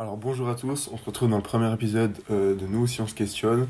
Alors 0.00 0.16
bonjour 0.16 0.48
à 0.48 0.54
tous, 0.54 0.88
on 0.92 0.96
se 0.96 1.04
retrouve 1.04 1.28
dans 1.28 1.36
le 1.36 1.42
premier 1.42 1.72
épisode 1.72 2.16
euh, 2.30 2.54
de 2.54 2.66
Nous 2.66 2.86
si 2.86 3.00
on 3.00 3.06
se 3.06 3.14
questionne. 3.14 3.66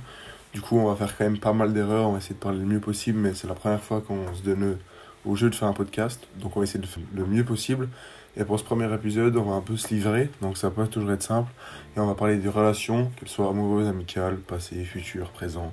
Du 0.53 0.61
coup, 0.61 0.77
on 0.79 0.87
va 0.87 0.95
faire 0.95 1.17
quand 1.17 1.25
même 1.25 1.39
pas 1.39 1.53
mal 1.53 1.73
d'erreurs, 1.73 2.07
on 2.07 2.13
va 2.13 2.19
essayer 2.19 2.35
de 2.35 2.41
parler 2.41 2.59
le 2.59 2.67
mieux 2.67 2.81
possible, 2.81 3.19
mais 3.19 3.35
c'est 3.35 3.49
la 3.49 3.55
première 3.55 3.83
fois 3.83 4.03
qu'on 4.03 4.35
se 4.35 4.43
donne 4.43 4.79
au 5.25 5.37
jeu 5.37 5.51
de 5.51 5.55
faire 5.55 5.69
un 5.69 5.73
podcast, 5.73 6.29
donc 6.37 6.57
on 6.57 6.61
va 6.61 6.65
essayer 6.65 6.81
de 6.81 6.87
faire 6.87 7.03
le 7.15 7.27
mieux 7.27 7.45
possible. 7.45 7.89
Et 8.37 8.45
pour 8.45 8.59
ce 8.59 8.65
premier 8.65 8.93
épisode, 8.95 9.37
on 9.37 9.45
va 9.45 9.55
un 9.55 9.63
peu 9.63 9.77
se 9.77 9.89
livrer, 9.89 10.31
donc 10.41 10.59
ça 10.59 10.71
peut 10.71 10.87
toujours 10.87 11.13
être 11.13 11.23
simple, 11.23 11.51
et 11.97 12.01
on 12.01 12.07
va 12.07 12.15
parler 12.15 12.37
des 12.37 12.49
relations, 12.49 13.11
qu'elles 13.17 13.29
soient 13.29 13.49
amoureuses, 13.49 13.89
amicales, 13.89 14.37
passées, 14.37 14.85
futures, 14.85 15.31
présentes, 15.31 15.73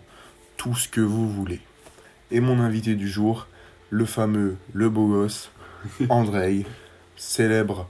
tout 0.58 0.74
ce 0.74 0.88
que 0.88 1.02
vous 1.02 1.30
voulez. 1.30 1.60
Et 2.32 2.40
mon 2.40 2.60
invité 2.60 2.96
du 2.96 3.08
jour, 3.08 3.48
le 3.90 4.06
fameux, 4.06 4.58
le 4.74 4.90
beau 4.90 5.08
gosse, 5.08 5.52
Andrei, 6.10 6.66
célèbre 7.16 7.88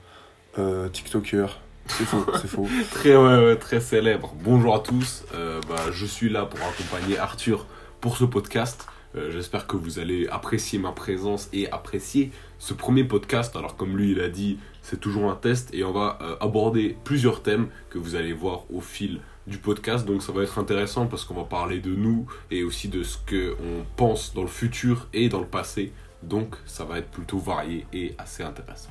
euh, 0.58 0.88
TikToker. 0.88 1.60
C'est 1.86 2.04
faux, 2.04 2.26
c'est 2.34 2.48
faux. 2.48 2.66
Très, 3.60 3.80
célèbre. 3.80 4.34
Bonjour 4.42 4.74
à 4.74 4.80
tous. 4.80 5.24
Euh, 5.34 5.60
bah, 5.68 5.76
je 5.92 6.04
suis 6.04 6.28
là 6.28 6.44
pour 6.44 6.60
accompagner 6.66 7.18
Arthur 7.18 7.66
pour 8.00 8.16
ce 8.16 8.24
podcast. 8.24 8.86
Euh, 9.14 9.30
J'espère 9.30 9.66
que 9.66 9.76
vous 9.76 9.98
allez 9.98 10.26
apprécier 10.28 10.78
ma 10.78 10.92
présence 10.92 11.48
et 11.52 11.70
apprécier 11.70 12.32
ce 12.58 12.74
premier 12.74 13.04
podcast. 13.04 13.54
Alors, 13.54 13.76
comme 13.76 13.96
lui, 13.96 14.12
il 14.12 14.20
a 14.20 14.28
dit, 14.28 14.58
c'est 14.82 14.98
toujours 14.98 15.30
un 15.30 15.36
test 15.36 15.72
et 15.72 15.84
on 15.84 15.92
va 15.92 16.18
aborder 16.40 16.96
plusieurs 17.04 17.42
thèmes 17.42 17.68
que 17.88 17.98
vous 17.98 18.16
allez 18.16 18.32
voir 18.32 18.64
au 18.72 18.80
fil 18.80 19.20
du 19.46 19.58
podcast. 19.58 20.04
Donc, 20.04 20.22
ça 20.22 20.32
va 20.32 20.42
être 20.42 20.58
intéressant 20.58 21.06
parce 21.06 21.24
qu'on 21.24 21.34
va 21.34 21.44
parler 21.44 21.78
de 21.78 21.94
nous 21.94 22.26
et 22.50 22.64
aussi 22.64 22.88
de 22.88 23.04
ce 23.04 23.16
qu'on 23.16 23.84
pense 23.96 24.34
dans 24.34 24.42
le 24.42 24.48
futur 24.48 25.06
et 25.12 25.28
dans 25.28 25.40
le 25.40 25.46
passé. 25.46 25.92
Donc, 26.22 26.56
ça 26.66 26.84
va 26.84 26.98
être 26.98 27.10
plutôt 27.10 27.38
varié 27.38 27.86
et 27.92 28.14
assez 28.18 28.42
intéressant. 28.42 28.90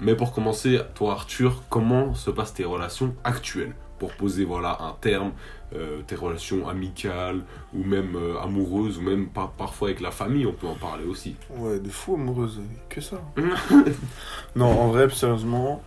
Mais 0.00 0.14
pour 0.16 0.32
commencer, 0.32 0.80
toi 0.94 1.12
Arthur, 1.12 1.62
comment 1.70 2.14
se 2.14 2.30
passent 2.30 2.54
tes 2.54 2.64
relations 2.64 3.14
actuelles? 3.24 3.74
Pour 3.98 4.12
poser 4.12 4.44
voilà 4.44 4.76
un 4.82 4.92
terme, 5.00 5.32
euh, 5.74 6.02
tes 6.02 6.16
relations 6.16 6.68
amicales 6.68 7.42
ou 7.72 7.84
même 7.84 8.16
euh, 8.16 8.38
amoureuses 8.40 8.98
ou 8.98 9.02
même 9.02 9.28
par- 9.28 9.52
parfois 9.52 9.88
avec 9.88 10.00
la 10.00 10.10
famille, 10.10 10.46
on 10.46 10.52
peut 10.52 10.66
en 10.66 10.74
parler 10.74 11.04
aussi. 11.04 11.36
Ouais, 11.56 11.78
de 11.78 11.88
fou 11.88 12.14
amoureuse, 12.14 12.60
que 12.88 13.00
ça. 13.00 13.22
non, 14.56 14.66
en 14.66 14.88
vrai, 14.88 15.08
sérieusement, 15.10 15.80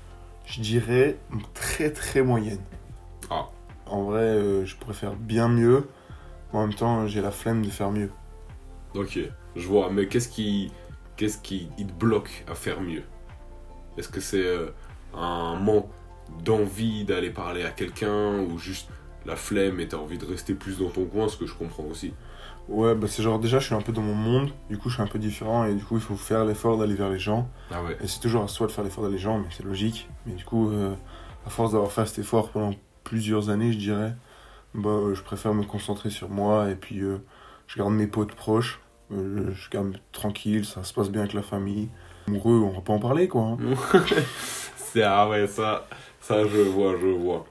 je 0.45 0.62
dirais 0.62 1.18
très 1.54 1.92
très 1.92 2.22
moyenne. 2.22 2.62
Ah. 3.30 3.48
En 3.86 4.04
vrai, 4.04 4.22
euh, 4.22 4.66
je 4.66 4.76
pourrais 4.78 4.94
faire 4.94 5.16
bien 5.16 5.50
mieux. 5.50 5.88
En 6.54 6.62
même 6.66 6.73
temps, 6.73 7.08
j'ai 7.08 7.22
la 7.22 7.32
flemme 7.32 7.64
de 7.64 7.70
faire 7.70 7.92
mieux. 7.92 8.10
Ok, 8.96 9.20
je 9.56 9.68
vois, 9.68 9.90
mais 9.92 10.08
qu'est-ce 10.08 10.30
qui, 10.30 10.72
qu'est-ce 11.16 11.38
qui 11.38 11.70
il 11.78 11.88
te 11.88 11.94
bloque 11.94 12.44
à 12.48 12.56
faire 12.56 12.82
mieux? 12.82 13.04
Est-ce 13.98 14.10
que 14.10 14.22
c'est 14.22 14.46
euh, 14.46 14.72
un 15.14 15.56
manque 15.58 15.90
d'envie 16.44 17.06
d'aller 17.06 17.30
parler 17.32 17.64
à 17.64 17.72
quelqu'un 17.72 18.40
ou 18.42 18.58
juste 18.60 18.90
la 19.26 19.36
flemme 19.36 19.80
et 19.80 19.88
t'as 19.88 19.98
envie 19.98 20.18
de 20.18 20.26
rester 20.26 20.54
plus 20.56 20.80
dans 20.80 20.90
ton 20.90 21.06
coin, 21.06 21.28
ce 21.30 21.38
que 21.38 21.46
je 21.46 21.54
comprends 21.56 21.84
aussi? 21.86 22.14
Ouais, 22.68 22.96
bah 22.96 23.08
c'est 23.08 23.24
genre 23.24 23.40
déjà, 23.40 23.60
je 23.60 23.66
suis 23.68 23.76
un 23.76 23.82
peu 23.82 23.94
dans 23.94 24.02
mon 24.02 24.14
monde. 24.16 24.52
Du 24.70 24.78
coup, 24.78 24.90
je 24.90 24.96
suis 24.96 25.04
un 25.04 25.08
peu 25.08 25.20
différent 25.20 25.66
et 25.66 25.74
du 25.74 25.84
coup, 25.86 25.96
il 25.96 26.02
faut 26.02 26.18
faire 26.18 26.44
l'effort 26.46 26.78
d'aller 26.78 26.96
vers 26.96 27.10
les 27.10 27.20
gens. 27.20 27.50
Ah 27.70 27.82
ouais, 27.84 27.98
Et 28.00 28.08
c'est 28.08 28.20
toujours 28.20 28.44
à 28.44 28.48
soi 28.50 28.68
de 28.68 28.72
faire 28.74 28.84
l'effort 28.84 29.04
d'aller 29.04 29.16
les 29.16 29.22
gens, 29.22 29.40
mais 29.40 29.48
c'est 29.52 29.64
logique. 29.64 30.10
Mais 30.26 30.34
du 30.34 30.44
coup, 30.46 30.70
euh, 30.72 30.94
à 31.46 31.50
force 31.50 31.72
d'avoir 31.72 31.92
fait 31.92 32.06
cet 32.06 32.20
effort 32.20 32.52
pendant 32.52 32.74
plusieurs 33.06 33.50
années, 33.50 33.72
je 33.72 33.78
dirais, 33.78 34.16
bah, 34.74 34.90
euh, 34.90 35.16
je 35.16 35.24
préfère 35.24 35.54
me 35.54 35.64
concentrer 35.64 36.10
sur 36.10 36.30
moi 36.30 36.70
et 36.70 36.76
puis 36.76 37.02
je 37.68 37.78
garde 37.78 37.94
mes 37.94 38.08
potes 38.08 38.34
proches. 38.34 38.80
Euh, 39.12 39.52
je 39.54 39.70
garde 39.70 39.98
tranquille, 40.12 40.66
ça 40.66 40.84
se 40.84 40.94
passe 40.94 41.10
bien 41.10 41.22
avec 41.22 41.34
la 41.34 41.42
famille. 41.42 41.88
Amoureux, 42.28 42.60
on 42.60 42.72
va 42.72 42.82
pas 42.82 42.94
en 42.94 43.00
parler 43.00 43.28
quoi. 43.28 43.44
hein. 43.44 43.58
C'est 44.76 45.04
ah 45.04 45.30
ouais 45.30 45.48
ça 45.48 45.88
ça 46.20 46.45
je 46.48 46.58
vois 46.62 46.95
je 47.00 47.08
vois. 47.08 47.45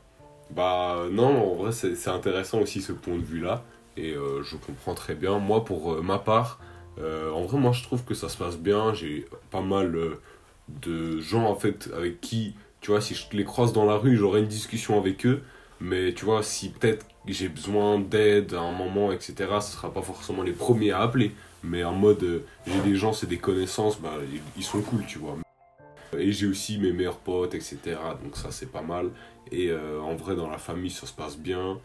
Bah 0.51 1.05
non 1.11 1.53
en 1.53 1.55
vrai 1.55 1.73
c'est 1.73 2.09
intéressant 2.09 2.61
aussi 2.61 2.81
ce 2.83 2.93
point 2.93 3.15
de 3.17 3.23
vue 3.23 3.41
là 3.41 3.63
et 3.97 4.13
euh, 4.15 4.43
je 4.43 4.57
comprends 4.57 4.95
très 4.95 5.15
bien. 5.15 5.39
Moi 5.39 5.65
pour 5.65 5.95
euh, 5.95 6.03
ma 6.03 6.19
part 6.19 6.61
en 6.99 7.43
vrai 7.45 7.59
moi 7.59 7.73
je 7.73 7.83
trouve 7.83 8.05
que 8.05 8.15
ça 8.15 8.29
se 8.29 8.37
passe 8.37 8.57
bien. 8.59 8.93
J'ai 8.95 9.27
pas 9.51 9.61
mal 9.61 9.97
de 10.69 11.21
gens 11.21 11.45
en 11.45 11.55
fait 11.55 11.91
avec 11.97 12.21
qui 12.21 12.55
tu 12.81 12.91
vois 12.91 13.01
si 13.01 13.15
je 13.15 13.25
les 13.33 13.45
croise 13.45 13.73
dans 13.73 13.85
la 13.85 13.97
rue 13.97 14.17
j'aurai 14.17 14.41
une 14.41 14.47
discussion 14.47 14.99
avec 14.99 15.25
eux. 15.27 15.43
Mais 15.81 16.15
tu 16.15 16.25
vois 16.25 16.43
si 16.43 16.71
peut-être 16.71 17.05
j'ai 17.33 17.49
besoin 17.49 17.99
d'aide 17.99 18.55
à 18.55 18.61
un 18.61 18.73
moment 18.73 19.13
etc 19.13 19.35
ce 19.61 19.73
sera 19.73 19.93
pas 19.93 20.03
forcément 20.03 20.43
les 20.43 20.53
premiers 20.53 20.93
à 20.93 21.01
appeler. 21.03 21.33
Mais 21.65 21.83
en 21.85 21.93
mode 21.95 22.23
euh, 22.23 22.45
j'ai 22.67 22.81
des 22.81 22.95
gens 22.97 23.13
c'est 23.13 23.27
des 23.27 23.39
connaissances 23.39 23.99
bah 24.01 24.15
ils- 24.57 24.63
sont 24.63 24.81
cool 24.83 25.05
tu 25.07 25.19
vois. 25.19 25.37
Et 26.17 26.31
j'ai 26.33 26.47
aussi 26.47 26.79
mes 26.79 26.93
meilleurs 26.93 27.19
potes, 27.19 27.55
etc. 27.55 27.79
Donc 28.23 28.37
ça, 28.37 28.51
c'est 28.53 28.71
pas 28.71 28.81
mal. 28.81 29.11
Et 29.51 29.71
euh, 29.71 30.01
en 30.01 30.15
vrai, 30.15 30.37
dans 30.37 30.49
la 30.49 30.57
famille, 30.57 30.91
ça 30.91 31.05
se 31.07 31.13
passe 31.13 31.37
bien. 31.37 31.79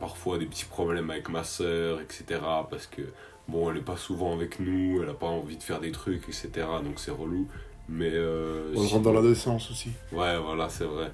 Parfois, 0.00 0.38
des 0.38 0.46
petits 0.46 0.64
problèmes 0.64 1.10
avec 1.10 1.28
ma 1.28 1.44
sœur, 1.44 2.00
etc. 2.00 2.24
Parce 2.70 2.86
que, 2.86 3.02
bon, 3.48 3.70
elle 3.70 3.76
est 3.76 3.82
pas 3.82 3.98
souvent 3.98 4.32
avec 4.32 4.58
nous, 4.60 5.02
elle 5.02 5.10
a 5.10 5.14
pas 5.14 5.26
envie 5.26 5.56
de 5.58 5.62
faire 5.62 5.78
des 5.78 5.92
trucs, 5.92 6.22
etc. 6.28 6.48
Donc 6.82 6.94
c'est 6.98 7.10
relou. 7.10 7.46
Mais... 7.88 8.10
euh, 8.12 8.72
On 8.74 8.82
si- 8.86 8.92
rentre 8.94 9.04
dans 9.04 9.12
l'adolescence 9.12 9.70
aussi. 9.70 9.90
Ouais, 10.10 10.38
voilà, 10.38 10.68
c'est 10.70 10.84
vrai. 10.86 11.12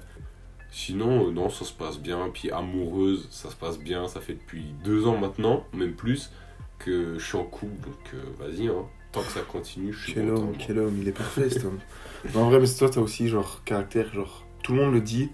Sinon, 0.79 1.27
euh, 1.27 1.31
non, 1.31 1.49
ça 1.49 1.65
se 1.65 1.73
passe 1.73 1.99
bien. 1.99 2.29
Puis 2.31 2.51
amoureuse, 2.51 3.27
ça 3.31 3.49
se 3.49 3.55
passe 3.55 3.79
bien. 3.79 4.07
Ça 4.07 4.21
fait 4.21 4.33
depuis 4.33 4.65
deux 4.85 5.07
ans 5.07 5.17
maintenant, 5.17 5.63
même 5.73 5.93
plus, 5.93 6.31
que 6.77 7.17
je 7.17 7.25
suis 7.25 7.37
en 7.37 7.43
couple. 7.45 7.87
Donc 7.89 8.13
euh, 8.13 8.21
vas-y, 8.39 8.67
hein. 8.67 8.85
Tant 9.11 9.21
que 9.21 9.31
ça 9.31 9.39
continue, 9.41 9.91
je 9.93 10.03
suis 10.03 10.13
Quel 10.13 10.27
content. 10.29 10.41
homme, 10.41 10.47
moi. 10.49 10.55
quel 10.59 10.77
homme, 10.79 10.97
il 11.01 11.07
est 11.07 11.11
parfait 11.13 11.49
cet 11.49 11.65
homme. 11.65 11.79
Mais 12.25 12.35
en 12.37 12.49
vrai, 12.49 12.59
mais 12.59 12.67
toi, 12.67 12.89
t'as 12.89 13.01
aussi 13.01 13.27
genre 13.27 13.63
caractère, 13.63 14.13
genre 14.13 14.45
tout 14.61 14.73
le 14.73 14.81
monde 14.83 14.93
le 14.93 15.01
dit, 15.01 15.29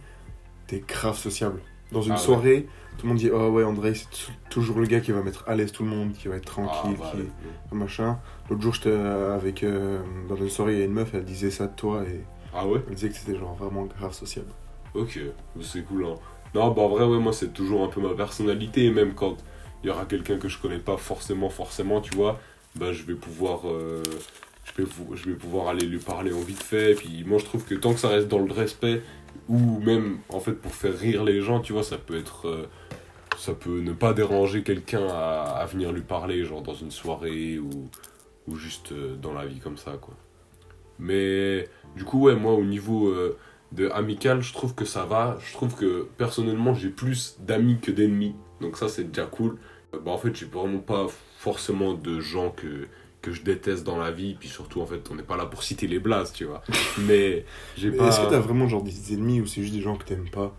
t'es 0.68 0.82
grave 0.88 1.18
sociable. 1.18 1.60
Dans 1.92 2.02
une 2.02 2.12
Ah 2.14 2.16
ouais. 2.16 2.22
soirée, 2.22 2.68
tout 2.98 3.06
le 3.08 3.10
monde 3.10 3.18
dit 3.18 3.30
oh 3.34 3.50
ouais 3.50 3.64
André, 3.66 3.94
c'est 3.96 4.08
toujours 4.50 4.80
le 4.80 4.86
gars 4.86 5.02
qui 5.02 5.12
va 5.12 5.22
mettre 5.24 5.44
à 5.48 5.56
l'aise 5.56 5.72
tout 5.74 5.84
le 5.84 5.90
monde, 5.90 6.14
qui 6.14 6.28
va 6.30 6.36
être 6.38 6.44
Ah, 6.48 6.66
tranquille, 6.66 6.98
bah, 7.00 7.12
qui 7.12 7.18
ouais. 7.22 7.28
machin. 7.78 8.20
L'autre 8.50 8.62
jour, 8.62 8.74
j'étais 8.76 8.90
euh, 8.90 9.36
avec 9.36 9.64
euh, 9.64 10.02
dans 10.30 10.36
une 10.38 10.50
soirée, 10.50 10.74
il 10.74 10.80
y 10.80 10.82
a 10.84 10.86
une 10.86 10.94
meuf, 10.94 11.14
elle 11.14 11.26
disait 11.26 11.52
ça 11.52 11.68
de 11.68 11.76
toi 11.76 12.04
et 12.04 12.22
Ah 12.54 12.66
ouais? 12.68 12.80
elle 12.88 12.94
disait 12.96 13.10
que 13.10 13.16
c'était 13.16 13.38
genre 13.38 13.56
vraiment 13.56 13.86
grave 13.86 14.14
sociable. 14.14 14.48
Ok, 14.96 15.20
c'est 15.62 15.84
cool. 15.84 16.06
Hein. 16.06 16.16
Non, 16.54 16.72
bah 16.72 16.84
en 16.84 16.90
vrai, 16.90 17.06
ouais, 17.06 17.18
moi, 17.20 17.34
c'est 17.34 17.52
toujours 17.54 17.84
un 17.84 17.88
peu 17.88 18.00
ma 18.02 18.14
personnalité. 18.14 18.86
Et 18.86 18.92
même 18.92 19.14
quand 19.16 19.38
il 19.84 19.88
y 19.88 19.90
aura 19.90 20.06
quelqu'un 20.06 20.38
que 20.38 20.48
je 20.48 20.60
connais 20.60 20.80
pas 20.80 20.98
forcément, 20.98 21.50
forcément, 21.50 22.00
tu 22.02 22.16
vois, 22.16 22.40
bah 22.76 22.94
je 22.94 23.04
vais 23.04 23.16
pouvoir. 23.16 23.68
euh, 23.68 24.04
je, 24.78 24.84
vais, 25.30 25.36
pouvoir 25.36 25.68
aller 25.68 25.86
lui 25.86 26.00
parler 26.00 26.32
en 26.32 26.40
vite 26.40 26.62
fait. 26.62 26.92
Et 26.92 26.96
puis, 26.96 27.24
moi, 27.26 27.40
je 27.40 27.46
trouve 27.46 27.66
que 27.66 27.76
tant 27.76 27.94
que 27.94 28.00
ça 28.00 28.10
reste 28.10 28.28
dans 28.28 28.40
le 28.40 28.52
respect, 28.52 29.02
ou 29.50 29.80
même, 29.80 30.20
en 30.30 30.40
fait, 30.40 30.54
pour 30.54 30.74
faire 30.74 30.98
rire 30.98 31.24
les 31.24 31.42
gens, 31.42 31.60
tu 31.60 31.74
vois, 31.74 31.84
ça 31.84 31.98
peut 31.98 32.18
être. 32.18 32.48
euh, 32.48 32.68
ça 33.38 33.54
peut 33.54 33.82
ne 33.82 33.94
pas 33.94 34.14
déranger 34.14 34.64
quelqu'un 34.64 35.08
à, 35.08 35.66
venir 35.70 35.92
lui 35.92 36.02
parler, 36.02 36.46
genre 36.46 36.62
dans 36.62 36.76
une 36.76 36.92
soirée 36.92 37.58
ou, 37.58 37.90
ou 38.48 38.56
juste 38.56 38.92
euh, 38.92 39.16
dans 39.16 39.34
la 39.34 39.46
vie 39.46 39.60
comme 39.60 39.78
ça, 39.78 39.94
quoi. 40.00 40.14
Mais 41.00 41.68
du 41.96 42.04
coup, 42.06 42.22
ouais, 42.22 42.36
moi, 42.36 42.54
au 42.54 42.64
niveau 42.64 43.12
de 43.74 43.90
amical, 43.90 44.42
je 44.42 44.54
trouve 44.54 44.76
que 44.76 44.86
ça 44.86 45.06
va. 45.06 45.38
Je 45.42 45.54
trouve 45.54 45.76
que 45.76 46.10
personnellement, 46.18 46.74
j'ai 46.74 46.90
plus 46.90 47.38
d'amis 47.40 47.80
que 47.82 47.92
d'ennemis. 47.92 48.36
Donc 48.62 48.78
ça, 48.78 48.90
c'est 48.90 49.06
déjà 49.06 49.26
cool. 49.28 49.60
Euh, 49.94 50.00
Bah, 50.00 50.12
en 50.12 50.18
fait, 50.18 50.36
j'ai 50.36 50.46
vraiment 50.46 50.80
pas 50.80 51.08
forcément 51.38 51.94
de 51.94 52.20
gens 52.20 52.52
que, 52.52 52.88
que 53.22 53.32
je 53.32 53.44
déteste 53.44 53.84
dans 53.84 53.98
la 53.98 54.12
vie. 54.12 54.36
Puis 54.36 54.50
surtout, 54.50 54.82
en 54.82 54.86
fait, 54.86 55.10
on 55.12 55.16
n'est 55.16 55.24
pas 55.24 55.38
là 55.38 55.46
pour 55.46 55.64
citer 55.64 55.88
les 55.88 56.00
blases, 56.00 56.34
tu 56.34 56.46
vois. 56.46 56.64
Mais 56.98 57.46
j'ai 57.76 57.92
Mais 57.92 57.98
pas... 57.98 58.08
Est-ce 58.08 58.20
que 58.20 58.26
t'as 58.26 58.40
vraiment 58.40 58.68
genre 58.68 58.84
des 58.84 59.14
ennemis 59.14 59.42
ou 59.42 59.48
c'est 59.48 59.62
juste 59.62 59.74
des 59.74 59.82
gens 59.82 59.98
que 59.98 60.06
t'aimes 60.06 60.30
pas? 60.30 60.54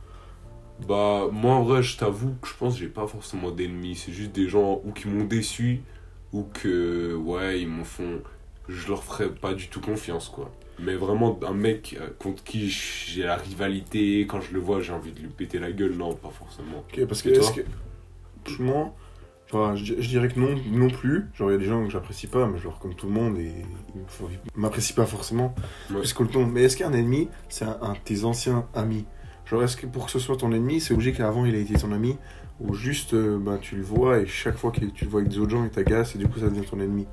Bah, 0.79 1.29
moi, 1.33 1.55
en 1.55 1.63
vrai, 1.65 1.83
je 1.83 1.97
t'avoue 1.97 2.35
que 2.41 2.49
je 2.49 2.55
pense 2.55 2.75
que 2.75 2.81
j'ai 2.81 2.89
pas 2.89 3.07
forcément 3.07 3.51
d'ennemis. 3.51 3.97
C'est 3.97 4.13
juste 4.13 4.33
des 4.33 4.49
gens 4.49 4.81
ou 4.85 4.93
qui 4.93 5.09
m'ont 5.09 5.25
déçu 5.25 5.85
ou 6.33 6.45
que, 6.45 7.15
ouais, 7.15 7.61
ils 7.61 7.69
m'en 7.69 7.85
font. 7.85 8.23
Je 8.69 8.89
leur 8.89 9.05
ferai 9.05 9.31
pas 9.35 9.55
du 9.55 9.69
tout 9.69 9.81
confiance, 9.81 10.29
quoi. 10.29 10.51
Mais 10.81 10.97
vraiment, 10.97 11.39
un 11.47 11.55
mec 11.55 11.97
euh, 12.01 12.09
contre 12.19 12.43
qui 12.43 12.69
j'ai 12.69 13.23
la 13.23 13.37
rivalité, 13.37 14.23
quand 14.23 14.41
je 14.41 14.53
le 14.53 14.61
vois, 14.61 14.81
j'ai 14.81 14.93
envie 14.93 15.13
de 15.13 15.21
lui 15.21 15.29
péter 15.29 15.59
la 15.59 15.71
gueule, 15.71 15.95
non, 15.95 16.15
pas 16.15 16.31
forcément. 16.31 16.79
Ok, 16.79 17.07
parce 17.07 17.23
que 17.23 17.29
est-ce 17.29 17.53
que 17.53 17.63
moi, 18.59 18.93
genre, 19.51 19.77
je, 19.77 19.95
je 19.99 20.09
dirais 20.09 20.29
que 20.29 20.41
non, 20.41 20.57
non 20.73 20.91
plus. 20.91 21.27
Genre, 21.35 21.51
il 21.51 21.53
y 21.53 21.57
a 21.57 21.59
des 21.59 21.67
gens 21.67 21.85
que 21.85 21.91
j'apprécie 21.91 22.27
pas, 22.27 22.47
mais 22.47 22.59
genre 22.59 22.79
comme 22.81 22.95
tout 22.95 23.07
le 23.07 23.13
monde 23.13 23.39
et 23.39 23.53
ils 23.95 24.61
m'apprécient 24.61 24.97
pas 24.97 25.07
forcément. 25.07 25.55
Ouais. 25.91 25.99
Plus 25.99 26.13
que 26.13 26.23
le 26.25 26.29
ton. 26.29 26.47
Mais 26.47 26.65
est-ce 26.65 26.77
qu'un 26.77 26.93
ennemi, 26.93 27.29
c'est 27.49 27.65
un, 27.65 27.79
un 27.81 27.93
de 27.93 27.99
tes 28.05 28.25
anciens 28.25 28.67
amis? 28.75 29.05
Genre, 29.47 29.63
est-ce 29.63 29.77
que 29.77 29.87
pour 29.87 30.07
que 30.07 30.11
ce 30.11 30.19
soit 30.19 30.37
ton 30.37 30.53
ennemi, 30.53 30.81
c'est 30.81 30.95
obligé 30.95 31.13
qu'avant 31.13 31.45
il 31.45 31.55
ait 31.55 31.63
été 31.63 31.75
ton 31.75 31.93
ami? 31.93 32.17
Ou 32.61 32.75
juste, 32.75 33.15
euh, 33.15 33.39
bah, 33.39 33.59
tu 33.61 33.77
le 33.77 33.83
vois 33.83 34.21
et 34.21 34.27
chaque 34.27 34.57
fois 34.57 34.71
que 34.71 34.81
tu 34.81 35.05
le 35.05 35.11
vois 35.11 35.21
avec 35.21 35.31
des 35.31 35.39
autres 35.39 35.51
gens, 35.51 35.65
il 35.65 35.71
t'agace 35.71 36.15
et 36.15 36.19
du 36.19 36.29
coup 36.29 36.39
ça 36.39 36.49
devient 36.49 36.65
ton 36.65 36.81
ennemi? 36.81 37.07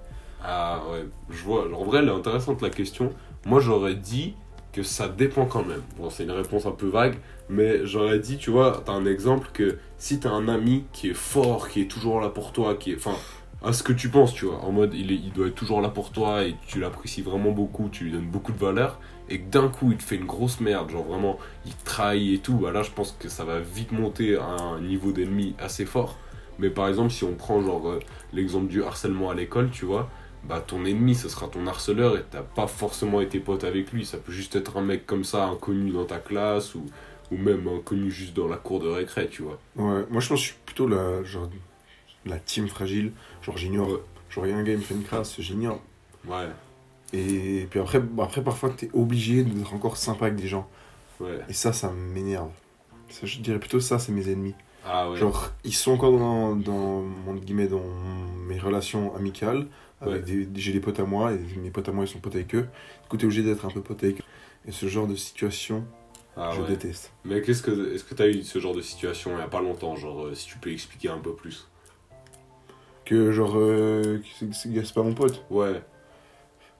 Ah 0.44 0.81
ouais, 0.91 1.06
je 1.30 1.44
vois. 1.44 1.68
En 1.75 1.83
vrai, 1.83 2.00
elle 2.00 2.07
est 2.07 2.12
intéressante 2.12 2.62
la 2.62 2.69
question. 2.69 3.12
Moi, 3.45 3.59
j'aurais 3.59 3.95
dit 3.95 4.35
que 4.71 4.83
ça 4.83 5.07
dépend 5.07 5.45
quand 5.45 5.63
même. 5.63 5.81
Bon, 5.97 6.09
c'est 6.09 6.23
une 6.23 6.31
réponse 6.31 6.65
un 6.65 6.71
peu 6.71 6.88
vague, 6.88 7.17
mais 7.49 7.85
j'aurais 7.85 8.19
dit, 8.19 8.38
tu 8.38 8.51
vois, 8.51 8.81
t'as 8.85 8.93
un 8.93 9.05
exemple 9.05 9.49
que 9.53 9.77
si 9.97 10.19
t'as 10.19 10.31
un 10.31 10.47
ami 10.47 10.85
qui 10.93 11.09
est 11.09 11.15
fort, 11.15 11.69
qui 11.69 11.81
est 11.81 11.91
toujours 11.91 12.21
là 12.21 12.29
pour 12.29 12.51
toi, 12.53 12.75
qui 12.75 12.91
est. 12.91 12.95
Enfin, 12.95 13.15
à 13.63 13.73
ce 13.73 13.83
que 13.83 13.93
tu 13.93 14.09
penses, 14.09 14.33
tu 14.33 14.45
vois. 14.45 14.59
En 14.63 14.71
mode, 14.71 14.93
il, 14.93 15.11
est, 15.11 15.15
il 15.15 15.31
doit 15.33 15.47
être 15.47 15.55
toujours 15.55 15.81
là 15.81 15.89
pour 15.89 16.11
toi 16.11 16.43
et 16.43 16.55
tu 16.67 16.79
l'apprécies 16.79 17.21
vraiment 17.21 17.51
beaucoup, 17.51 17.89
tu 17.91 18.05
lui 18.05 18.11
donnes 18.11 18.29
beaucoup 18.29 18.51
de 18.51 18.57
valeur. 18.57 18.99
Et 19.29 19.39
que 19.39 19.49
d'un 19.49 19.69
coup, 19.69 19.91
il 19.91 19.97
te 19.97 20.03
fait 20.03 20.15
une 20.15 20.25
grosse 20.25 20.59
merde, 20.59 20.89
genre 20.89 21.03
vraiment, 21.03 21.38
il 21.65 21.75
trahit 21.75 22.35
et 22.35 22.39
tout. 22.39 22.55
Bah 22.55 22.71
là, 22.71 22.83
je 22.83 22.91
pense 22.91 23.15
que 23.17 23.29
ça 23.29 23.43
va 23.43 23.59
vite 23.59 23.91
monter 23.91 24.35
à 24.38 24.45
un 24.45 24.81
niveau 24.81 25.11
d'ennemi 25.11 25.55
assez 25.59 25.85
fort. 25.85 26.17
Mais 26.59 26.69
par 26.69 26.88
exemple, 26.88 27.11
si 27.11 27.23
on 27.23 27.33
prend 27.35 27.61
genre 27.61 27.88
euh, 27.89 27.99
l'exemple 28.33 28.67
du 28.67 28.83
harcèlement 28.83 29.29
à 29.29 29.35
l'école, 29.35 29.69
tu 29.71 29.85
vois, 29.85 30.09
bah 30.43 30.63
ton 30.65 30.85
ennemi, 30.85 31.15
ce 31.15 31.29
sera 31.29 31.47
ton 31.47 31.67
harceleur 31.67 32.17
et 32.17 32.23
t'as 32.29 32.41
pas 32.41 32.67
forcément 32.67 33.21
été 33.21 33.39
pote 33.39 33.63
avec 33.63 33.91
lui. 33.91 34.05
Ça 34.05 34.17
peut 34.17 34.31
juste 34.31 34.55
être 34.55 34.77
un 34.77 34.81
mec 34.81 35.05
comme 35.05 35.23
ça, 35.23 35.45
inconnu 35.45 35.91
dans 35.91 36.05
ta 36.05 36.17
classe 36.19 36.75
ou, 36.75 36.85
ou 37.31 37.38
même 37.38 37.67
inconnu 37.67 38.09
juste 38.11 38.35
dans 38.35 38.47
la 38.47 38.57
cour 38.57 38.79
de 38.79 38.88
récré, 38.89 39.27
tu 39.29 39.43
vois. 39.43 39.59
Ouais, 39.75 40.05
moi 40.09 40.19
je 40.19 40.27
pense 40.27 40.29
que 40.29 40.35
je 40.35 40.51
suis 40.51 40.55
plutôt 40.65 40.88
la, 40.88 41.23
genre, 41.23 41.49
la 42.25 42.39
team 42.39 42.67
fragile. 42.67 43.11
Genre 43.41 43.57
j'ignore. 43.57 43.89
Ouais. 43.89 43.99
Genre, 44.29 44.47
il 44.47 44.51
y 44.51 44.53
a 44.53 44.57
un 44.57 44.63
gars, 44.63 44.71
il 44.71 44.77
me 44.77 44.83
fait 44.83 44.93
une 44.93 45.03
crasse, 45.03 45.39
j'ignore. 45.41 45.81
Ouais, 46.25 46.47
Et 47.13 47.67
puis 47.69 47.79
après, 47.79 47.99
bah, 47.99 48.23
après 48.23 48.43
parfois, 48.43 48.69
t'es 48.69 48.89
obligé 48.93 49.43
d'être 49.43 49.73
encore 49.73 49.97
sympa 49.97 50.27
avec 50.27 50.38
des 50.38 50.47
gens. 50.47 50.69
ouais. 51.19 51.39
Et 51.49 51.53
ça, 51.53 51.73
ça 51.73 51.91
m'énerve. 51.91 52.49
Ça, 53.09 53.25
Je 53.25 53.39
dirais 53.39 53.59
plutôt 53.59 53.81
ça, 53.81 53.99
c'est 53.99 54.13
mes 54.13 54.29
ennemis. 54.29 54.55
Ah 54.85 55.09
ouais. 55.09 55.17
Genre, 55.17 55.49
ils 55.65 55.73
sont 55.73 55.91
encore 55.91 56.17
dans, 56.17 56.55
dans, 56.55 57.01
mon 57.01 57.33
guillemets, 57.35 57.67
dans 57.67 57.83
mes 58.47 58.57
relations 58.57 59.13
amicales. 59.15 59.67
Des, 60.06 60.48
j'ai 60.56 60.74
des 60.74 60.80
potes 60.80 61.00
à 61.00 61.06
moi, 61.06 61.31
et 61.33 61.39
mes 61.59 61.69
potes 61.69 61.88
à 61.89 61.92
moi, 61.92 62.06
ils 62.06 62.07
sont 62.07 62.19
potes 62.19 62.36
avec 62.36 62.56
eux. 62.56 62.68
Du 63.03 63.07
coup, 63.09 63.18
t'es 63.18 63.25
obligé 63.25 63.44
d'être 63.44 63.65
un 63.65 63.69
peu 63.69 63.81
pote 63.81 64.03
avec 64.03 64.19
eux. 64.19 64.24
Et 64.68 64.71
ce 64.71 64.88
genre 64.88 65.07
de 65.07 65.15
situation, 65.15 65.83
Ah 66.36 66.51
je 66.56 66.62
ouais. 66.62 66.68
déteste. 66.68 67.12
Mais 67.24 67.42
qu'est-ce 67.42 67.62
que 67.63 67.94
est-ce 67.94 68.03
que 68.03 68.13
t'as 68.15 68.27
eu 68.27 68.42
ce 68.44 68.59
genre 68.59 68.74
de 68.75 68.81
situation 68.81 69.31
il 69.36 69.39
y 69.39 69.44
a 69.44 69.48
pas 69.48 69.62
longtemps, 69.62 69.95
genre 69.95 70.25
euh, 70.25 70.33
si 70.33 70.48
tu 70.48 70.57
peux 70.57 70.71
expliquer 70.71 71.09
un 71.09 71.19
peu 71.19 71.33
plus? 71.33 71.68
Que 73.06 73.31
genre, 73.31 73.53
euh, 73.56 74.19
c'est- 74.39 74.53
c'est 74.53 74.86
c'est 74.86 74.94
pas 74.94 75.03
mon 75.03 75.13
pote. 75.13 75.44
Ouais. 75.50 75.81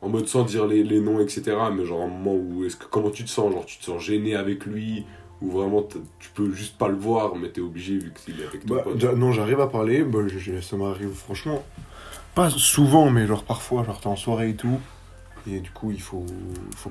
En 0.02 0.10
mode 0.10 0.28
sans 0.28 0.44
dire 0.44 0.66
les, 0.66 0.84
les 0.84 1.00
noms, 1.00 1.20
etc. 1.20 1.56
Mais 1.76 1.86
genre 1.86 2.02
un 2.02 2.08
moment 2.08 2.36
où 2.36 2.64
est-ce 2.66 2.76
que 2.76 2.86
comment 2.86 3.12
tu 3.12 3.24
te 3.24 3.30
sens? 3.30 3.52
Genre 3.54 3.66
tu 3.66 3.78
te 3.78 3.84
sens 3.86 4.02
gêné 4.02 4.36
avec 4.36 4.66
lui? 4.66 5.06
Ou 5.42 5.50
vraiment 5.50 5.82
tu 6.20 6.30
peux 6.36 6.52
juste 6.52 6.78
pas 6.78 6.88
le 6.88 6.96
voir 6.96 7.36
mais 7.36 7.50
t'es 7.50 7.62
obligé 7.62 7.98
vu 7.98 8.14
qu'il 8.14 8.40
est 8.42 8.46
avec 8.46 8.64
ton 8.64 8.76
Bah, 8.76 8.82
pote? 8.84 9.04
non, 9.16 9.32
j'arrive 9.32 9.60
à 9.60 9.66
parler, 9.66 10.04
bah, 10.04 10.20
je- 10.28 10.62
ça 10.62 10.78
m'arrive 10.78 11.10
franchement, 11.14 11.64
pas 12.36 12.50
souvent, 12.50 13.10
mais 13.10 13.28
genre 13.28 13.44
parfois, 13.44 13.84
genre 13.84 14.00
t'es 14.00 14.08
en 14.08 14.16
soirée 14.16 14.50
et 14.50 14.56
tout, 14.56 14.80
et 15.48 15.60
du 15.60 15.72
coup 15.72 15.92
il 15.92 16.02
faut, 16.02 16.26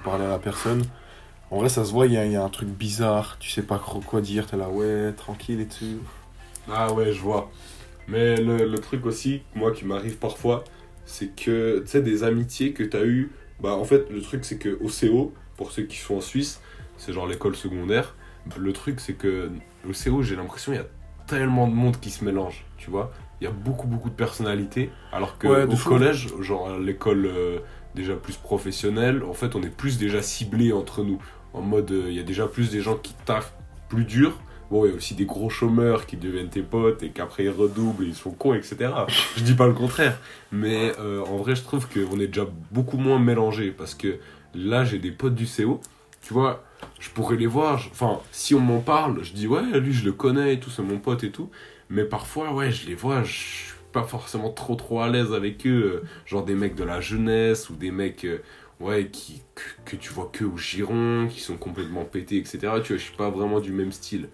parler 0.04 0.24
à 0.24 0.28
la 0.28 0.38
personne. 0.38 0.82
En 1.50 1.58
vrai, 1.58 1.68
ça 1.68 1.84
se 1.84 1.90
voit, 1.90 2.06
il 2.06 2.12
y 2.12 2.36
a, 2.36 2.44
un 2.44 2.48
truc 2.48 2.68
bizarre, 2.68 3.36
tu 3.40 3.50
sais 3.50 3.62
pas 3.62 3.78
quoi 3.78 4.20
dire, 4.20 4.46
t'es 4.46 4.56
là, 4.56 4.68
ouais, 4.68 5.12
tranquille 5.12 5.60
et 5.60 5.66
tout. 5.66 6.00
Ah 6.70 6.92
ouais, 6.92 7.12
je 7.12 7.20
vois. 7.20 7.50
Mais 8.06 8.36
le, 8.36 8.78
truc 8.78 9.06
aussi, 9.06 9.42
moi 9.54 9.72
qui 9.72 9.84
m'arrive 9.84 10.16
parfois, 10.18 10.64
c'est 11.06 11.34
que 11.34 11.80
tu 11.80 11.86
sais 11.86 12.02
des 12.02 12.24
amitiés 12.24 12.72
que 12.72 12.82
t'as 12.82 13.04
eu. 13.04 13.32
Bah 13.60 13.74
en 13.74 13.84
fait 13.84 14.10
le 14.10 14.22
truc 14.22 14.44
c'est 14.44 14.58
que 14.58 14.78
au 14.80 14.88
CO, 14.88 15.34
pour 15.56 15.70
ceux 15.70 15.82
qui 15.82 15.96
sont 15.96 16.16
en 16.16 16.20
Suisse, 16.20 16.60
c'est 16.96 17.12
genre 17.12 17.26
l'école 17.26 17.56
secondaire. 17.56 18.14
Le 18.58 18.72
truc 18.72 19.00
c'est 19.00 19.14
que 19.14 19.50
au 19.88 19.92
CO 19.92 20.22
j'ai 20.22 20.34
l'impression 20.34 20.72
il 20.72 20.76
y 20.76 20.78
a 20.78 20.86
tellement 21.26 21.68
de 21.68 21.74
monde 21.74 22.00
qui 22.00 22.10
se 22.10 22.24
mélange, 22.24 22.64
tu 22.78 22.90
vois. 22.90 23.12
Il 23.40 23.44
y 23.44 23.46
a 23.46 23.50
beaucoup 23.50 23.86
beaucoup 23.86 24.10
de 24.10 24.14
personnalités, 24.14 24.90
alors 25.12 25.38
que 25.38 25.46
Ouais, 25.48 25.64
au 25.64 25.76
fou. 25.76 25.88
collège, 25.88 26.28
genre 26.40 26.68
à 26.70 26.78
l'école 26.78 27.26
euh, 27.26 27.58
déjà 27.94 28.14
plus 28.14 28.36
professionnelle, 28.36 29.22
en 29.24 29.32
fait 29.34 29.54
on 29.54 29.62
est 29.62 29.74
plus 29.74 29.98
déjà 29.98 30.22
ciblés 30.22 30.72
entre 30.72 31.02
nous. 31.02 31.20
En 31.54 31.62
mode 31.62 31.90
euh, 31.90 32.04
il 32.08 32.14
y 32.14 32.20
a 32.20 32.22
déjà 32.22 32.46
plus 32.46 32.70
des 32.70 32.80
gens 32.80 32.96
qui 32.96 33.14
taffent 33.24 33.54
plus 33.88 34.04
dur. 34.04 34.38
Bon, 34.70 34.84
il 34.84 34.90
y 34.90 34.92
a 34.92 34.96
aussi 34.96 35.14
des 35.14 35.24
gros 35.24 35.50
chômeurs 35.50 36.06
qui 36.06 36.16
deviennent 36.16 36.48
tes 36.48 36.62
potes 36.62 37.02
et 37.02 37.08
qu'après 37.08 37.42
ils 37.44 37.50
redoublent 37.50 38.04
et 38.04 38.08
ils 38.08 38.14
sont 38.14 38.30
cons, 38.30 38.54
etc. 38.54 38.92
Je 39.36 39.42
dis 39.42 39.54
pas 39.54 39.66
le 39.66 39.72
contraire. 39.72 40.16
Mais 40.52 40.92
euh, 41.00 41.24
en 41.24 41.38
vrai, 41.38 41.56
je 41.56 41.62
trouve 41.64 41.88
qu'on 41.88 42.20
est 42.20 42.28
déjà 42.28 42.46
beaucoup 42.70 42.96
moins 42.96 43.18
mélangés 43.18 43.72
parce 43.72 43.96
que 43.96 44.18
là, 44.54 44.84
j'ai 44.84 44.98
des 45.00 45.10
potes 45.10 45.34
du 45.34 45.46
CO. 45.46 45.80
Tu 46.22 46.32
vois, 46.34 46.62
je 47.00 47.10
pourrais 47.10 47.36
les 47.36 47.46
voir. 47.48 47.82
Enfin, 47.90 48.20
si 48.30 48.54
on 48.54 48.60
m'en 48.60 48.78
parle, 48.78 49.24
je 49.24 49.32
dis 49.32 49.48
ouais, 49.48 49.80
lui, 49.80 49.92
je 49.92 50.04
le 50.04 50.12
connais 50.12 50.54
et 50.54 50.60
tout, 50.60 50.70
c'est 50.70 50.82
mon 50.82 50.98
pote 50.98 51.24
et 51.24 51.32
tout. 51.32 51.50
Mais 51.90 52.04
parfois, 52.04 52.52
ouais, 52.54 52.70
je 52.70 52.86
les 52.86 52.94
vois, 52.94 53.22
je 53.24 53.32
suis 53.32 53.74
pas 53.92 54.04
forcément 54.04 54.50
trop 54.50 54.76
trop 54.76 55.00
à 55.00 55.08
l'aise 55.08 55.32
avec 55.32 55.66
eux. 55.66 56.02
Genre 56.26 56.44
des 56.44 56.54
mecs 56.54 56.74
de 56.76 56.84
la 56.84 57.00
jeunesse 57.00 57.68
ou 57.70 57.74
des 57.74 57.90
mecs. 57.90 58.24
euh, 58.24 58.38
Ouais, 58.80 59.08
qui, 59.12 59.42
que, 59.54 59.90
que 59.90 59.96
tu 59.96 60.10
vois 60.10 60.30
que 60.32 60.42
au 60.42 60.56
giron, 60.56 61.26
qui 61.28 61.40
sont 61.40 61.58
complètement 61.58 62.06
pétés, 62.06 62.38
etc. 62.38 62.80
Tu 62.80 62.94
vois, 62.94 62.96
je 62.96 63.02
suis 63.02 63.14
pas 63.14 63.28
vraiment 63.28 63.60
du 63.60 63.72
même 63.72 63.92
style. 63.92 64.30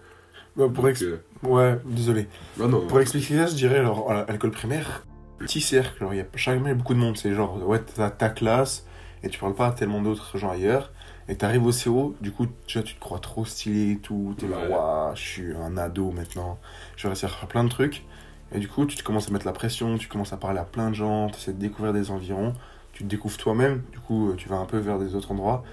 Ouais, 0.55 0.69
pour 0.69 0.83
Donc, 0.83 0.91
ex- 0.91 1.03
euh, 1.03 1.21
Ouais, 1.43 1.77
désolé. 1.85 2.27
ah 2.61 2.67
non, 2.67 2.87
Pour 2.87 2.99
expliquer 3.01 3.35
ça, 3.35 3.47
je 3.47 3.55
dirais, 3.55 3.79
alors, 3.79 4.09
à 4.09 4.25
l'école 4.31 4.51
primaire, 4.51 5.05
petit 5.39 5.59
cercle, 5.59 5.99
genre, 5.99 6.13
il 6.13 6.17
y 6.17 6.21
a 6.21 6.25
jamais 6.35 6.73
beaucoup 6.73 6.93
de 6.93 6.99
monde, 6.99 7.17
c'est 7.17 7.33
genre, 7.33 7.61
ouais, 7.67 7.79
t'as 7.79 8.09
ta 8.09 8.29
classe, 8.29 8.87
et 9.23 9.29
tu 9.29 9.37
parles 9.39 9.53
pas 9.53 9.67
à 9.67 9.71
tellement 9.71 10.01
d'autres 10.01 10.37
gens 10.37 10.51
ailleurs, 10.51 10.91
et 11.29 11.35
t'arrives 11.35 11.65
au 11.65 11.71
CO, 11.71 12.15
du 12.21 12.31
coup, 12.31 12.47
tu 12.67 12.77
vois, 12.77 12.87
tu 12.87 12.95
te 12.95 12.99
crois 12.99 13.19
trop 13.19 13.45
stylé 13.45 13.91
et 13.93 13.97
tout, 13.97 14.35
t'es 14.37 14.47
là, 14.47 14.57
Ouais. 14.59 14.69
waouh, 14.69 15.15
je 15.15 15.21
suis 15.21 15.55
un 15.55 15.77
ado 15.77 16.11
maintenant, 16.11 16.57
je 16.95 17.03
vais 17.03 17.09
réussir 17.09 17.29
à 17.29 17.31
faire 17.37 17.47
plein 17.47 17.63
de 17.63 17.69
trucs, 17.69 18.05
et 18.53 18.59
du 18.59 18.67
coup, 18.67 18.85
tu 18.85 18.95
te 18.95 19.03
commences 19.03 19.27
à 19.29 19.31
mettre 19.31 19.45
la 19.45 19.51
pression, 19.53 19.97
tu 19.97 20.07
commences 20.07 20.33
à 20.33 20.37
parler 20.37 20.59
à 20.59 20.63
plein 20.65 20.89
de 20.89 20.95
gens, 20.95 21.27
tu 21.29 21.35
essaies 21.37 21.53
de 21.53 21.59
découvrir 21.59 21.93
des 21.93 22.11
environs, 22.11 22.53
tu 22.93 23.03
te 23.03 23.09
découvres 23.09 23.37
toi-même, 23.37 23.83
du 23.91 23.99
coup, 23.99 24.29
euh, 24.31 24.35
tu 24.35 24.47
vas 24.49 24.57
un 24.57 24.65
peu 24.65 24.77
vers 24.77 24.99
des 24.99 25.15
autres 25.15 25.31
endroits, 25.31 25.63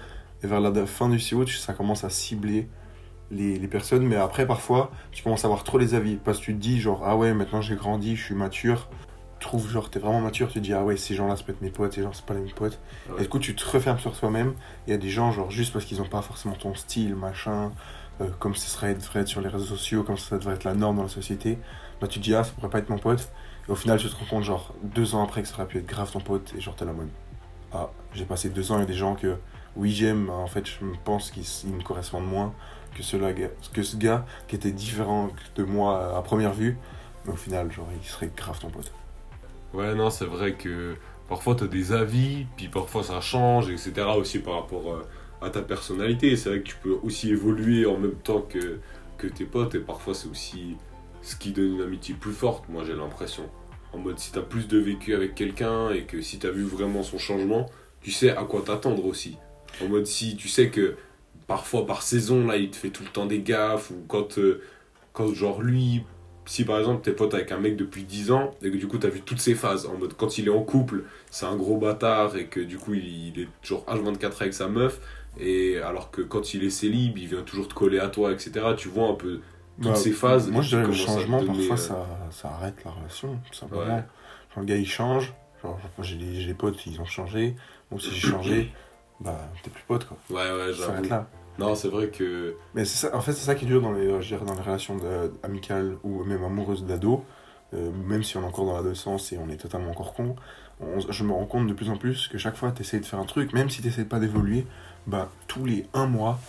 et 0.43 0.47
vers 0.47 0.59
la 0.59 0.85
fin 0.85 1.09
du 1.09 1.19
CO, 1.19 1.45
tu- 1.45 1.55
ça 1.55 1.73
commence 1.73 2.03
à 2.03 2.09
cibler 2.09 2.67
les, 3.31 3.57
les 3.57 3.67
personnes, 3.67 4.05
mais 4.05 4.17
après, 4.17 4.45
parfois, 4.45 4.91
tu 5.11 5.23
commences 5.23 5.45
à 5.45 5.47
avoir 5.47 5.63
trop 5.63 5.77
les 5.77 5.95
avis, 5.95 6.17
parce 6.17 6.39
que 6.39 6.45
tu 6.45 6.53
te 6.53 6.59
dis, 6.59 6.79
genre, 6.79 7.01
ah 7.05 7.15
ouais, 7.17 7.33
maintenant 7.33 7.61
j'ai 7.61 7.75
grandi, 7.75 8.15
je 8.15 8.23
suis 8.23 8.35
mature, 8.35 8.87
tu 8.89 9.04
trouves, 9.45 9.69
genre, 9.69 9.89
t'es 9.89 9.99
vraiment 9.99 10.19
mature, 10.21 10.47
tu 10.47 10.55
te 10.55 10.59
dis, 10.59 10.73
ah 10.73 10.83
ouais, 10.83 10.97
ces 10.97 11.15
gens-là, 11.15 11.35
ça 11.35 11.43
peut 11.43 11.51
être 11.53 11.61
mes 11.61 11.69
potes, 11.69 11.93
ces 11.93 12.03
gens, 12.03 12.11
c'est 12.13 12.25
pas 12.25 12.33
les 12.33 12.41
mes 12.41 12.51
potes, 12.53 12.79
Ouais. 13.09 13.15
et 13.19 13.21
du 13.23 13.29
coup, 13.29 13.39
tu 13.39 13.55
te 13.55 13.65
refermes 13.69 13.99
sur 13.99 14.17
toi-même, 14.17 14.53
il 14.87 14.91
y 14.91 14.93
a 14.93 14.97
des 14.97 15.09
gens, 15.09 15.31
genre, 15.31 15.49
juste 15.51 15.71
parce 15.73 15.85
qu'ils 15.85 16.01
ont 16.01 16.07
pas 16.07 16.21
forcément 16.21 16.55
ton 16.55 16.73
style, 16.75 17.15
machin, 17.15 17.71
euh, 18.21 18.27
comme 18.39 18.55
ce 18.55 18.69
serait 18.69 18.93
devrait 18.95 19.21
être 19.21 19.27
sur 19.27 19.41
les 19.41 19.49
réseaux 19.49 19.65
sociaux, 19.65 20.03
comme 20.03 20.17
ça 20.17 20.37
devrait 20.37 20.55
être 20.55 20.63
la 20.63 20.73
norme 20.73 20.97
dans 20.97 21.03
la 21.03 21.09
société, 21.09 21.57
bah 22.01 22.07
tu 22.07 22.19
te 22.19 22.23
dis, 22.23 22.35
ah, 22.35 22.43
ça 22.43 22.51
pourrait 22.53 22.69
pas 22.69 22.79
être 22.79 22.89
mon 22.89 22.97
pote, 22.97 23.29
et 23.67 23.71
au 23.71 23.75
final, 23.75 23.97
tu 23.99 24.07
te 24.09 24.15
rends 24.15 24.25
compte, 24.29 24.43
genre, 24.43 24.73
deux 24.83 25.15
ans 25.15 25.23
après, 25.23 25.41
que 25.41 25.47
ça 25.47 25.55
aurait 25.55 25.67
pu 25.67 25.77
être 25.79 25.85
grave 25.87 26.11
ton 26.11 26.19
pote, 26.21 26.53
et 26.57 26.61
genre, 26.61 26.75
t'es 26.75 26.85
la 26.85 26.93
mode, 26.93 27.09
ah, 27.73 27.89
j'ai 28.13 28.25
passé 28.25 28.49
deux 28.49 28.71
ans 28.71 28.75
avec 28.75 28.87
des 28.87 28.93
gens 28.93 29.15
que, 29.15 29.37
oui, 29.75 29.91
j'aime, 29.91 30.29
en 30.29 30.47
fait, 30.47 30.65
je 30.65 30.77
pense 31.03 31.31
qu'ils 31.31 31.43
ils 31.69 31.73
me 31.75 31.81
correspondent 31.83 32.27
moins 32.27 32.53
que, 32.95 33.03
cela, 33.03 33.33
que 33.73 33.83
ce 33.83 33.97
gars 33.97 34.25
qui 34.47 34.55
était 34.55 34.71
différent 34.71 35.29
de 35.57 35.63
moi 35.65 36.17
à 36.17 36.21
première 36.21 36.53
vue, 36.53 36.77
mais 37.25 37.33
au 37.33 37.35
final, 37.35 37.69
genre, 37.71 37.87
il 38.01 38.07
serait 38.07 38.31
grave 38.35 38.57
ton 38.59 38.69
pote. 38.69 38.91
Ouais, 39.75 39.93
non, 39.93 40.09
c'est 40.09 40.25
vrai 40.25 40.53
que 40.53 40.95
parfois 41.27 41.53
t'as 41.55 41.67
des 41.67 41.91
avis, 41.91 42.45
puis 42.55 42.69
parfois 42.69 43.03
ça 43.03 43.19
change, 43.19 43.69
etc. 43.69 44.07
aussi 44.17 44.39
par 44.39 44.53
rapport 44.53 44.93
euh, 44.93 45.01
à 45.45 45.49
ta 45.49 45.61
personnalité. 45.61 46.37
C'est 46.37 46.49
vrai 46.49 46.59
que 46.61 46.69
tu 46.69 46.77
peux 46.81 46.97
aussi 47.03 47.29
évoluer 47.31 47.85
en 47.85 47.97
même 47.97 48.15
temps 48.15 48.41
que, 48.41 48.79
que 49.17 49.27
tes 49.27 49.43
potes, 49.43 49.75
et 49.75 49.79
parfois 49.79 50.13
c'est 50.13 50.29
aussi 50.29 50.77
ce 51.21 51.35
qui 51.35 51.51
donne 51.51 51.75
une 51.75 51.81
amitié 51.81 52.15
plus 52.15 52.31
forte, 52.31 52.69
moi 52.69 52.83
j'ai 52.85 52.95
l'impression. 52.95 53.49
En 53.91 53.97
mode, 53.97 54.17
si 54.17 54.31
t'as 54.31 54.41
plus 54.41 54.67
de 54.69 54.77
vécu 54.77 55.13
avec 55.13 55.35
quelqu'un, 55.35 55.89
et 55.91 56.03
que 56.03 56.21
si 56.21 56.39
t'as 56.39 56.51
vu 56.51 56.63
vraiment 56.63 57.03
son 57.03 57.17
changement, 57.17 57.69
tu 58.01 58.11
sais 58.11 58.29
à 58.29 58.43
quoi 58.43 58.61
t'attendre 58.61 59.05
aussi. 59.05 59.37
En 59.83 59.89
mode, 59.89 60.05
si 60.05 60.37
tu 60.37 60.47
sais 60.47 60.69
que 60.69 60.95
parfois 61.47 61.85
par 61.85 62.01
saison, 62.01 62.47
là, 62.47 62.55
il 62.55 62.69
te 62.69 62.77
fait 62.77 62.91
tout 62.91 63.03
le 63.03 63.09
temps 63.09 63.25
des 63.25 63.41
gaffes, 63.41 63.91
ou 63.91 64.05
quand, 64.07 64.37
euh, 64.37 64.61
quand 65.11 65.33
genre 65.33 65.61
lui, 65.61 66.03
si 66.45 66.63
par 66.65 66.79
exemple 66.79 67.01
t'es 67.03 67.11
pote 67.11 67.33
avec 67.33 67.51
un 67.51 67.57
mec 67.59 67.75
depuis 67.75 68.03
10 68.03 68.31
ans 68.31 68.51
et 68.61 68.71
que 68.71 68.77
du 68.77 68.87
coup 68.87 68.97
t'as 68.97 69.09
vu 69.09 69.21
toutes 69.21 69.39
ses 69.41 69.55
phases 69.55 69.85
en 69.85 69.97
mode 69.97 70.13
quand 70.15 70.37
il 70.37 70.47
est 70.47 70.51
en 70.51 70.61
couple 70.61 71.03
c'est 71.31 71.45
un 71.45 71.55
gros 71.55 71.77
bâtard 71.77 72.35
et 72.37 72.45
que 72.45 72.59
du 72.59 72.77
coup 72.77 72.93
il, 72.93 73.29
il 73.35 73.39
est 73.41 73.47
genre 73.63 73.83
H24 73.87 74.41
avec 74.41 74.53
sa 74.53 74.67
meuf 74.67 74.99
et 75.39 75.79
alors 75.79 76.11
que 76.11 76.21
quand 76.21 76.53
il 76.53 76.63
est 76.63 76.69
célib 76.69 77.17
il 77.17 77.27
vient 77.27 77.41
toujours 77.41 77.67
te 77.67 77.73
coller 77.73 77.99
à 77.99 78.09
toi 78.09 78.31
etc 78.31 78.73
tu 78.77 78.87
vois 78.89 79.09
un 79.09 79.15
peu 79.15 79.41
toutes 79.81 79.91
Bah, 79.91 79.95
ces 79.95 80.11
phases 80.11 80.49
Moi, 80.49 80.61
je 80.61 80.69
dirais 80.69 80.85
le 80.85 80.93
changement, 80.93 81.41
donner, 81.43 81.67
parfois, 81.67 81.97
euh, 81.97 82.05
ça, 82.31 82.31
ça 82.31 82.47
arrête 82.49 82.75
la 82.85 82.91
relation, 82.91 83.37
tout 83.45 83.53
simplement. 83.53 83.81
Ouais. 83.81 83.87
Genre, 83.89 84.59
le 84.59 84.63
gars, 84.63 84.77
il 84.77 84.87
change. 84.87 85.33
Genre, 85.61 85.77
j'ai 86.01 86.15
des, 86.15 86.53
potes, 86.53 86.85
ils 86.85 87.01
ont 87.01 87.05
changé. 87.05 87.55
Moi 87.91 87.97
aussi, 87.99 88.11
j'ai 88.11 88.27
changé. 88.29 88.71
Bah, 89.21 89.49
t'es 89.63 89.69
plus 89.69 89.83
pote, 89.87 90.05
quoi. 90.05 90.17
ouais 90.29 90.51
ouais 90.51 90.73
j'avoue 90.73 91.07
là. 91.07 91.29
Non 91.59 91.75
c'est 91.75 91.87
vrai 91.89 92.09
que 92.09 92.55
Mais 92.73 92.85
c'est 92.85 93.07
ça, 93.07 93.15
en 93.15 93.21
fait, 93.21 93.33
c'est 93.33 93.45
ça 93.45 93.55
qui 93.55 93.65
est 93.65 93.67
dur 93.67 93.81
dans 93.81 93.91
les, 93.93 94.21
je 94.21 94.27
dirais, 94.27 94.45
dans 94.45 94.53
les 94.55 94.61
relations 94.61 94.97
amicales 95.43 95.97
ou 96.03 96.23
même 96.23 96.43
amoureuses 96.43 96.85
d'ado. 96.85 97.23
Euh, 97.73 97.91
même 98.07 98.23
si 98.23 98.37
on 98.37 98.41
est 98.43 98.45
encore 98.45 98.65
dans 98.65 98.75
l'adolescence 98.75 99.33
et 99.33 99.37
on 99.39 99.49
est 99.49 99.57
totalement 99.57 99.89
encore 99.89 100.13
con, 100.13 100.35
on- 100.79 100.99
je 101.11 101.23
me 101.23 101.31
rends 101.33 101.45
compte 101.47 101.67
de 101.67 101.73
plus 101.73 101.89
en 101.89 101.97
plus 101.97 102.27
que 102.27 102.37
chaque 102.37 102.55
fois 102.55 102.71
tu 102.71 102.81
essaies 102.83 102.99
de 102.99 103.05
faire 103.05 103.19
un 103.19 103.25
truc, 103.25 103.53
même 103.53 103.69
si 103.69 103.81
tu 103.81 104.05
pas 104.05 104.19
d'évoluer, 104.19 104.65
bah, 105.07 105.29
tous 105.47 105.65
les 105.65 105.85
un 105.93 106.05
mois, 106.05 106.39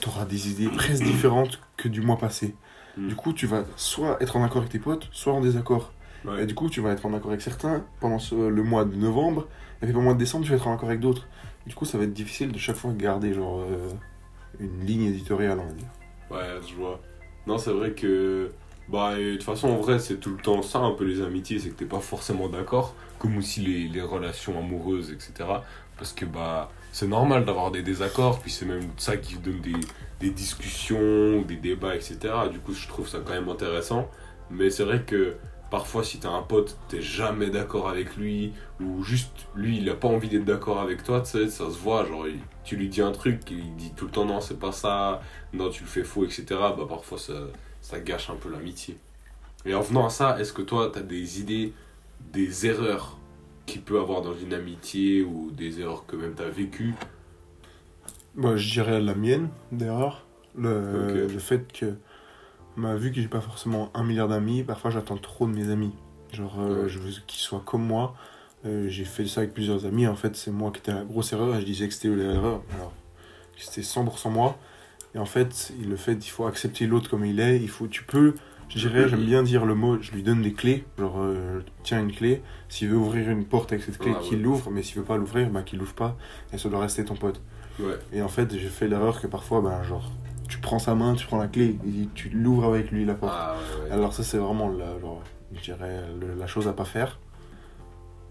tu 0.00 0.08
auras 0.08 0.24
des 0.24 0.50
idées 0.50 0.68
presque 0.68 1.04
différentes 1.12 1.60
que 1.76 1.88
du 1.88 2.00
mois 2.00 2.18
passé. 2.18 2.54
Mm. 2.96 3.08
Du 3.08 3.14
coup, 3.14 3.32
tu 3.32 3.46
vas 3.46 3.64
soit 3.76 4.16
être 4.20 4.36
en 4.36 4.44
accord 4.44 4.58
avec 4.58 4.70
tes 4.70 4.78
potes, 4.80 5.08
soit 5.12 5.32
en 5.32 5.40
désaccord. 5.40 5.92
ouais. 6.24 6.42
Et 6.42 6.46
du 6.46 6.54
coup, 6.54 6.68
tu 6.68 6.80
vas 6.80 6.90
être 6.90 7.06
en 7.06 7.14
accord 7.14 7.30
avec 7.30 7.40
certains 7.40 7.84
pendant 8.00 8.18
ce- 8.18 8.34
le 8.34 8.62
mois 8.64 8.84
de 8.84 8.96
novembre, 8.96 9.46
et 9.80 9.86
puis 9.86 9.92
pendant 9.92 9.98
le 10.00 10.04
mois 10.06 10.14
de 10.14 10.18
décembre, 10.18 10.44
tu 10.44 10.50
vas 10.50 10.56
être 10.56 10.66
en 10.66 10.74
accord 10.74 10.88
avec 10.88 11.00
d'autres. 11.00 11.28
Du 11.66 11.74
coup, 11.74 11.84
ça 11.84 11.96
va 11.98 12.04
être 12.04 12.12
difficile 12.12 12.50
de 12.52 12.58
chaque 12.58 12.76
fois 12.76 12.92
garder 12.92 13.32
genre, 13.32 13.60
euh, 13.60 13.88
une 14.60 14.84
ligne 14.84 15.06
éditoriale, 15.06 15.58
on 15.58 15.66
va 15.66 15.72
dire. 15.72 15.88
Ouais, 16.30 16.60
je 16.68 16.74
vois. 16.74 17.00
Non, 17.46 17.58
c'est 17.58 17.72
vrai 17.72 17.92
que 17.92 18.50
Bah, 18.88 19.16
de 19.16 19.32
toute 19.32 19.44
façon, 19.44 19.68
en 19.68 19.76
vrai, 19.76 19.98
c'est 19.98 20.16
tout 20.16 20.30
le 20.30 20.42
temps 20.42 20.62
ça, 20.62 20.78
un 20.78 20.92
peu 20.92 21.04
les 21.04 21.22
amitiés, 21.22 21.58
c'est 21.58 21.70
que 21.70 21.74
t'es 21.74 21.86
pas 21.86 22.00
forcément 22.00 22.48
d'accord, 22.48 22.94
comme 23.18 23.38
aussi 23.38 23.60
les, 23.88 24.02
relations 24.02 24.58
amoureuses, 24.58 25.10
etc. 25.10 25.32
Parce 25.96 26.12
que, 26.12 26.26
bah, 26.26 26.70
c'est 26.92 27.08
normal 27.08 27.44
d'avoir 27.44 27.70
des 27.70 27.82
désaccords, 27.82 28.40
puis 28.40 28.50
c'est 28.50 28.66
même 28.66 28.88
ça 28.98 29.16
qui 29.16 29.36
donne 29.36 29.60
des 30.20 30.30
discussions, 30.30 31.42
des 31.42 31.56
débats, 31.56 31.94
etc. 31.94 32.18
Du 32.52 32.58
coup, 32.58 32.74
je 32.74 32.86
trouve 32.88 33.08
ça 33.08 33.18
quand 33.24 33.32
même 33.32 33.48
intéressant. 33.48 34.10
Mais 34.50 34.70
c'est 34.70 34.84
vrai 34.84 35.02
que 35.02 35.36
parfois, 35.70 36.04
si 36.04 36.18
t'as 36.20 36.30
un 36.30 36.42
pote, 36.42 36.76
t'es 36.88 37.02
jamais 37.02 37.50
d'accord 37.50 37.88
avec 37.88 38.16
lui, 38.16 38.52
ou 38.80 39.02
juste 39.02 39.46
lui, 39.54 39.78
il 39.78 39.88
a 39.90 39.94
pas 39.94 40.08
envie 40.08 40.28
d'être 40.28 40.44
d'accord 40.44 40.80
avec 40.80 41.02
toi, 41.04 41.20
tu 41.20 41.30
sais, 41.30 41.48
ça 41.48 41.70
se 41.70 41.78
voit. 41.78 42.04
Genre, 42.06 42.28
il- 42.28 42.40
tu 42.64 42.76
lui 42.76 42.88
dis 42.88 43.02
un 43.02 43.12
truc, 43.12 43.40
il 43.50 43.74
dit 43.76 43.92
tout 43.96 44.06
le 44.06 44.10
temps 44.10 44.24
non, 44.24 44.40
c'est 44.40 44.58
pas 44.58 44.72
ça, 44.72 45.20
non, 45.52 45.68
tu 45.70 45.82
le 45.84 45.88
fais 45.88 46.04
faux, 46.04 46.24
etc. 46.24 46.74
Bah, 46.76 46.86
parfois, 46.88 47.18
ça, 47.18 47.34
ça 47.80 48.00
gâche 48.00 48.30
un 48.30 48.36
peu 48.36 48.50
l'amitié. 48.50 48.98
Et 49.66 49.74
en 49.74 49.80
venant 49.80 50.06
à 50.06 50.10
ça, 50.10 50.38
est-ce 50.40 50.52
que 50.52 50.62
toi, 50.62 50.90
t'as 50.92 51.00
des 51.02 51.40
idées, 51.40 51.72
des 52.32 52.66
erreurs 52.66 53.18
qu'il 53.66 53.82
peut 53.82 53.98
avoir 54.00 54.22
dans 54.22 54.34
une 54.34 54.52
amitié, 54.54 55.22
ou 55.22 55.50
des 55.50 55.80
erreurs 55.80 56.06
que 56.06 56.16
même 56.16 56.34
t'as 56.34 56.48
vécues? 56.48 56.94
Moi, 58.34 58.56
je 58.56 58.70
dirais 58.72 59.00
la 59.00 59.14
mienne, 59.14 59.48
d'erreur. 59.72 60.26
Le, 60.56 61.26
le 61.28 61.38
fait 61.38 61.72
que, 61.72 61.94
bah, 62.76 62.96
vu 62.96 63.12
que 63.12 63.20
j'ai 63.20 63.28
pas 63.28 63.40
forcément 63.40 63.90
un 63.94 64.04
milliard 64.04 64.28
d'amis, 64.28 64.62
parfois 64.62 64.90
j'attends 64.90 65.16
trop 65.16 65.46
de 65.46 65.52
mes 65.52 65.70
amis. 65.70 65.92
Genre, 66.32 66.56
euh, 66.60 66.88
je 66.88 66.98
veux 66.98 67.10
qu'ils 67.26 67.40
soient 67.40 67.62
comme 67.64 67.84
moi. 67.86 68.14
Euh, 68.66 68.88
j'ai 68.88 69.04
fait 69.04 69.26
ça 69.26 69.42
avec 69.42 69.52
plusieurs 69.54 69.84
amis. 69.86 70.06
En 70.06 70.16
fait, 70.16 70.34
c'est 70.36 70.50
moi 70.50 70.70
qui 70.72 70.78
étais 70.78 70.92
la 70.92 71.04
grosse 71.04 71.32
erreur 71.32 71.54
et 71.54 71.60
je 71.60 71.66
disais 71.66 71.86
que 71.86 71.94
c'était 71.94 72.08
l'erreur. 72.08 72.62
Alors, 72.74 72.92
c'était 73.56 73.82
100% 73.82 74.30
moi. 74.30 74.58
Et 75.14 75.18
en 75.18 75.26
fait, 75.26 75.72
il- 75.80 75.88
le 75.90 75.96
fait, 75.96 76.14
il 76.26 76.30
faut 76.30 76.46
accepter 76.46 76.86
l'autre 76.86 77.08
comme 77.10 77.24
il 77.24 77.38
est. 77.40 77.60
Il 77.60 77.68
faut, 77.68 77.86
tu 77.86 78.02
peux, 78.02 78.34
je 78.68 78.78
dirais, 78.78 79.08
j'aime 79.08 79.24
bien 79.24 79.42
dire 79.44 79.64
le 79.64 79.74
mot, 79.76 80.00
je 80.00 80.10
lui 80.12 80.22
donne 80.24 80.42
des 80.42 80.52
clés. 80.54 80.84
Genre, 80.98 81.14
euh, 81.20 81.60
tiens 81.84 82.00
une 82.00 82.10
clé. 82.10 82.42
S'il 82.68 82.88
veut 82.88 82.96
ouvrir 82.96 83.30
une 83.30 83.44
porte 83.44 83.70
avec 83.72 83.84
cette 83.84 83.98
clé, 83.98 84.12
Ah, 84.16 84.20
qu'il 84.20 84.38
ouais. 84.38 84.42
l'ouvre. 84.42 84.70
Mais 84.72 84.82
s'il 84.82 84.96
veut 84.96 85.04
pas 85.04 85.18
l'ouvrir, 85.18 85.50
bah, 85.50 85.62
qu'il 85.62 85.78
l'ouvre 85.78 85.94
pas. 85.94 86.16
Et 86.52 86.58
ça 86.58 86.68
doit 86.68 86.80
rester 86.80 87.04
ton 87.04 87.14
pote. 87.14 87.40
Ouais. 87.78 87.98
Et 88.12 88.22
en 88.22 88.28
fait, 88.28 88.50
j'ai 88.56 88.68
fait 88.68 88.88
l'erreur 88.88 89.20
que 89.20 89.26
parfois, 89.28 89.60
ben, 89.60 89.82
genre, 89.84 90.10
tu 90.48 90.58
prends 90.58 90.78
sa 90.78 90.94
main, 90.94 91.14
tu 91.14 91.26
prends 91.26 91.38
la 91.38 91.48
clé 91.48 91.76
et 91.86 92.08
tu 92.14 92.28
l'ouvres 92.28 92.64
avec 92.66 92.90
lui 92.90 93.04
la 93.04 93.14
porte. 93.14 93.32
Ah, 93.36 93.54
ouais, 93.80 93.84
ouais. 93.86 93.90
Alors 93.92 94.12
ça, 94.12 94.22
c'est 94.22 94.38
vraiment, 94.38 94.68
la, 94.68 94.98
genre, 95.00 95.22
je 95.54 95.60
dirais, 95.60 96.02
le- 96.20 96.34
la 96.34 96.46
chose 96.46 96.68
à 96.68 96.72
pas 96.72 96.84
faire. 96.84 97.18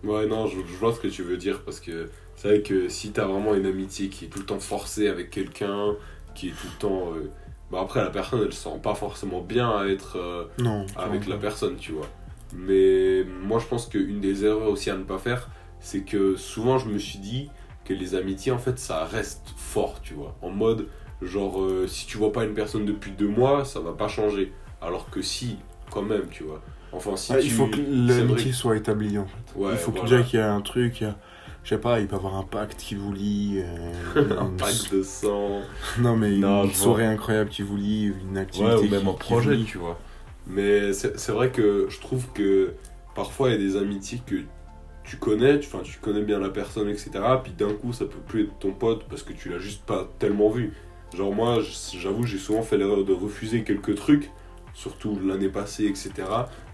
Ouais, 0.04 0.26
non, 0.28 0.48
je, 0.48 0.58
je 0.60 0.76
vois 0.78 0.94
ce 0.94 1.00
que 1.00 1.08
tu 1.08 1.24
veux 1.24 1.38
dire 1.38 1.64
parce 1.64 1.80
que 1.80 2.10
c'est 2.36 2.48
vrai 2.50 2.62
que 2.62 2.90
si 2.90 3.12
t'as 3.12 3.26
vraiment 3.26 3.56
une 3.56 3.66
amitié 3.66 4.10
qui 4.10 4.26
est 4.26 4.28
tout 4.28 4.40
le 4.40 4.46
temps 4.46 4.60
forcée 4.60 5.08
avec 5.08 5.30
quelqu'un, 5.30 5.96
qui 6.36 6.50
est 6.50 6.52
tout 6.52 6.68
le 6.74 6.80
temps. 6.80 7.14
euh, 7.16 7.32
Bah 7.72 7.80
après, 7.82 8.04
la 8.04 8.10
personne 8.10 8.42
elle 8.46 8.54
se 8.54 8.64
sent 8.64 8.80
pas 8.84 8.96
forcément 8.96 9.40
bien 9.42 9.70
à 9.70 9.86
être 9.88 10.18
euh, 10.18 10.46
Non. 10.60 10.86
avec 10.98 11.26
la 11.28 11.38
personne, 11.38 11.78
tu 11.78 11.94
vois. 11.94 12.08
Mais 12.54 13.24
moi 13.24 13.60
je 13.60 13.66
pense 13.66 13.88
qu'une 13.88 14.20
des 14.20 14.44
erreurs 14.46 14.70
aussi 14.70 14.90
à 14.90 14.98
ne 14.98 15.04
pas 15.04 15.18
faire, 15.20 15.50
c'est 15.80 16.02
que 16.02 16.36
souvent 16.36 16.78
je 16.78 16.90
me 16.90 16.98
suis 17.00 17.20
dit 17.20 17.50
que 17.86 17.94
les 17.94 18.14
amitiés 18.16 18.52
en 18.52 18.58
fait 18.58 18.78
ça 18.80 19.06
reste 19.06 19.54
fort, 19.56 20.02
tu 20.02 20.14
vois. 20.16 20.36
En 20.42 20.50
mode, 20.50 20.88
genre, 21.22 21.62
euh, 21.62 21.88
si 21.88 22.06
tu 22.08 22.18
vois 22.18 22.32
pas 22.32 22.44
une 22.44 22.54
personne 22.54 22.86
depuis 22.86 23.12
deux 23.12 23.28
mois, 23.28 23.66
ça 23.66 23.80
va 23.80 23.94
pas 23.94 24.08
changer. 24.08 24.52
Alors 24.82 25.10
que 25.10 25.22
si, 25.22 25.58
quand 25.92 26.02
même, 26.02 26.28
tu 26.30 26.44
vois. 26.44 26.62
Enfin, 26.92 27.16
si 27.16 27.34
Ah, 27.34 27.38
tu... 27.40 27.46
Il 27.46 27.52
faut 27.52 27.68
que 27.68 27.80
l'amitié 27.80 28.52
soit 28.52 28.76
établie 28.78 29.18
en 29.18 29.26
fait. 29.26 29.60
Ouais, 29.60 29.72
il 29.74 29.78
faut 29.78 29.92
voilà. 29.92 30.08
déjà 30.10 30.24
qu'il 30.24 30.40
y 30.40 30.42
ait 30.44 30.46
un 30.46 30.62
truc, 30.62 31.02
il 31.02 31.06
y 31.06 31.08
a- 31.08 31.18
je 31.64 31.70
sais 31.70 31.78
pas, 31.78 32.00
il 32.02 32.08
peut 32.08 32.16
y 32.16 32.20
avoir 32.20 32.36
un 32.36 32.44
pacte 32.44 32.78
qui 32.80 32.96
vous 32.96 33.14
lie. 33.14 33.62
euh, 33.64 34.36
un 34.40 34.48
une- 34.48 34.58
pack 34.58 34.92
de 34.92 35.02
sang. 35.02 35.62
Non, 36.00 36.16
mais 36.18 36.32
Non, 36.32 36.66
une 36.66 36.74
soirée 36.74 37.06
incroyable 37.06 37.50
qui 37.50 37.62
vous 37.62 37.78
lie, 37.78 38.12
une 38.30 38.38
activité. 38.38 38.74
Ouais, 38.76 38.80
ou 38.80 38.84
qui- 38.84 38.90
même 38.90 39.08
un 39.08 39.14
projet, 39.14 39.58
tu 39.64 39.78
vois. 39.78 39.98
Mais 40.46 40.92
c'est 40.94 41.32
vrai 41.32 41.52
que 41.52 41.88
je 41.90 42.00
trouve 42.02 42.28
que 42.34 42.74
parfois 43.16 43.50
il 43.50 43.52
y 43.54 43.56
a 43.56 43.58
des 43.58 43.78
amitiés 43.78 44.22
que 44.26 44.36
tu 45.06 45.18
connais, 45.18 45.60
tu, 45.60 45.70
tu 45.84 46.00
connais 46.00 46.22
bien 46.22 46.40
la 46.40 46.50
personne, 46.50 46.90
etc. 46.90 47.12
Puis 47.44 47.54
d'un 47.54 47.74
coup, 47.74 47.94
ça 47.94 48.06
peut 48.06 48.20
plus 48.28 48.44
être 48.44 48.60
ton 48.60 48.72
pote 48.72 49.06
parce 49.10 49.24
que 49.24 49.34
tu 49.34 49.50
l'as 49.50 49.58
juste 49.60 49.84
pas 49.86 50.10
tellement 50.20 50.50
vu. 50.50 50.74
Genre, 51.16 51.34
moi, 51.34 51.60
j'avoue, 51.94 52.26
j'ai 52.26 52.38
souvent 52.38 52.62
fait 52.64 52.78
l'erreur 52.78 53.04
de 53.06 53.14
refuser 53.14 53.64
quelques 53.64 53.96
trucs, 53.96 54.32
surtout 54.74 55.20
l'année 55.24 55.50
passée, 55.50 55.86
etc. 55.86 56.12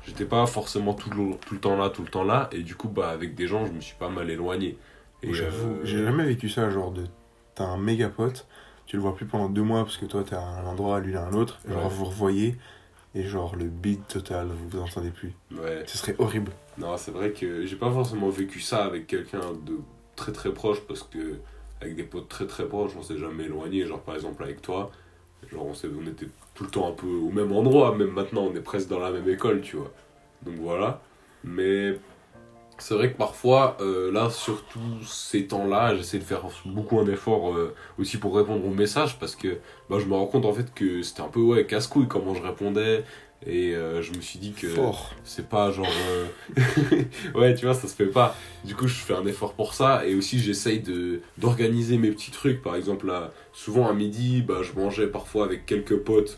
J'étais 0.08 0.26
pas 0.26 0.46
forcément 0.46 0.94
tout 0.94 1.10
le, 1.10 1.36
tout 1.46 1.54
le 1.54 1.60
temps 1.60 1.76
là, 1.76 1.90
tout 1.90 2.02
le 2.04 2.08
temps 2.10 2.24
là, 2.24 2.50
et 2.52 2.64
du 2.64 2.76
coup, 2.76 2.88
bah, 2.88 3.10
avec 3.10 3.36
des 3.36 3.48
gens, 3.48 3.66
je 3.66 3.72
me 3.72 3.82
suis 3.82 3.96
pas 3.98 4.10
mal 4.10 4.30
éloigné. 4.30 4.78
Et 5.22 5.34
J'avoue, 5.34 5.68
euh, 5.72 5.80
j'ai 5.84 6.04
jamais 6.04 6.24
vécu 6.26 6.48
ça, 6.50 6.70
genre 6.70 6.92
de. 6.92 7.04
T'as 7.56 7.66
un 7.66 7.78
méga 7.78 8.08
pote, 8.10 8.48
tu 8.86 8.96
le 8.96 9.02
vois 9.02 9.14
plus 9.16 9.26
pendant 9.26 9.50
deux 9.50 9.62
mois 9.64 9.84
parce 9.84 9.98
que 9.98 10.06
toi 10.06 10.24
t'es 10.24 10.36
à 10.36 10.40
un 10.42 10.66
endroit, 10.66 11.02
lui 11.02 11.18
à 11.18 11.26
un 11.26 11.34
autre, 11.34 11.60
genre 11.68 11.84
Ouais. 11.84 11.90
vous 11.92 12.06
revoyez, 12.06 12.56
et 13.16 13.24
genre 13.24 13.58
le 13.58 13.66
beat 13.66 14.08
total, 14.08 14.48
vous 14.48 14.70
vous 14.70 14.80
entendez 14.82 15.10
plus. 15.10 15.34
ouais. 15.52 15.84
Ce 15.86 15.98
serait 15.98 16.16
horrible. 16.20 16.54
Non, 16.78 16.96
c'est 16.96 17.12
vrai 17.12 17.32
que 17.34 17.66
j'ai 17.66 17.76
pas 17.76 17.92
forcément 17.92 18.30
vécu 18.30 18.62
ça 18.62 18.86
avec 18.86 19.08
quelqu'un 19.08 19.42
de 19.66 19.80
très 20.16 20.32
très 20.32 20.54
proche 20.54 20.80
parce 20.88 21.04
que 21.04 21.40
avec 21.82 21.96
des 21.96 22.04
potes 22.04 22.28
très 22.30 22.48
très 22.48 22.66
proches, 22.66 22.92
on 22.98 23.04
s'est 23.04 23.18
jamais 23.18 23.46
éloigné. 23.46 23.86
Genre 23.86 24.02
par 24.02 24.16
exemple 24.16 24.44
avec 24.44 24.62
toi, 24.62 24.92
genre 25.52 25.66
on, 25.66 25.74
on 25.74 26.08
était 26.08 26.28
tout 26.54 26.64
le 26.64 26.70
temps 26.70 26.90
un 26.90 26.94
peu 26.94 27.08
au 27.08 27.30
même 27.30 27.52
endroit, 27.52 27.96
même 27.96 28.12
maintenant 28.12 28.44
on 28.44 28.56
est 28.56 28.62
presque 28.62 28.90
dans 28.90 29.00
la 29.00 29.12
même 29.12 29.30
école, 29.30 29.62
tu 29.62 29.78
vois. 29.78 29.92
Donc 30.44 30.56
voilà. 30.56 31.02
Mais 31.44 31.94
c'est 32.80 32.94
vrai 32.94 33.12
que 33.12 33.18
parfois, 33.18 33.78
euh, 33.82 34.12
là, 34.12 34.30
surtout 34.30 34.80
ces 35.06 35.48
temps-là, 35.48 35.96
j'essaie 35.96 36.20
de 36.20 36.24
faire 36.24 36.42
beaucoup 36.66 37.00
un 37.00 37.08
effort 37.08 37.54
euh, 37.54 37.76
aussi 37.98 38.18
pour 38.18 38.36
répondre 38.36 38.66
aux 38.66 38.74
messages 38.74 39.20
parce 39.20 39.36
que 39.36 39.60
bah, 39.90 39.98
je 40.00 40.06
me 40.06 40.14
rends 40.14 40.28
compte 40.28 40.46
en 40.46 40.54
fait 40.54 40.74
que 40.74 41.02
c'était 41.02 41.22
un 41.22 41.28
peu 41.28 41.42
ouais, 41.42 41.66
casse-couille 41.66 42.08
comment 42.08 42.34
je 42.34 42.42
répondais. 42.42 43.04
Et 43.46 43.74
euh, 43.74 44.02
je 44.02 44.12
me 44.14 44.20
suis 44.20 44.38
dit 44.38 44.52
que 44.52 44.68
c'est 45.24 45.48
pas 45.48 45.72
genre. 45.72 45.88
ouais, 47.36 47.56
tu 47.56 47.66
vois, 47.66 47.74
ça 47.74 47.88
se 47.88 47.96
fait 47.96 48.08
pas. 48.08 48.36
Du 48.66 48.76
coup, 48.76 48.88
je 48.88 48.96
fais 48.96 49.14
un 49.14 49.26
effort 49.26 49.54
pour 49.54 49.74
ça. 49.74 50.06
Et 50.06 50.14
aussi, 50.14 50.40
j'essaye 50.40 50.84
d'organiser 51.38 51.98
mes 51.98 52.12
petits 52.12 52.32
trucs. 52.32 52.62
Par 52.62 52.76
exemple, 52.76 53.08
là, 53.08 53.32
souvent 53.54 53.88
à 53.88 53.94
midi, 53.94 54.42
bah, 54.42 54.62
je 54.62 54.78
mangeais 54.78 55.08
parfois 55.08 55.46
avec 55.46 55.66
quelques 55.66 55.96
potes 55.98 56.38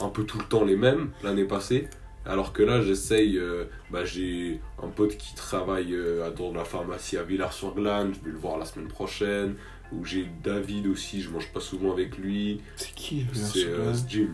un 0.00 0.08
peu 0.08 0.24
tout 0.24 0.38
le 0.38 0.44
temps 0.44 0.64
les 0.64 0.76
mêmes 0.76 1.10
l'année 1.22 1.44
passée. 1.44 1.88
Alors 2.26 2.52
que 2.52 2.62
là, 2.62 2.82
j'essaye. 2.82 3.38
euh, 3.38 3.64
bah, 3.90 4.04
j'ai 4.04 4.60
un 4.82 4.88
pote 4.88 5.16
qui 5.16 5.34
travaille 5.34 5.94
euh, 5.94 6.30
dans 6.30 6.52
la 6.52 6.64
pharmacie 6.64 7.16
à 7.16 7.22
Villars-sur-Glane. 7.22 8.12
Je 8.14 8.24
vais 8.24 8.32
le 8.32 8.38
voir 8.38 8.58
la 8.58 8.64
semaine 8.64 8.88
prochaine. 8.88 9.54
Ou 9.92 10.04
j'ai 10.04 10.28
David 10.44 10.86
aussi, 10.86 11.20
je 11.20 11.30
mange 11.30 11.48
pas 11.52 11.60
souvent 11.60 11.92
avec 11.92 12.16
lui. 12.16 12.60
C'est 12.76 12.94
qui 12.94 13.26
C'est 13.32 13.66
euh, 13.66 13.92
Jim. 14.08 14.28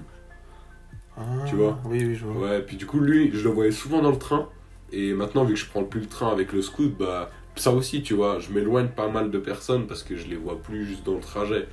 Ah, 1.17 1.23
tu 1.49 1.57
vois 1.57 1.79
Oui, 1.87 2.05
oui, 2.05 2.15
je 2.15 2.27
vois. 2.27 2.49
Ouais, 2.49 2.61
puis 2.63 2.77
du 2.77 2.85
coup, 2.85 3.01
lui, 3.01 3.31
je 3.33 3.43
le 3.43 3.51
voyais 3.51 3.71
souvent 3.71 4.03
dans 4.03 4.11
le 4.11 4.19
train. 4.19 4.51
Et 4.93 5.15
maintenant, 5.15 5.45
vu 5.45 5.55
que 5.55 5.61
je 5.61 5.67
prends 5.67 5.85
plus 5.85 6.01
le 6.01 6.07
train 6.07 6.29
avec 6.31 6.53
le 6.53 6.61
scoot, 6.61 6.95
bah, 6.99 7.31
ça 7.55 7.73
aussi, 7.73 8.03
tu 8.03 8.13
vois, 8.15 8.39
je 8.39 8.51
m'éloigne 8.53 8.89
pas 8.89 9.09
mal 9.09 9.31
de 9.31 9.39
personnes 9.39 9.87
parce 9.87 10.03
que 10.03 10.15
je 10.17 10.27
les 10.27 10.37
vois 10.37 10.61
plus 10.61 10.85
juste 10.85 11.05
dans 11.07 11.15
le 11.15 11.21
trajet. 11.21 11.67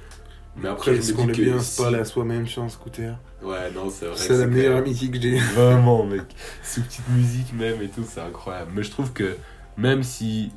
Mais 0.56 0.70
après, 0.70 0.96
Qu'est-ce 0.96 1.12
je 1.12 1.16
qu'on 1.16 1.26
me 1.26 1.30
est 1.32 1.34
dis 1.34 1.42
que. 1.42 1.46
bien 1.46 1.60
si- 1.60 1.76
se 1.76 1.82
parler 1.82 2.00
à 2.00 2.06
soi-même 2.06 2.48
sur 2.48 2.62
un 2.64 2.70
scooter. 2.70 3.18
Ouais, 3.42 3.72
non, 3.72 3.90
c'est 3.90 4.06
vrai. 4.06 4.16
C'est 4.16 4.38
la 4.38 4.46
meilleure 4.46 4.78
amitié 4.78 5.10
que 5.10 5.20
j'ai. 5.20 5.38
Vraiment, 5.56 6.04
mec. 6.06 6.22
Sous 6.64 6.82
petite 6.82 7.08
musique 7.10 7.54
même 7.54 7.82
et 7.82 7.88
tout, 7.90 8.04
c'est 8.08 8.22
incroyable. 8.22 8.72
Mais 8.76 8.84
je 8.84 8.92
trouve 8.92 9.12
que 9.14 9.36
même 9.78 10.04
si. 10.04 10.52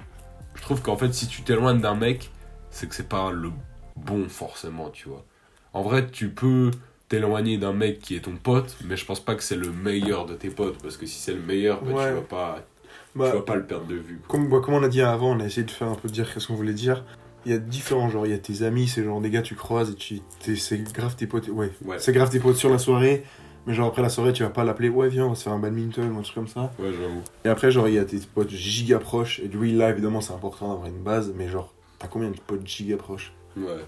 Je 0.55 0.63
trouve 0.63 0.83
qu'en 0.83 0.97
fait, 0.97 1.13
si 1.15 1.27
tu 1.29 1.43
t'éloignes 1.43 1.81
d'un 1.81 1.95
mec, 1.95 2.31
c'est 2.71 2.89
que 2.89 2.95
c'est 2.95 3.09
pas 3.09 3.31
le 3.31 3.51
bon 3.97 4.29
forcément, 4.29 4.91
tu 4.91 5.09
vois. 5.09 5.25
En 5.73 5.83
vrai, 5.83 6.07
tu 6.11 6.29
peux 6.29 6.71
t'éloigner 7.09 7.57
d'un 7.59 7.73
mec 7.73 8.01
qui 8.01 8.17
est 8.17 8.21
ton 8.21 8.37
pote, 8.37 8.77
mais 8.85 8.97
je 8.97 9.05
pense 9.07 9.21
pas 9.21 9.35
que 9.35 9.43
c'est 9.43 9.57
le 9.57 9.71
meilleur 9.71 10.27
de 10.27 10.35
tes 10.35 10.51
potes. 10.51 10.79
Parce 10.83 10.97
que 10.97 11.07
si 11.07 11.19
c'est 11.19 11.33
le 11.35 11.41
meilleur, 11.43 11.83
bah, 11.83 11.93
Ouais. 11.93 12.09
tu, 12.09 12.15
vas 12.17 12.21
pas, 12.23 12.67
Bah, 13.15 13.31
tu 13.31 13.37
vas 13.37 13.43
pas 13.43 13.55
le 13.55 13.65
perdre 13.65 13.87
de 13.87 13.95
vue. 13.95 14.21
comme, 14.29 14.49
bah, 14.49 14.59
comme 14.63 14.75
on 14.75 14.83
a 14.83 14.89
dit 14.89 15.03
avant, 15.03 15.31
on 15.37 15.41
a 15.41 15.45
essayé 15.45 15.65
de 15.65 15.71
faire 15.71 15.89
un 15.89 15.95
peu 15.95 16.09
dire 16.09 16.29
ce 16.37 16.47
qu'on 16.47 16.55
voulait 16.55 16.73
dire. 16.75 17.05
Il 17.47 17.53
y 17.53 17.55
a 17.55 17.59
différents 17.59 18.11
genres. 18.11 18.27
Il 18.27 18.33
y 18.33 18.35
a 18.35 18.39
tes 18.39 18.63
amis, 18.65 18.89
c'est 18.89 19.05
genre 19.05 19.21
des 19.21 19.31
gars 19.31 19.41
tu 19.41 19.55
croises 19.55 19.91
et 19.93 19.95
tu, 19.95 20.21
c'est 20.57 20.83
grave 20.93 21.15
tes 21.15 21.29
potes. 21.29 21.47
Ouais, 21.49 21.71
Ouais, 21.85 21.99
c'est 22.01 22.13
grave 22.13 22.29
tes 22.29 22.41
potes 22.41 22.57
sur 22.57 22.69
la 22.71 22.79
soirée. 22.79 23.23
Mais 23.67 23.73
genre 23.75 23.87
après 23.89 24.03
la 24.03 24.09
soirée, 24.09 24.33
tu 24.33 24.43
vas 24.43 24.51
pas 24.51 24.65
l'appeler, 24.65 24.89
ouais, 24.89 25.09
viens, 25.09 25.27
on 25.27 25.31
va 25.31 25.35
se 25.37 25.45
faire 25.45 25.53
un 25.53 25.59
badminton 25.61 26.11
ou 26.13 26.19
un 26.19 26.23
truc 26.23 26.35
comme 26.35 26.49
ça. 26.49 26.73
ouais, 26.81 26.93
j'avoue. 26.93 27.23
Et 27.45 27.49
après, 27.49 27.71
genre, 27.71 27.87
il 27.89 27.95
y 27.95 27.99
a 27.99 28.05
tes 28.05 28.19
potes 28.19 28.51
giga 28.51 28.99
proches. 28.99 29.39
Et 29.41 29.51
oui, 29.57 29.73
là, 29.73 29.91
évidemment, 29.91 30.21
c'est 30.21 30.33
important 30.33 30.69
d'avoir 30.71 30.89
une 30.89 31.03
base. 31.03 31.33
Mais 31.37 31.49
genre, 31.49 31.73
t'as 32.01 32.09
combien 32.09 32.31
de 32.31 32.37
potes 32.39 32.67
giga 32.67 32.97
proches? 32.97 33.33
Ouais. 33.57 33.85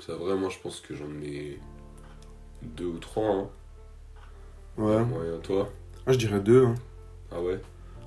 Ça, 0.00 0.14
vraiment, 0.16 0.50
je 0.50 0.58
pense 0.60 0.80
que 0.80 0.94
j'en 0.94 1.10
ai 1.22 1.58
deux 2.62 2.86
ou 2.86 2.98
trois. 2.98 3.30
Hein. 3.30 3.48
Ouais. 4.76 5.04
Moi 5.04 5.20
et 5.36 5.40
toi? 5.42 5.70
Moi, 6.06 6.12
je 6.12 6.18
dirais 6.18 6.40
deux. 6.40 6.66
Hein. 6.66 6.74
Ah 7.32 7.40
ouais? 7.40 7.60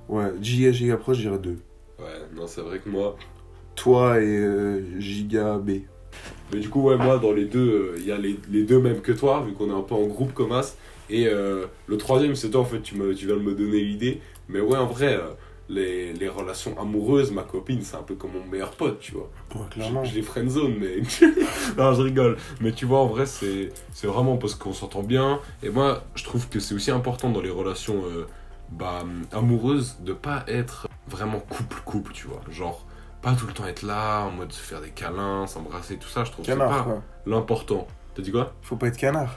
Ouais, 0.07 0.31
giga, 0.41 0.71
giga 0.71 0.97
proche, 0.97 1.17
je 1.17 1.23
dirais 1.23 1.39
deux. 1.39 1.57
Ouais, 1.99 2.05
non, 2.35 2.45
c'est 2.47 2.61
vrai 2.61 2.79
que 2.79 2.89
moi. 2.89 3.15
Toi 3.77 4.19
et 4.19 4.25
euh, 4.25 4.99
giga 4.99 5.57
B. 5.57 5.83
Mais 6.51 6.59
du 6.59 6.69
coup, 6.69 6.81
ouais, 6.81 6.97
moi, 6.97 7.17
dans 7.17 7.31
les 7.31 7.45
deux, 7.45 7.95
il 7.97 8.05
y 8.05 8.11
a 8.11 8.17
les, 8.17 8.37
les 8.49 8.63
deux 8.63 8.79
mêmes 8.79 9.01
que 9.01 9.11
toi, 9.13 9.43
vu 9.45 9.53
qu'on 9.53 9.69
est 9.69 9.77
un 9.77 9.81
peu 9.81 9.95
en 9.95 10.07
groupe 10.07 10.33
comme 10.33 10.51
as. 10.51 10.75
Et 11.09 11.27
euh, 11.27 11.65
le 11.87 11.97
troisième, 11.97 12.35
c'est 12.35 12.49
toi, 12.49 12.61
en 12.61 12.65
fait, 12.65 12.81
tu, 12.81 12.95
me, 12.95 13.13
tu 13.13 13.27
viens 13.27 13.35
de 13.35 13.41
me 13.41 13.53
donner 13.53 13.79
l'idée. 13.81 14.21
Mais 14.49 14.59
ouais, 14.59 14.77
en 14.77 14.85
vrai, 14.87 15.15
euh, 15.15 15.29
les, 15.69 16.13
les 16.13 16.27
relations 16.27 16.79
amoureuses, 16.79 17.31
ma 17.31 17.43
copine, 17.43 17.81
c'est 17.81 17.97
un 17.97 18.03
peu 18.03 18.15
comme 18.15 18.31
mon 18.31 18.45
meilleur 18.45 18.71
pote, 18.71 18.99
tu 18.99 19.13
vois. 19.13 19.29
Ouais, 19.55 19.67
clairement. 19.69 20.03
les 20.03 20.21
friendzone, 20.21 20.75
mais. 20.79 20.97
non, 21.77 21.93
je 21.93 22.01
rigole. 22.01 22.37
Mais 22.61 22.71
tu 22.71 22.85
vois, 22.85 22.99
en 22.99 23.07
vrai, 23.07 23.25
c'est 23.25 23.69
c'est 23.91 24.07
vraiment 24.07 24.37
parce 24.37 24.55
qu'on 24.55 24.73
s'entend 24.73 25.03
bien. 25.03 25.39
Et 25.63 25.69
moi, 25.69 26.03
je 26.15 26.23
trouve 26.23 26.47
que 26.49 26.59
c'est 26.59 26.75
aussi 26.75 26.91
important 26.91 27.29
dans 27.29 27.41
les 27.41 27.49
relations 27.49 28.03
euh, 28.05 28.25
bah, 28.71 29.03
amoureuses 29.31 29.97
de 30.01 30.13
pas 30.13 30.43
être 30.47 30.87
vraiment 31.09 31.39
couple-couple, 31.39 32.13
tu 32.13 32.27
vois. 32.27 32.41
Genre, 32.49 32.85
pas 33.21 33.33
tout 33.33 33.47
le 33.47 33.53
temps 33.53 33.65
être 33.67 33.81
là, 33.83 34.21
en 34.25 34.31
mode 34.31 34.51
se 34.51 34.59
faire 34.61 34.81
des 34.81 34.89
câlins, 34.91 35.47
s'embrasser, 35.47 35.97
tout 35.97 36.07
ça, 36.07 36.23
je 36.23 36.31
trouve 36.31 36.45
que 36.45 36.51
c'est 36.51 36.57
pas 36.57 36.85
l'important. 37.25 37.87
T'as 38.15 38.21
dit 38.21 38.31
quoi 38.31 38.53
Faut 38.61 38.75
pas 38.75 38.87
être 38.87 38.97
canard. 38.97 39.35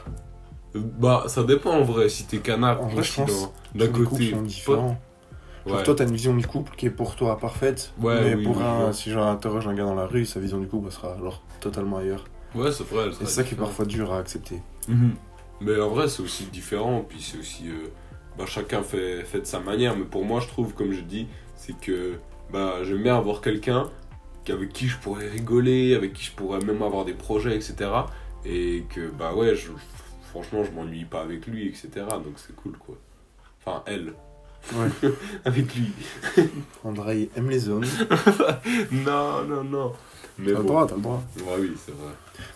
Euh, 0.76 0.80
Bah, 0.98 1.24
ça 1.26 1.42
dépend 1.42 1.72
en 1.72 1.82
vrai. 1.82 2.08
Si 2.08 2.24
t'es 2.26 2.38
canard, 2.38 2.80
En 2.82 2.86
vrai, 2.88 3.02
je 3.02 3.14
pense 3.14 3.52
d'un 3.74 3.88
côté. 3.88 4.30
Genre, 4.30 4.94
Ouais. 5.66 5.82
toi, 5.82 5.94
t'as 5.94 6.04
une 6.06 6.12
vision 6.14 6.34
du 6.34 6.46
couple 6.46 6.74
qui 6.74 6.86
est 6.86 6.90
pour 6.90 7.16
toi 7.16 7.38
parfaite. 7.38 7.92
Ouais, 8.00 8.18
mais 8.22 8.34
oui, 8.34 8.44
pour 8.44 8.56
oui, 8.56 8.62
un, 8.64 8.92
si 8.94 9.10
genre 9.10 9.26
interroge 9.26 9.66
un 9.68 9.74
gars 9.74 9.84
dans 9.84 9.94
la 9.94 10.06
rue, 10.06 10.24
sa 10.24 10.40
vision 10.40 10.58
du 10.58 10.66
couple 10.66 10.86
elle 10.86 10.92
sera 10.92 11.12
alors 11.12 11.42
totalement 11.60 11.98
ailleurs. 11.98 12.24
Ouais, 12.54 12.72
c'est 12.72 12.86
vrai. 12.88 13.10
c'est 13.18 13.26
ça 13.28 13.44
qui 13.44 13.54
est 13.54 13.58
parfois 13.58 13.84
dur 13.84 14.10
à 14.12 14.18
accepter. 14.18 14.62
Mhm. 14.88 15.14
Mais 15.60 15.78
en 15.78 15.90
vrai, 15.90 16.08
c'est 16.08 16.22
aussi 16.22 16.44
différent, 16.44 17.04
puis 17.06 17.20
c'est 17.20 17.36
aussi. 17.38 17.68
euh, 17.68 17.88
bah, 18.38 18.44
chacun 18.46 18.82
fait, 18.82 19.22
fait 19.24 19.40
de 19.40 19.44
sa 19.44 19.60
manière, 19.60 19.94
mais 19.96 20.04
pour 20.06 20.24
moi, 20.24 20.40
je 20.40 20.46
trouve, 20.46 20.72
comme 20.72 20.92
je 20.92 21.02
dis, 21.02 21.28
c'est 21.56 21.78
que 21.78 22.14
bah, 22.52 22.82
j'aime 22.84 23.02
bien 23.02 23.16
avoir 23.16 23.40
quelqu'un 23.40 23.90
avec 24.48 24.72
qui 24.72 24.88
je 24.88 24.98
pourrais 24.98 25.28
rigoler, 25.28 25.94
avec 25.94 26.12
qui 26.12 26.24
je 26.24 26.32
pourrais 26.32 26.58
même 26.60 26.82
avoir 26.82 27.04
des 27.04 27.14
projets, 27.14 27.54
etc. 27.54 27.88
Et 28.44 28.84
que, 28.88 29.08
bah 29.10 29.32
ouais, 29.34 29.54
je, 29.54 29.70
franchement, 30.30 30.64
je 30.64 30.70
m'ennuie 30.72 31.04
pas 31.04 31.22
avec 31.22 31.46
lui, 31.46 31.68
etc. 31.68 31.88
Donc 32.24 32.34
c'est 32.36 32.56
cool, 32.56 32.76
quoi. 32.78 32.96
Enfin, 33.60 33.82
elle, 33.86 34.12
Ouais. 34.74 35.10
avec 35.44 35.74
lui. 35.74 35.92
André 36.84 37.30
aime 37.36 37.50
les 37.50 37.58
zones. 37.58 37.86
non, 38.92 39.44
non, 39.44 39.64
non. 39.64 39.92
Mais 40.38 40.52
T'as 40.52 40.58
le 40.58 40.64
droit, 40.64 40.86
t'as 40.86 40.96
le 40.96 41.00
droit. 41.02 41.22
Ouais, 41.38 41.56
oui, 41.60 41.72
c'est 41.84 41.92
vrai. 41.94 42.12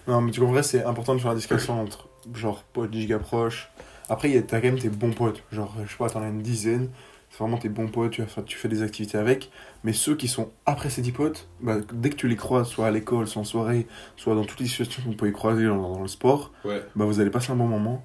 Non, 0.07 0.21
mais 0.21 0.31
tu 0.31 0.41
comprends, 0.41 0.63
c'est 0.63 0.85
important 0.85 1.15
de 1.15 1.21
faire 1.21 1.31
la 1.31 1.37
distinction 1.37 1.81
entre 1.81 2.09
genre 2.35 2.63
potes 2.73 2.93
giga 2.93 3.19
proches. 3.19 3.71
Après, 4.09 4.41
t'as 4.43 4.61
quand 4.61 4.69
même 4.69 4.79
tes 4.79 4.91
bons 4.91 5.13
potes. 5.13 5.43
Genre, 5.51 5.75
je 5.85 5.91
sais 5.91 5.97
pas, 5.97 6.11
t'en 6.11 6.23
as 6.23 6.29
une 6.29 6.43
dizaine. 6.43 6.91
C'est 7.37 7.43
vraiment 7.43 7.59
tes 7.59 7.69
bons 7.69 7.89
potes, 7.89 8.13
tu, 8.13 8.21
vas 8.21 8.29
faire- 8.29 8.45
tu 8.45 8.57
fais 8.57 8.69
des 8.69 8.83
activités 8.83 9.19
avec. 9.19 9.51
Mais 9.83 9.93
ceux 9.93 10.15
qui 10.15 10.29
sont 10.29 10.51
après 10.67 10.89
ces 10.89 11.03
10 11.03 11.11
potes, 11.11 11.49
bah, 11.61 11.79
dès 11.93 12.11
que 12.11 12.15
tu 12.15 12.29
les 12.29 12.37
croises, 12.37 12.69
soit 12.69 12.87
à 12.87 12.93
l'école, 12.93 13.27
soit 13.27 13.43
en 13.43 13.45
soirée, 13.45 13.89
soit 14.17 14.37
dans 14.37 14.45
toutes 14.45 14.61
les 14.61 14.67
situations 14.69 15.03
que 15.03 15.09
vous 15.09 15.17
pouvez 15.17 15.33
croiser 15.33 15.67
dans, 15.67 15.77
dans 15.95 16.01
le 16.01 16.07
sport, 16.07 16.53
Ouais. 16.65 16.81
bah, 16.95 17.05
vous 17.07 17.19
allez 17.19 17.31
passer 17.31 17.51
un 17.51 17.57
bon 17.57 17.67
moment. 17.67 18.05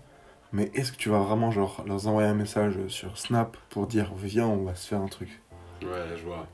Mais 0.51 0.71
est-ce 0.73 0.91
que 0.91 0.97
tu 0.97 1.09
vas 1.09 1.19
vraiment 1.19 1.51
genre, 1.51 1.83
leur 1.85 2.07
envoyer 2.07 2.27
un 2.27 2.33
message 2.33 2.73
sur 2.87 3.15
Snap 3.19 3.55
pour 3.69 3.85
dire 3.85 4.11
viens, 4.17 4.47
on 4.47 4.63
va 4.63 4.73
se 4.73 4.87
faire 4.87 4.99
un 4.99 5.07
truc? 5.07 5.29
Ouais, 5.83 5.89
je 6.17 6.23
vois. 6.25 6.47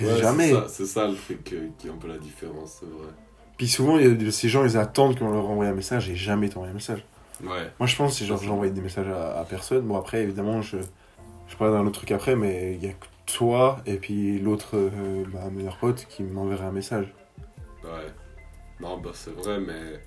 Ouais, 0.00 0.16
Jamais 0.16 0.54
c'est 0.68 0.86
ça- 0.86 1.06
le 1.06 1.14
truc 1.16 1.52
euh, 1.52 1.68
qui 1.78 1.86
est 1.86 1.90
un 1.90 1.96
peu 1.96 2.08
la 2.08 2.16
différence, 2.16 2.78
c'est 2.80 2.86
vrai. 2.86 3.12
Puis 3.58 3.68
souvent, 3.68 3.98
il 3.98 4.22
y 4.24 4.26
a, 4.26 4.30
ces 4.32 4.48
gens, 4.48 4.64
ils 4.64 4.78
attendent 4.78 5.18
qu'on 5.18 5.30
leur 5.30 5.44
envoie 5.50 5.66
un 5.66 5.74
message 5.74 6.08
et 6.08 6.16
jamais 6.16 6.48
t'envoie 6.48 6.70
un 6.70 6.72
message. 6.72 7.04
Ouais. 7.44 7.70
Moi, 7.78 7.86
je 7.86 7.94
pense 7.94 8.12
que 8.14 8.18
c'est 8.20 8.24
genre, 8.24 8.42
envoyé 8.50 8.72
des 8.72 8.80
messages 8.80 9.06
à, 9.08 9.38
à 9.38 9.44
personne. 9.44 9.82
Bon, 9.82 9.96
après, 9.98 10.22
évidemment, 10.22 10.62
je, 10.62 10.78
je 11.48 11.56
parlerai 11.56 11.78
d'un 11.78 11.86
autre 11.86 11.98
truc 11.98 12.12
après, 12.12 12.36
mais 12.36 12.74
il 12.74 12.84
y 12.84 12.88
a 12.88 12.92
que 12.92 13.06
toi 13.26 13.78
et 13.86 13.96
puis 13.96 14.38
l'autre, 14.38 14.70
euh, 14.74 15.24
bah, 15.32 15.48
meilleur 15.52 15.76
pote 15.78 16.06
qui 16.08 16.22
m'enverrait 16.22 16.66
un 16.66 16.72
message. 16.72 17.12
Ouais. 17.84 17.90
Non, 18.80 18.98
bah 18.98 19.10
c'est 19.14 19.34
vrai, 19.34 19.58
mais 19.58 20.00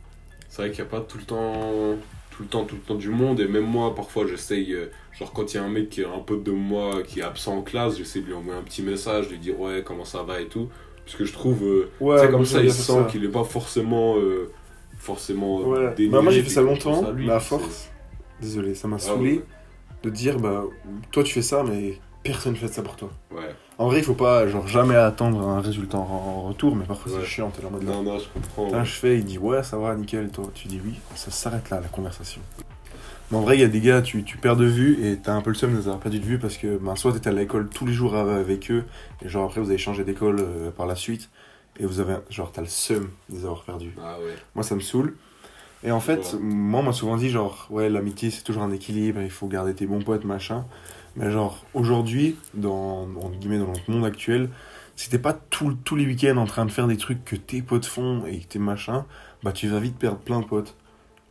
c'est 0.48 0.62
vrai 0.62 0.72
qu'il 0.72 0.84
n'y 0.84 0.88
a 0.90 0.92
pas 0.92 1.02
tout 1.02 1.18
le 1.18 1.24
temps, 1.24 1.96
tout 2.32 2.44
le 2.44 2.48
temps, 2.50 2.66
tout 2.66 2.76
le 2.76 2.82
temps 2.82 2.96
du 2.96 3.10
monde. 3.10 3.40
Et 3.40 3.48
même 3.48 3.66
moi, 3.66 3.96
parfois, 3.96 4.28
j'essaye, 4.28 4.74
euh, 4.74 4.92
genre 5.18 5.34
quand 5.34 5.54
il 5.54 5.58
y 5.58 5.60
a 5.60 5.64
un 5.64 5.70
mec 5.70 5.90
qui 5.90 6.02
est 6.02 6.06
un 6.06 6.20
pote 6.20 6.44
de 6.44 6.52
moi 6.52 7.02
qui 7.04 7.20
est 7.20 7.24
absent 7.24 7.58
en 7.58 7.62
classe, 7.62 7.98
j'essaie 7.98 8.22
de 8.22 8.28
lui 8.28 8.34
envoyer 8.34 8.60
un 8.60 8.64
petit 8.64 8.84
message, 8.84 9.30
lui 9.30 9.40
dire 9.40 9.60
ouais, 9.60 9.82
comment 9.84 10.06
ça 10.06 10.24
va 10.24 10.40
et 10.40 10.48
tout. 10.48 10.70
Parce 11.04 11.18
que 11.18 11.26
je 11.26 11.34
trouve, 11.34 11.64
euh, 11.64 11.90
Ouais, 12.00 12.20
c'est 12.20 12.30
comme 12.30 12.46
ça, 12.46 12.62
il 12.62 12.72
sent 12.72 13.06
qu'il 13.10 13.26
est 13.26 13.30
pas 13.30 13.44
forcément, 13.44 14.18
euh, 14.18 14.52
forcément. 15.00 15.62
Ouais. 15.62 15.94
dénigré, 15.96 16.08
Bah, 16.18 16.22
moi, 16.22 16.32
j'ai 16.32 16.44
fait 16.44 16.50
ça 16.50 16.62
longtemps, 16.62 17.12
mais 17.16 17.30
à 17.32 17.40
force, 17.40 17.90
désolé, 18.40 18.76
ça 18.76 18.88
m'a 18.88 18.98
Ah, 18.98 19.00
saoulé 19.00 19.38
ouais. 19.38 19.44
De 20.04 20.10
dire, 20.10 20.40
bah, 20.40 20.64
toi, 21.12 21.24
tu 21.24 21.34
fais 21.34 21.42
ça, 21.42 21.64
mais 21.64 21.98
personne 22.24 22.56
fait 22.56 22.68
ça 22.68 22.82
pour 22.82 22.96
toi. 22.96 23.10
Ouais. 23.32 23.56
En 23.78 23.88
vrai, 23.88 24.00
il 24.00 24.04
faut 24.04 24.14
pas, 24.14 24.48
genre, 24.48 24.68
jamais 24.68 24.96
attendre 24.96 25.48
un 25.48 25.62
résultat 25.62 25.98
en, 25.98 26.44
retour, 26.44 26.76
mais 26.76 26.86
parfois, 26.86 27.12
Ouais. 27.14 27.20
c'est 27.22 27.28
chiant, 27.28 27.50
t'es 27.50 27.66
en 27.66 27.72
mode. 27.72 27.84
Non, 27.84 28.04
non, 28.04 28.20
je 28.20 28.28
comprends. 28.30 28.72
Là, 28.72 28.84
je 28.84 28.92
fais, 28.92 29.18
il 29.18 29.26
dit 29.26 29.38
ouais, 29.38 29.64
ça 29.64 29.78
va, 29.78 29.96
nickel, 29.96 30.30
toi, 30.30 30.46
tu 30.54 30.68
dis 30.68 30.82
oui, 30.84 30.96
ça 31.16 31.32
s'arrête 31.32 31.70
là, 31.70 31.80
la 31.80 31.88
conversation. 31.88 32.42
Mais 33.32 33.38
en 33.38 33.42
vrai, 33.42 33.58
il 33.58 33.62
y 33.62 33.64
a 33.64 33.68
des 33.68 33.80
gars, 33.80 34.02
tu, 34.02 34.24
tu 34.24 34.38
perds 34.38 34.56
de 34.58 34.66
vue 34.66 35.06
et 35.06 35.18
t'as 35.18 35.34
un 35.34 35.42
peu 35.42 35.52
le 35.52 35.56
seum 35.56 35.72
de 35.72 35.78
les 35.78 35.84
avoir 35.84 36.00
perdu 36.00 36.20
de 36.20 36.26
vue 36.26 36.40
parce 36.40 36.58
que 36.58 36.78
ben, 36.78 36.96
soit 36.96 37.14
t'étais 37.14 37.30
à 37.30 37.34
l'école 37.34 37.70
tous 37.70 37.86
les 37.86 37.94
jours 37.94 38.16
avec 38.16 38.72
eux 38.72 38.86
et 39.24 39.30
genre 39.30 39.46
après 39.46 39.62
vous 39.62 39.70
avez 39.70 39.78
changé 39.78 40.04
d'école 40.04 40.38
euh, 40.40 40.72
par 40.72 40.88
la 40.88 40.96
suite 40.96 41.30
et 41.80 41.86
vous 41.86 42.00
avez, 42.00 42.16
genre, 42.30 42.52
t'as 42.52 42.62
le 42.62 42.68
seum 42.68 43.10
de 43.30 43.36
les 43.36 43.46
avoir 43.46 43.64
perdus. 43.64 43.94
Ah 44.02 44.18
ouais. 44.20 44.34
Moi, 44.56 44.64
ça 44.64 44.76
me 44.76 44.80
saoule. 44.82 45.16
Et 45.84 45.92
en 45.92 46.00
fait, 46.00 46.34
Ouais. 46.34 46.40
moi, 46.42 46.82
on 46.82 46.84
m'a 46.84 46.94
souvent 46.94 47.16
dit, 47.18 47.30
genre, 47.30 47.68
ouais, 47.70 47.90
l'amitié, 47.90 48.32
c'est 48.32 48.44
toujours 48.44 48.64
un 48.64 48.72
équilibre, 48.72 49.22
il 49.22 49.30
faut 49.30 49.48
garder 49.48 49.74
tes 49.74 49.86
bons 49.86 50.02
potes, 50.02 50.26
machin. 50.26 50.66
Mais 51.16 51.32
genre, 51.32 51.66
aujourd'hui, 51.74 52.36
dans, 52.54 53.08
entre 53.22 53.38
guillemets, 53.40 53.60
dans 53.60 53.68
notre 53.68 53.90
monde 53.90 54.06
actuel, 54.06 54.50
si 54.96 55.10
t'es 55.10 55.20
pas 55.20 55.34
tout- 55.34 55.78
tous 55.86 55.96
les 55.96 56.06
week-ends 56.06 56.38
en 56.38 56.46
train 56.46 56.66
de 56.66 56.72
faire 56.72 56.88
des 56.88 56.98
trucs 56.98 57.24
que 57.24 57.36
tes 57.38 57.62
potes 57.62 57.86
font 57.86 58.26
et 58.26 58.40
que 58.40 58.48
t'es 58.48 58.60
machin, 58.60 59.06
bah 59.44 59.54
tu 59.54 59.68
vas 59.70 59.80
vite 59.80 59.98
perdre 59.98 60.18
plein 60.20 60.42
de 60.42 60.46
potes. 60.46 60.76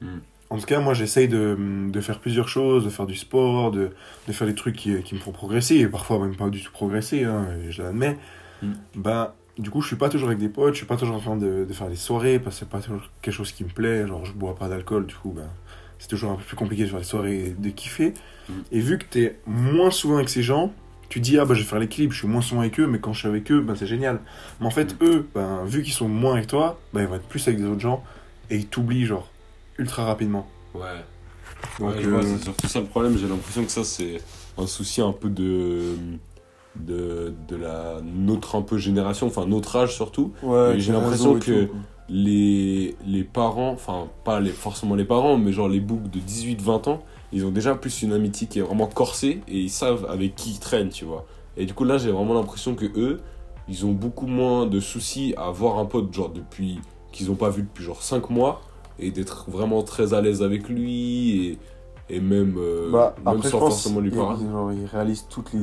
Hmm. 0.00 0.18
En 0.50 0.56
tout 0.56 0.64
cas, 0.64 0.80
moi, 0.80 0.94
j'essaye 0.94 1.28
de, 1.28 1.56
de 1.90 2.00
faire 2.00 2.18
plusieurs 2.20 2.48
choses, 2.48 2.86
de 2.86 2.90
faire 2.90 3.04
du 3.06 3.16
sport, 3.16 3.70
de, 3.70 3.90
de 4.26 4.32
faire 4.32 4.46
des 4.46 4.54
trucs 4.54 4.76
qui, 4.76 5.02
qui 5.02 5.14
me 5.14 5.20
font 5.20 5.32
progresser, 5.32 5.76
et 5.76 5.86
parfois 5.86 6.18
même 6.18 6.36
pas 6.36 6.48
du 6.48 6.62
tout 6.62 6.72
progresser, 6.72 7.24
hein, 7.24 7.48
je 7.68 7.82
l'admets. 7.82 8.16
Hmm. 8.62 8.72
Bah, 8.94 9.34
du 9.58 9.70
coup, 9.70 9.80
je 9.80 9.88
suis 9.88 9.96
pas 9.96 10.08
toujours 10.08 10.28
avec 10.28 10.38
des 10.38 10.48
potes, 10.48 10.74
je 10.74 10.78
suis 10.78 10.86
pas 10.86 10.96
toujours 10.96 11.16
en 11.16 11.20
train 11.20 11.36
de, 11.36 11.64
de 11.68 11.72
faire 11.72 11.88
des 11.88 11.96
soirées, 11.96 12.38
parce 12.38 12.56
que 12.56 12.60
c'est 12.60 12.68
pas 12.68 12.80
toujours 12.80 13.02
quelque 13.22 13.34
chose 13.34 13.52
qui 13.52 13.64
me 13.64 13.70
plaît, 13.70 14.06
genre 14.06 14.24
je 14.24 14.32
bois 14.32 14.54
pas 14.54 14.68
d'alcool, 14.68 15.06
du 15.06 15.14
coup, 15.14 15.32
bah, 15.34 15.42
c'est 15.98 16.08
toujours 16.08 16.30
un 16.32 16.36
peu 16.36 16.42
plus 16.44 16.56
compliqué 16.56 16.84
de 16.84 16.88
faire 16.88 16.98
des 17.00 17.04
soirées 17.04 17.44
et 17.46 17.50
de 17.50 17.70
kiffer. 17.70 18.14
Hmm. 18.48 18.52
Et 18.70 18.80
vu 18.80 18.98
que 18.98 19.04
t'es 19.04 19.38
moins 19.46 19.90
souvent 19.90 20.16
avec 20.16 20.28
ces 20.28 20.42
gens, 20.42 20.72
tu 21.08 21.20
dis, 21.20 21.38
ah 21.38 21.44
bah 21.44 21.54
je 21.54 21.60
vais 21.60 21.66
faire 21.66 21.78
l'équilibre, 21.78 22.12
je 22.12 22.18
suis 22.18 22.28
moins 22.28 22.42
souvent 22.42 22.60
avec 22.60 22.78
eux, 22.78 22.86
mais 22.86 22.98
quand 23.00 23.12
je 23.12 23.20
suis 23.20 23.28
avec 23.28 23.50
eux, 23.50 23.60
bah 23.60 23.74
c'est 23.76 23.86
génial. 23.86 24.20
Mais 24.60 24.66
en 24.66 24.70
fait, 24.70 24.94
Mm. 25.00 25.04
eux, 25.06 25.28
ben, 25.34 25.64
vu 25.64 25.82
qu'ils 25.82 25.94
sont 25.94 26.08
moins 26.08 26.34
avec 26.34 26.46
toi, 26.46 26.78
bah, 26.92 27.00
ils 27.00 27.08
vont 27.08 27.14
être 27.16 27.26
plus 27.28 27.46
avec 27.48 27.58
des 27.58 27.66
autres 27.66 27.80
gens, 27.80 28.04
et 28.50 28.56
ils 28.56 28.66
t'oublient, 28.66 29.06
genre, 29.06 29.28
ultra 29.78 30.04
rapidement. 30.04 30.48
Ouais. 30.74 30.82
Donc, 31.80 31.96
ouais, 31.96 32.04
euh, 32.04 32.22
c'est 32.22 32.44
surtout 32.44 32.66
ça 32.68 32.80
le 32.80 32.86
problème. 32.86 33.16
J'ai 33.18 33.26
l'impression 33.26 33.64
que 33.64 33.70
ça, 33.70 33.82
c'est 33.84 34.20
un 34.56 34.66
souci 34.66 35.00
un 35.00 35.12
peu 35.12 35.28
de, 35.28 35.94
de, 36.76 37.34
de 37.48 37.56
la 37.56 37.96
notre 38.04 38.56
un 38.56 38.62
peu 38.62 38.78
génération, 38.78 39.26
enfin 39.26 39.46
notre 39.46 39.76
âge 39.76 39.94
surtout. 39.94 40.32
Ouais, 40.42 40.74
j'ai 40.78 40.92
l'impression 40.92 41.34
que- 41.38 41.64
tout. 41.64 41.72
Les, 42.10 42.96
les 43.06 43.22
parents, 43.22 43.70
enfin 43.72 44.06
pas 44.24 44.40
les, 44.40 44.48
forcément 44.50 44.94
les 44.94 45.04
parents, 45.04 45.36
mais 45.36 45.52
genre 45.52 45.68
les 45.68 45.80
boucs 45.80 46.08
de 46.10 46.18
18-20 46.20 46.88
ans, 46.88 47.02
ils 47.32 47.44
ont 47.44 47.50
déjà 47.50 47.74
plus 47.74 48.00
une 48.02 48.14
amitié 48.14 48.46
qui 48.46 48.60
est 48.60 48.62
vraiment 48.62 48.86
corsée 48.86 49.42
et 49.46 49.58
ils 49.60 49.68
savent 49.68 50.06
avec 50.08 50.34
qui 50.34 50.52
ils 50.52 50.58
traînent, 50.58 50.88
tu 50.88 51.04
vois. 51.04 51.26
Et 51.58 51.66
du 51.66 51.74
coup 51.74 51.84
là, 51.84 51.98
j'ai 51.98 52.10
vraiment 52.10 52.32
l'impression 52.32 52.74
que 52.74 52.86
eux, 52.96 53.20
ils 53.68 53.84
ont 53.84 53.92
beaucoup 53.92 54.26
moins 54.26 54.64
de 54.64 54.80
soucis 54.80 55.34
à 55.36 55.50
voir 55.50 55.78
un 55.78 55.84
pote 55.84 56.10
genre 56.14 56.30
depuis 56.30 56.80
qu'ils 57.12 57.30
ont 57.30 57.34
pas 57.34 57.50
vu 57.50 57.60
depuis 57.62 57.84
genre 57.84 58.02
5 58.02 58.30
mois 58.30 58.62
et 58.98 59.10
d'être 59.10 59.44
vraiment 59.50 59.82
très 59.82 60.14
à 60.14 60.22
l'aise 60.22 60.42
avec 60.42 60.66
lui 60.70 61.46
et, 61.46 61.58
et 62.08 62.20
même, 62.20 62.54
euh, 62.56 62.90
Bah, 62.90 63.14
même 63.22 63.36
après, 63.36 63.50
sans 63.50 63.58
forcément 63.58 64.00
lui 64.00 64.10
parler. 64.10 64.38
ils- 64.74 64.80
ils 64.80 64.86
réalisent 64.86 65.26
toutes 65.28 65.52
les. 65.52 65.60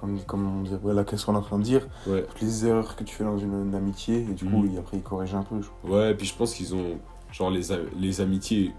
Comme, 0.00 0.18
comme 0.22 0.60
on 0.60 0.62
dit, 0.62 0.70
voilà, 0.82 1.04
qu'est-ce 1.04 1.26
qu'on 1.26 1.34
est 1.34 1.38
en 1.38 1.42
train 1.42 1.58
de 1.58 1.64
dire 1.64 1.86
Ouais. 2.06 2.24
Toutes 2.28 2.40
les 2.40 2.66
erreurs 2.66 2.94
que 2.96 3.04
tu 3.04 3.14
fais 3.14 3.24
dans 3.24 3.38
une, 3.38 3.52
une 3.68 3.74
amitié, 3.74 4.18
et 4.20 4.34
du 4.34 4.44
coup, 4.44 4.62
Mhm. 4.62 4.70
ils- 4.74 4.78
après, 4.78 4.96
ils 4.96 5.02
corrigent 5.02 5.34
un 5.36 5.42
peu. 5.42 5.60
je 5.60 5.68
crois. 5.82 5.98
Ouais, 5.98 6.10
et 6.12 6.14
puis 6.14 6.26
je 6.26 6.34
pense 6.34 6.54
qu'ils 6.54 6.74
ont. 6.74 6.98
Genre, 7.32 7.50
les, 7.50 7.62
les 7.98 8.20
amitiés, 8.20 8.72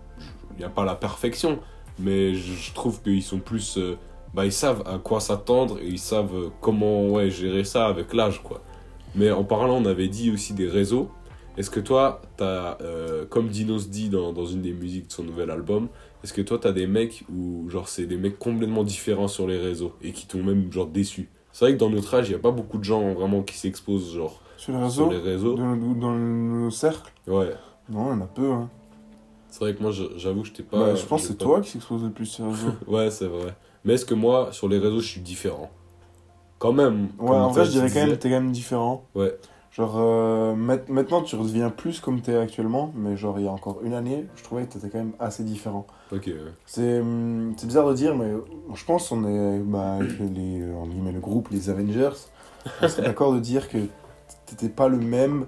il 0.51 0.57
n'y 0.59 0.63
a 0.63 0.69
pas 0.69 0.83
la 0.85 0.95
perfection, 0.95 1.59
mais 1.99 2.33
je, 2.33 2.53
je 2.53 2.73
trouve 2.73 3.01
qu'ils 3.01 3.21
sont 3.23 3.39
plus. 3.39 3.77
euh, 3.77 3.95
bah, 4.33 4.45
ils 4.45 4.51
savent 4.53 4.83
à 4.85 4.97
quoi 4.99 5.19
s'attendre 5.19 5.79
et 5.81 5.87
ils 5.87 5.99
savent 5.99 6.35
euh, 6.35 6.49
comment 6.61 7.09
ouais, 7.09 7.29
gérer 7.29 7.63
ça 7.63 7.87
avec 7.87 8.13
l'âge, 8.13 8.41
quoi. 8.43 8.61
Mais 9.15 9.31
en 9.31 9.43
parlant, 9.43 9.75
on 9.77 9.85
avait 9.85 10.07
dit 10.07 10.31
aussi 10.31 10.53
des 10.53 10.67
réseaux. 10.67 11.09
Est-ce 11.57 11.69
que 11.71 11.79
toi, 11.79 12.21
t'as, 12.37 12.77
euh, 12.81 13.25
comme 13.25 13.49
Dinos 13.49 13.89
dit 13.89 14.09
dans, 14.09 14.31
dans 14.31 14.45
une 14.45 14.61
des 14.61 14.71
musiques 14.71 15.07
de 15.07 15.11
son 15.11 15.23
nouvel 15.23 15.49
album, 15.49 15.89
est-ce 16.23 16.33
que 16.33 16.41
toi, 16.41 16.57
t'as 16.59 16.71
des 16.71 16.87
mecs 16.87 17.23
où, 17.33 17.69
genre, 17.69 17.87
c'est 17.89 18.05
des 18.05 18.17
mecs 18.17 18.37
complètement 18.39 18.83
différents 18.83 19.27
sur 19.27 19.47
les 19.47 19.57
réseaux 19.57 19.93
et 20.01 20.11
qui 20.11 20.27
t'ont 20.27 20.43
même, 20.43 20.71
genre, 20.71 20.87
déçu? 20.87 21.29
C'est 21.51 21.65
vrai 21.65 21.73
que 21.73 21.79
dans 21.79 21.89
notre 21.89 22.13
âge, 22.13 22.27
il 22.27 22.31
n'y 22.31 22.35
a 22.35 22.39
pas 22.39 22.51
beaucoup 22.51 22.77
de 22.77 22.83
gens 22.83 23.13
vraiment 23.13 23.41
qui 23.41 23.57
s'exposent, 23.57 24.13
genre, 24.13 24.41
Sur 24.57 24.73
les 24.73 24.77
sur 24.77 24.83
réseaux 24.85 25.09
les 25.11 25.17
réseaux. 25.31 25.55
Dans, 25.55 25.75
nos- 25.75 25.93
dans 25.95 26.13
nos 26.13 26.69
cercles 26.71 27.11
Ouais. 27.27 27.51
Non, 27.89 28.07
il 28.13 28.17
y 28.17 28.21
en 28.21 28.21
a 28.21 28.27
peu. 28.27 28.51
Hein. 28.51 28.69
C'est 29.49 29.59
vrai 29.61 29.73
que 29.73 29.81
moi, 29.81 29.91
j'avoue, 30.17 30.43
je 30.45 30.51
t'ai 30.51 30.61
pas. 30.63 30.77
Bah, 30.79 30.95
je 30.95 31.03
pense 31.05 31.23
que 31.23 31.27
c'est 31.29 31.37
pas- 31.37 31.45
toi 31.45 31.61
qui 31.61 31.71
s'expose 31.71 32.03
le 32.03 32.11
plus 32.11 32.25
sur 32.27 32.45
les 32.45 32.51
réseaux. 32.51 32.73
Ouais, 32.87 33.09
c'est 33.09 33.25
vrai. 33.27 33.55
Mais 33.83 33.93
est-ce 33.93 34.05
que 34.05 34.13
moi, 34.13 34.49
sur 34.51 34.67
les 34.69 34.77
réseaux, 34.77 34.99
je 34.99 35.07
suis 35.07 35.21
différent? 35.21 35.71
Quand 36.59 36.73
même. 36.73 37.07
ouais, 37.17 37.29
en 37.29 37.45
vrai, 37.47 37.53
toi, 37.53 37.63
je 37.63 37.71
dirais 37.71 37.89
quand 37.89 37.99
même 38.05 38.09
que 38.09 38.15
t'es 38.15 38.29
quand 38.29 38.35
même 38.41 38.51
différent. 38.51 39.05
Ouais. 39.15 39.33
Genre, 39.79 39.95
euh, 39.97 40.55
ma- 40.55 40.75
maintenant, 40.89 41.21
tu 41.21 41.37
redeviens 41.37 41.69
plus 41.69 42.01
comme 42.01 42.19
t'es 42.19 42.35
actuellement, 42.35 42.91
mais 42.95 43.15
genre, 43.15 43.39
il 43.39 43.45
y 43.45 43.47
a 43.47 43.51
encore 43.51 43.79
une 43.81 43.93
année, 43.93 44.25
je 44.35 44.43
trouvais 44.43 44.65
que 44.65 44.73
t'étais 44.73 44.89
quand 44.89 44.97
même 44.97 45.13
assez 45.19 45.43
différent. 45.45 45.87
Ok, 46.11 46.25
ouais. 46.27 46.35
C'est 46.65 46.99
hum, 46.99 47.55
bizarre 47.63 47.87
de 47.87 47.93
dire, 47.93 48.13
mais 48.17 48.29
je 48.75 48.83
pense 48.85 49.07
qu'on 49.07 49.23
est 49.25 49.59
bah, 49.59 49.99
les, 50.35 50.59
euh, 50.61 50.75
entre 50.75 50.91
guillemets, 50.91 51.13
le 51.13 51.21
groupe, 51.21 51.47
les 51.51 51.69
Avengers. 51.69 52.09
On 52.81 52.89
serait 52.89 53.03
d'accord 53.03 53.33
de 53.33 53.39
dire 53.39 53.69
que 53.69 53.77
t'étais 54.45 54.67
pas 54.67 54.89
le 54.89 54.97
même 54.97 55.45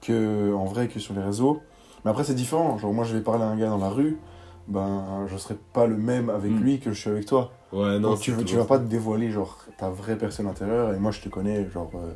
que 0.00 0.52
en 0.52 0.64
vrai 0.64 0.88
que 0.88 0.98
sur 0.98 1.14
les 1.14 1.22
réseaux. 1.22 1.60
Mais 2.04 2.10
après, 2.10 2.24
c'est 2.24 2.34
différent. 2.34 2.78
Genre, 2.78 2.92
moi, 2.92 3.04
je 3.04 3.14
vais 3.14 3.22
parler 3.22 3.44
à 3.44 3.46
un 3.46 3.56
gars 3.56 3.68
dans 3.68 3.78
la 3.78 3.90
rue, 3.90 4.18
ben, 4.66 5.24
je 5.28 5.36
serai 5.36 5.54
pas 5.72 5.86
le 5.86 5.96
même 5.96 6.30
avec 6.30 6.50
Mm. 6.50 6.58
lui 6.58 6.80
que 6.80 6.90
je 6.92 7.00
suis 7.00 7.10
avec 7.10 7.26
toi. 7.26 7.52
Ouais, 7.72 8.00
non, 8.00 8.10
Donc, 8.10 8.20
tu, 8.20 8.34
tu 8.44 8.56
vas 8.56 8.64
pas 8.64 8.78
te 8.80 8.84
dévoiler, 8.84 9.30
genre, 9.30 9.56
ta 9.78 9.88
vraie 9.88 10.18
personne 10.18 10.48
intérieure. 10.48 10.92
Et 10.94 10.98
moi, 10.98 11.12
je 11.12 11.20
te 11.20 11.28
connais, 11.28 11.70
genre, 11.70 11.92
euh, 11.94 12.12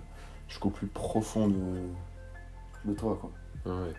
jusqu'au 0.48 0.70
plus 0.70 0.86
profond 0.86 1.48
de, 1.48 1.54
de 2.84 2.94
toi, 2.94 3.18
quoi. 3.20 3.30
Ouais. 3.72 3.92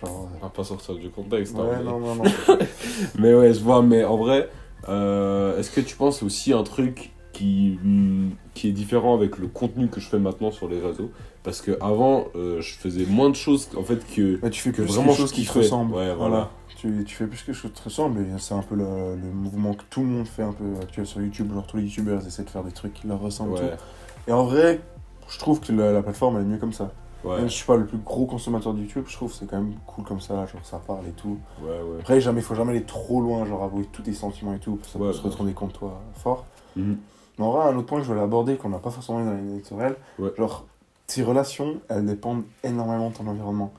Genre, 0.00 0.28
On 0.36 0.44
va 0.44 0.50
pas 0.50 0.64
sortir 0.64 0.94
du 0.96 1.10
contexte. 1.10 1.56
euh, 1.58 1.60
hein, 1.62 1.66
ouais, 1.68 1.76
mais- 1.78 1.84
non, 1.84 1.98
non, 2.00 2.14
non. 2.16 2.22
Mais 3.18 3.34
ouais, 3.34 3.52
je 3.54 3.60
vois, 3.60 3.82
mais 3.82 4.04
en 4.04 4.16
vrai, 4.16 4.48
euh, 4.88 5.58
est-ce 5.58 5.70
que 5.70 5.80
tu 5.80 5.96
penses 5.96 6.22
aussi 6.22 6.52
un 6.52 6.62
truc 6.62 7.10
qui, 7.32 7.78
hmm, 7.82 8.30
qui 8.54 8.68
est 8.68 8.72
différent 8.72 9.14
avec 9.14 9.38
le 9.38 9.48
contenu 9.48 9.88
que 9.88 10.00
je 10.00 10.08
fais 10.08 10.18
maintenant 10.18 10.50
sur 10.52 10.68
les 10.68 10.78
réseaux? 10.80 11.10
Parce 11.42 11.60
que 11.62 11.76
avant, 11.80 12.26
euh, 12.36 12.60
je 12.60 12.74
faisais 12.76 13.06
moins 13.06 13.30
de 13.30 13.34
choses 13.34 13.68
en 13.76 13.82
fait 13.82 14.04
que, 14.14 14.38
Mais 14.42 14.50
tu 14.50 14.60
fais 14.60 14.70
que 14.70 14.82
plus 14.82 14.92
vraiment 14.92 15.08
quelque 15.08 15.16
chose 15.18 15.30
je 15.30 15.34
qui 15.34 15.42
te 15.42 15.46
kiffais. 15.48 15.58
ressemble. 15.60 15.94
Ouais, 15.94 16.14
voilà. 16.14 16.50
Tu, 16.76 17.02
tu 17.04 17.16
fais 17.16 17.26
plus 17.26 17.42
quelque 17.42 17.54
chose 17.56 17.72
qui 17.72 17.78
te 17.80 17.84
ressemble 17.84 18.20
et 18.20 18.26
c'est 18.38 18.54
un 18.54 18.62
peu 18.62 18.76
le, 18.76 18.84
le 19.16 19.30
mouvement 19.32 19.74
que 19.74 19.82
tout 19.90 20.00
le 20.00 20.06
monde 20.06 20.28
fait 20.28 20.42
un 20.44 20.52
peu 20.52 20.64
actuel 20.80 21.06
sur 21.06 21.20
YouTube. 21.20 21.52
Genre 21.52 21.66
tous 21.66 21.78
les 21.78 21.84
youtubeurs 21.84 22.24
essaient 22.24 22.44
de 22.44 22.50
faire 22.50 22.62
des 22.62 22.70
trucs 22.72 22.92
qui 22.94 23.06
leur 23.08 23.18
ressemblent. 23.20 23.54
Ouais, 23.54 23.70
tout. 23.70 24.30
Et 24.30 24.32
en 24.32 24.44
vrai, 24.44 24.80
je 25.28 25.38
trouve 25.38 25.60
que 25.60 25.72
la, 25.72 25.92
la 25.92 26.02
plateforme 26.02 26.36
elle 26.36 26.42
est 26.42 26.46
mieux 26.46 26.58
comme 26.58 26.72
ça. 26.72 26.90
ouais, 27.24 27.36
Même 27.36 27.48
si 27.48 27.52
je 27.54 27.56
suis 27.58 27.66
pas 27.66 27.76
le 27.76 27.86
plus 27.86 27.98
gros 27.98 28.26
consommateur 28.26 28.72
de 28.74 28.80
YouTube, 28.80 29.04
je 29.06 29.14
trouve 29.14 29.30
que 29.30 29.36
c'est 29.38 29.46
quand 29.46 29.58
même 29.58 29.74
cool 29.86 30.04
comme 30.04 30.20
ça. 30.20 30.46
Genre 30.46 30.60
ça 30.64 30.78
parle 30.78 31.06
et 31.06 31.12
tout. 31.12 31.38
ouais, 31.62 31.68
ouais. 31.68 32.00
Après, 32.00 32.20
jamais, 32.20 32.40
faut 32.40 32.54
jamais 32.54 32.70
aller 32.72 32.84
trop 32.84 33.20
loin, 33.20 33.44
genre 33.44 33.62
avouer 33.62 33.84
tous 33.92 34.02
tes 34.02 34.12
sentiments 34.14 34.54
et 34.54 34.58
tout. 34.58 34.76
Parce 34.76 34.88
que 34.92 34.98
ça 34.98 34.98
peut 34.98 35.12
se 35.12 35.22
retourner 35.22 35.52
contre 35.52 35.78
toi 35.80 36.00
fort. 36.14 36.44
Mhm. 36.76 36.98
Mais 37.38 37.44
en 37.44 37.52
vrai, 37.52 37.68
un 37.68 37.76
autre 37.76 37.86
point 37.86 37.98
que 37.98 38.04
je 38.04 38.08
voulais 38.10 38.22
aborder, 38.22 38.56
qu'on 38.56 38.68
n'a 38.70 38.78
pas 38.78 38.90
forcément 38.90 39.24
dans 39.24 39.32
l'éditorial, 39.32 39.94
genre, 40.36 40.64
tes 41.06 41.22
relations, 41.22 41.76
elles 41.88 42.04
dépendent 42.04 42.42
énormément 42.64 43.10
de 43.10 43.14
ton 43.14 43.26
environnement. 43.28 43.72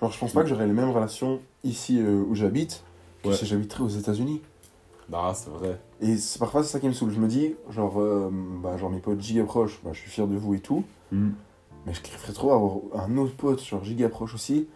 Genre, 0.00 0.10
je 0.10 0.18
pense 0.18 0.32
pas 0.32 0.42
que 0.42 0.48
j'aurais 0.48 0.66
les 0.66 0.72
mêmes 0.72 0.90
relations 0.90 1.38
ici 1.62 2.00
euh, 2.00 2.24
où 2.28 2.34
j'habite 2.34 2.82
que 3.22 3.32
si 3.32 3.46
j'habiterais 3.46 3.84
aux 3.84 3.88
États-Unis. 3.88 4.42
Bah, 5.08 5.32
c'est 5.34 5.50
vrai. 5.50 5.78
Et 6.00 6.16
c'est- 6.16 6.38
parfois, 6.38 6.62
c'est 6.62 6.70
ça 6.72 6.80
qui 6.80 6.86
me 6.88 6.92
saoule. 6.92 7.10
Je 7.10 7.20
me 7.20 7.28
dis, 7.28 7.54
genre, 7.70 8.00
euh, 8.00 8.30
bah, 8.62 8.76
genre 8.76 8.90
mes 8.90 9.00
potes 9.00 9.20
giga 9.20 9.44
proches, 9.44 9.80
bah, 9.84 9.90
je 9.92 9.98
suis 10.00 10.10
fier 10.10 10.26
de 10.26 10.36
vous 10.36 10.54
et 10.54 10.60
tout, 10.60 10.84
Mhm. 11.12 11.34
mais 11.86 11.92
je 11.94 12.00
kifferais 12.00 12.32
trop 12.32 12.52
avoir 12.52 13.04
un 13.06 13.16
autre 13.18 13.36
pote, 13.36 13.62
genre 13.62 13.84
giga 13.84 14.08
proche 14.08 14.34
aussi, 14.34 14.66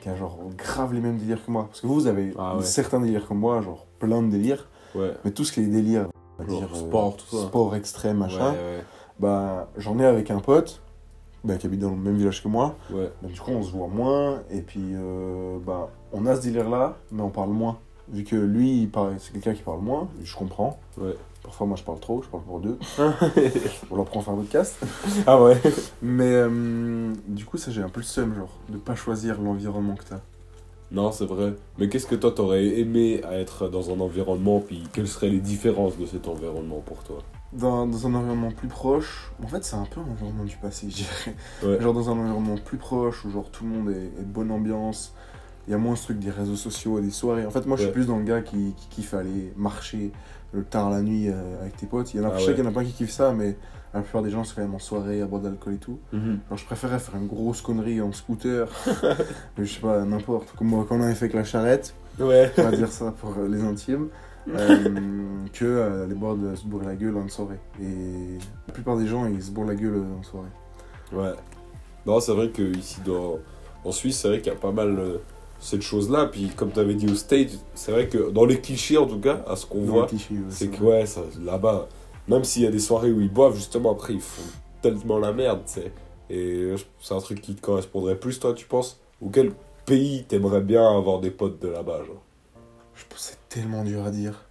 qui 0.00 0.08
a 0.08 0.14
genre 0.16 0.38
grave 0.56 0.92
les 0.94 1.00
mêmes 1.00 1.16
délires 1.18 1.44
que 1.44 1.50
moi. 1.50 1.64
Parce 1.68 1.80
que 1.80 1.86
vous, 1.86 1.94
vous 1.94 2.06
avez 2.06 2.32
Ah 2.38 2.56
ouais. 2.56 2.62
certains 2.62 3.00
délires 3.00 3.26
comme 3.26 3.38
moi, 3.38 3.60
genre 3.62 3.86
plein 3.98 4.22
de 4.22 4.28
délires, 4.28 4.68
Ouais. 4.94 5.12
mais 5.24 5.30
tout 5.32 5.44
ce 5.44 5.52
qui 5.52 5.60
est 5.60 5.64
on 5.64 6.44
va 6.44 6.48
Genre 6.48 6.60
dire, 6.60 6.68
euh, 6.72 6.76
sport, 6.86 7.16
tout 7.16 7.36
ça. 7.36 7.42
sport 7.48 7.74
extrême, 7.74 8.18
machin, 8.18 8.52
Ouais, 8.52 8.84
bah 9.18 9.68
j'en 9.76 9.98
ai 9.98 10.04
avec 10.04 10.30
un 10.30 10.38
pote 10.38 10.80
bah, 11.42 11.56
qui 11.56 11.66
habite 11.66 11.80
dans 11.80 11.90
le 11.90 11.96
même 11.96 12.16
village 12.16 12.42
que 12.42 12.48
moi. 12.48 12.76
Ouais, 12.92 13.10
Bah, 13.22 13.28
du 13.28 13.40
coup, 13.40 13.50
on 13.50 13.62
se 13.62 13.72
voit 13.72 13.88
moins 13.88 14.42
et 14.50 14.60
puis 14.62 14.80
euh, 14.94 15.58
bah 15.66 15.88
on 16.12 16.26
a 16.26 16.36
ce 16.36 16.42
délire 16.42 16.68
là, 16.70 16.96
mais 17.10 17.22
on 17.22 17.30
parle 17.30 17.50
moins. 17.50 17.78
Vu 18.10 18.24
que 18.24 18.36
lui, 18.36 18.90
c'est 19.18 19.32
quelqu'un 19.32 19.54
qui 19.54 19.62
parle 19.62 19.80
moins, 19.80 20.08
je 20.22 20.34
comprends. 20.34 20.78
ouais. 20.98 21.14
Parfois, 21.42 21.66
moi, 21.66 21.76
je 21.76 21.82
parle 21.82 22.00
trop, 22.00 22.22
je 22.22 22.28
parle 22.28 22.42
pour 22.42 22.60
deux. 22.60 22.78
on 23.90 23.96
leur 23.96 24.04
prend 24.04 24.20
faire 24.20 24.34
un 24.34 24.38
podcast. 24.38 24.76
ah 25.26 25.40
ouais 25.42 25.58
Mais 26.02 26.30
euh, 26.30 27.12
du 27.26 27.44
coup, 27.44 27.56
ça, 27.56 27.70
j'ai 27.70 27.80
un 27.80 27.88
peu 27.88 28.00
le 28.00 28.06
seum, 28.06 28.34
genre, 28.34 28.52
de 28.68 28.76
pas 28.76 28.94
choisir 28.94 29.40
l'environnement 29.40 29.94
que 29.94 30.04
t'as. 30.04 30.20
Non, 30.90 31.12
c'est 31.12 31.26
vrai. 31.26 31.54
Mais 31.78 31.88
qu'est-ce 31.88 32.06
que 32.06 32.16
toi, 32.16 32.32
t'aurais 32.32 32.78
aimé 32.78 33.22
à 33.24 33.38
être 33.38 33.68
dans 33.68 33.90
un 33.90 34.00
environnement, 34.00 34.60
puis 34.60 34.82
quelles 34.92 35.08
seraient 35.08 35.28
les 35.28 35.40
différences 35.40 35.96
de 35.96 36.06
cet 36.06 36.28
environnement 36.28 36.80
pour 36.84 37.02
toi? 37.04 37.18
Dans, 37.52 37.86
dans 37.86 38.06
un 38.06 38.14
environnement 38.14 38.50
plus 38.50 38.68
proche, 38.68 39.30
en 39.42 39.46
fait, 39.46 39.64
c'est 39.64 39.76
un 39.76 39.86
peu 39.86 40.00
un 40.00 40.10
environnement 40.10 40.44
du 40.44 40.56
passé, 40.56 40.88
je 40.90 40.96
dirais. 40.96 41.36
Ouais. 41.62 41.80
Genre, 41.80 41.94
dans 41.94 42.10
un 42.10 42.18
environnement 42.18 42.56
plus 42.62 42.78
proche, 42.78 43.24
où 43.24 43.30
genre 43.30 43.50
tout 43.50 43.64
le 43.64 43.70
monde 43.70 43.90
est, 43.90 44.20
est 44.20 44.24
de 44.24 44.32
bonne 44.32 44.50
ambiance, 44.50 45.14
il 45.68 45.72
y 45.72 45.74
a 45.74 45.78
moins 45.78 45.94
ce 45.96 46.04
truc 46.04 46.18
des 46.18 46.30
réseaux 46.30 46.56
sociaux 46.56 46.98
et 46.98 47.02
des 47.02 47.10
soirées. 47.10 47.44
En 47.46 47.50
fait, 47.50 47.64
moi, 47.66 47.76
je 47.76 47.82
suis 47.82 47.88
Ouais. 47.88 47.92
plus 47.94 48.06
dans 48.06 48.16
le 48.18 48.24
gars 48.24 48.40
qui, 48.40 48.74
qui 48.76 48.88
kiffe 48.88 49.14
aller 49.14 49.52
marcher 49.56 50.10
le 50.52 50.64
tard 50.64 50.88
la 50.90 51.02
nuit 51.02 51.28
euh, 51.28 51.60
avec 51.60 51.76
tes 51.76 51.86
potes. 51.86 52.12
Il 52.14 52.20
y 52.20 52.24
en 52.24 52.28
a, 52.28 52.32
Ah 52.34 52.38
je 52.38 52.44
sais 52.46 52.54
qu'il 52.54 52.64
y 52.64 52.66
en 52.66 52.70
a 52.70 52.72
pas 52.74 52.82
qui 52.84 52.92
kiffent 52.92 53.10
ça, 53.12 53.32
mais 53.32 53.54
la 53.94 54.00
plupart 54.00 54.22
des 54.22 54.30
gens, 54.30 54.44
c'est 54.44 54.54
quand 54.54 54.62
même 54.62 54.74
en 54.74 54.78
soirée, 54.78 55.20
à 55.22 55.26
boire 55.26 55.42
de 55.42 55.48
l'alcool 55.48 55.74
et 55.74 55.78
tout. 55.78 55.98
Mhm. 56.12 56.38
Alors, 56.48 56.58
je 56.58 56.64
préférais 56.64 56.98
faire 56.98 57.16
une 57.16 57.26
grosse 57.26 57.60
connerie 57.60 58.00
en 58.00 58.12
scooter, 58.12 58.66
je 59.58 59.64
sais 59.64 59.80
pas, 59.80 60.04
n'importe, 60.04 60.52
comme 60.56 60.68
moi, 60.68 60.86
quand 60.88 60.96
on 60.96 61.02
avait 61.02 61.14
fait 61.14 61.26
avec 61.26 61.34
la 61.36 61.44
charrette, 61.44 61.94
Ouais. 62.18 62.50
on 62.58 62.62
va 62.62 62.70
dire 62.74 62.90
ça 62.90 63.14
pour 63.20 63.34
euh, 63.38 63.46
les 63.46 63.62
intimes, 63.62 64.08
euh, 64.48 64.84
que 65.52 65.64
euh, 65.66 66.04
aller 66.04 66.14
boire 66.14 66.34
de 66.34 66.54
se 66.56 66.64
bourrer 66.64 66.86
la 66.86 66.94
gueule 66.96 67.16
en 67.18 67.28
soirée. 67.28 67.58
Et 67.82 68.38
la 68.66 68.72
plupart 68.72 68.96
des 68.96 69.06
gens, 69.06 69.26
ils 69.26 69.42
se 69.42 69.50
bourrent 69.50 69.66
la 69.66 69.74
gueule 69.74 70.02
en 70.18 70.22
soirée. 70.22 70.48
Ouais. 71.12 71.34
Non, 72.06 72.20
c'est 72.20 72.32
vrai 72.32 72.48
que 72.48 72.62
ici 72.62 73.00
dans, 73.04 73.38
en 73.84 73.92
Suisse, 73.92 74.18
c'est 74.20 74.28
vrai 74.28 74.38
qu'il 74.40 74.50
y 74.50 74.56
a 74.56 74.58
pas 74.58 74.72
mal 74.72 74.98
cette 75.60 75.82
chose-là. 75.82 76.26
Puis 76.26 76.50
comme 76.56 76.70
tu 76.72 76.80
avais 76.80 76.94
dit 76.94 77.10
au 77.10 77.14
stage, 77.14 77.50
c'est 77.74 77.92
vrai 77.92 78.08
que 78.08 78.30
dans 78.30 78.44
les 78.44 78.60
clichés 78.60 78.98
en 78.98 79.06
tout 79.06 79.20
cas, 79.20 79.44
à 79.46 79.56
ce 79.56 79.66
qu'on 79.66 79.82
voit, 79.82 80.04
ouais, 80.04 80.18
c'est 80.50 80.68
que 80.68 80.82
ouais, 80.82 81.06
ça, 81.06 81.22
là-bas, 81.42 81.88
même 82.28 82.44
s'il 82.44 82.62
y 82.62 82.66
a 82.66 82.70
des 82.70 82.78
soirées 82.78 83.10
où 83.12 83.20
ils 83.20 83.32
boivent, 83.32 83.56
justement 83.56 83.92
après 83.92 84.14
ils 84.14 84.20
font 84.20 84.42
tellement 84.82 85.18
la 85.18 85.32
merde, 85.32 85.60
tu 85.66 85.80
sais. 85.80 85.92
Et 86.30 86.74
c'est 87.00 87.14
un 87.14 87.20
truc 87.20 87.40
qui 87.40 87.54
te 87.54 87.60
correspondrait 87.60 88.16
plus, 88.16 88.38
toi, 88.38 88.52
tu 88.52 88.66
penses? 88.66 89.00
Ou 89.22 89.30
quel 89.30 89.52
pays 89.86 90.24
t'aimerais 90.28 90.60
bien 90.60 90.96
avoir 90.96 91.20
des 91.20 91.30
potes 91.30 91.60
de 91.60 91.68
là-bas, 91.68 92.04
genre? 92.04 92.22
Je 92.94 93.04
pense 93.08 93.18
que 93.18 93.32
c'est 93.32 93.48
tellement 93.48 93.82
dur 93.82 94.04
à 94.04 94.10
dire. 94.10 94.44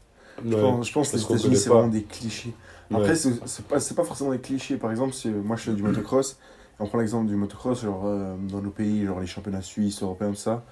Je 0.43 0.55
pense, 0.55 0.87
je 0.87 0.93
pense 0.93 1.11
que 1.11 1.15
les 1.17 1.23
États-Unis, 1.23 1.55
c'est 1.55 1.69
vraiment 1.69 1.87
des 1.87 2.03
clichés. 2.03 2.53
Après, 2.89 3.09
Ouais. 3.09 3.15
c'est 3.15 3.33
c'est 3.45 3.65
pas, 3.65 3.79
c'est 3.79 3.95
pas 3.95 4.03
forcément 4.03 4.31
des 4.31 4.39
clichés. 4.39 4.77
Par 4.77 4.91
exemple, 4.91 5.13
moi 5.43 5.55
je 5.55 5.63
fais 5.63 5.73
du 5.73 5.83
motocross, 5.83 6.37
on 6.79 6.87
prend 6.87 6.97
l'exemple 6.99 7.27
du 7.27 7.35
motocross, 7.35 7.81
genre 7.83 8.03
euh, 8.05 8.35
dans 8.49 8.61
nos 8.61 8.69
pays, 8.69 9.05
genre 9.05 9.19
les 9.19 9.27
championnats 9.27 9.61
suisses, 9.61 10.01
européens, 10.01 10.29
tout 10.29 10.35
ça, 10.35 10.63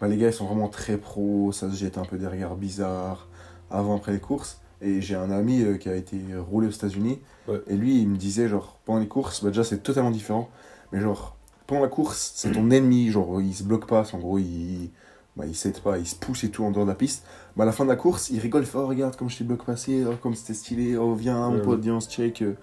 bah, 0.00 0.08
les 0.08 0.16
gars 0.16 0.28
ils 0.28 0.32
sont 0.32 0.46
vraiment 0.46 0.68
très 0.68 0.96
pros, 0.96 1.52
ça 1.52 1.70
se 1.70 1.76
jette 1.76 1.98
un 1.98 2.04
peu 2.04 2.18
des 2.18 2.26
regards 2.26 2.56
bizarres 2.56 3.28
avant, 3.70 3.96
après 3.96 4.12
les 4.12 4.20
courses. 4.20 4.60
Et 4.82 5.00
j'ai 5.02 5.14
un 5.14 5.30
ami 5.30 5.62
euh, 5.62 5.76
qui 5.76 5.88
a 5.90 5.94
été 5.94 6.18
roulé 6.38 6.66
aux 6.68 6.70
États-Unis, 6.70 7.20
Ouais. 7.48 7.60
et 7.66 7.76
lui 7.76 8.00
il 8.00 8.08
me 8.08 8.16
disait, 8.16 8.48
genre 8.48 8.78
pendant 8.84 9.00
les 9.00 9.08
courses, 9.08 9.42
bah, 9.42 9.50
déjà 9.50 9.64
c'est 9.64 9.82
totalement 9.82 10.10
différent, 10.10 10.48
mais 10.92 11.00
genre 11.00 11.36
pendant 11.66 11.82
la 11.82 11.88
course, 11.88 12.32
c'est 12.34 12.52
ton 12.52 12.70
ennemi, 12.70 13.10
genre 13.10 13.40
il 13.40 13.54
se 13.54 13.62
bloque 13.62 13.86
pas, 13.86 14.04
en 14.12 14.18
gros 14.18 14.38
il. 14.38 14.90
Bah, 15.36 15.46
il 15.46 15.54
s'aide 15.54 15.78
pas, 15.78 15.96
il 15.96 16.06
se 16.08 16.16
pousse 16.16 16.42
et 16.42 16.50
tout 16.50 16.64
en 16.64 16.72
dehors 16.72 16.84
de 16.84 16.90
la 16.90 16.96
piste. 16.96 17.24
Bah, 17.56 17.62
à 17.62 17.66
la 17.66 17.70
fin 17.72 17.84
de 17.84 17.88
la 17.88 17.94
course, 17.96 18.30
il 18.30 18.40
rigole, 18.40 18.62
il 18.62 18.66
fait 18.66 18.76
Oh, 18.78 18.86
regarde 18.88 19.14
comme 19.14 19.30
je 19.30 19.38
t'ai 19.38 19.44
bloqué 19.44 19.64
passé, 19.64 20.04
oh, 20.04 20.16
comme 20.20 20.34
c'était 20.34 20.54
stylé, 20.54 20.96
oh, 20.96 21.14
viens, 21.14 21.48
mon 21.50 21.58
Ouais, 21.58 21.62
pote, 21.62 21.80
viens, 21.80 21.94
on 21.94 22.00
se 22.00 22.10
check. 22.10 22.42
euh, 22.42 22.54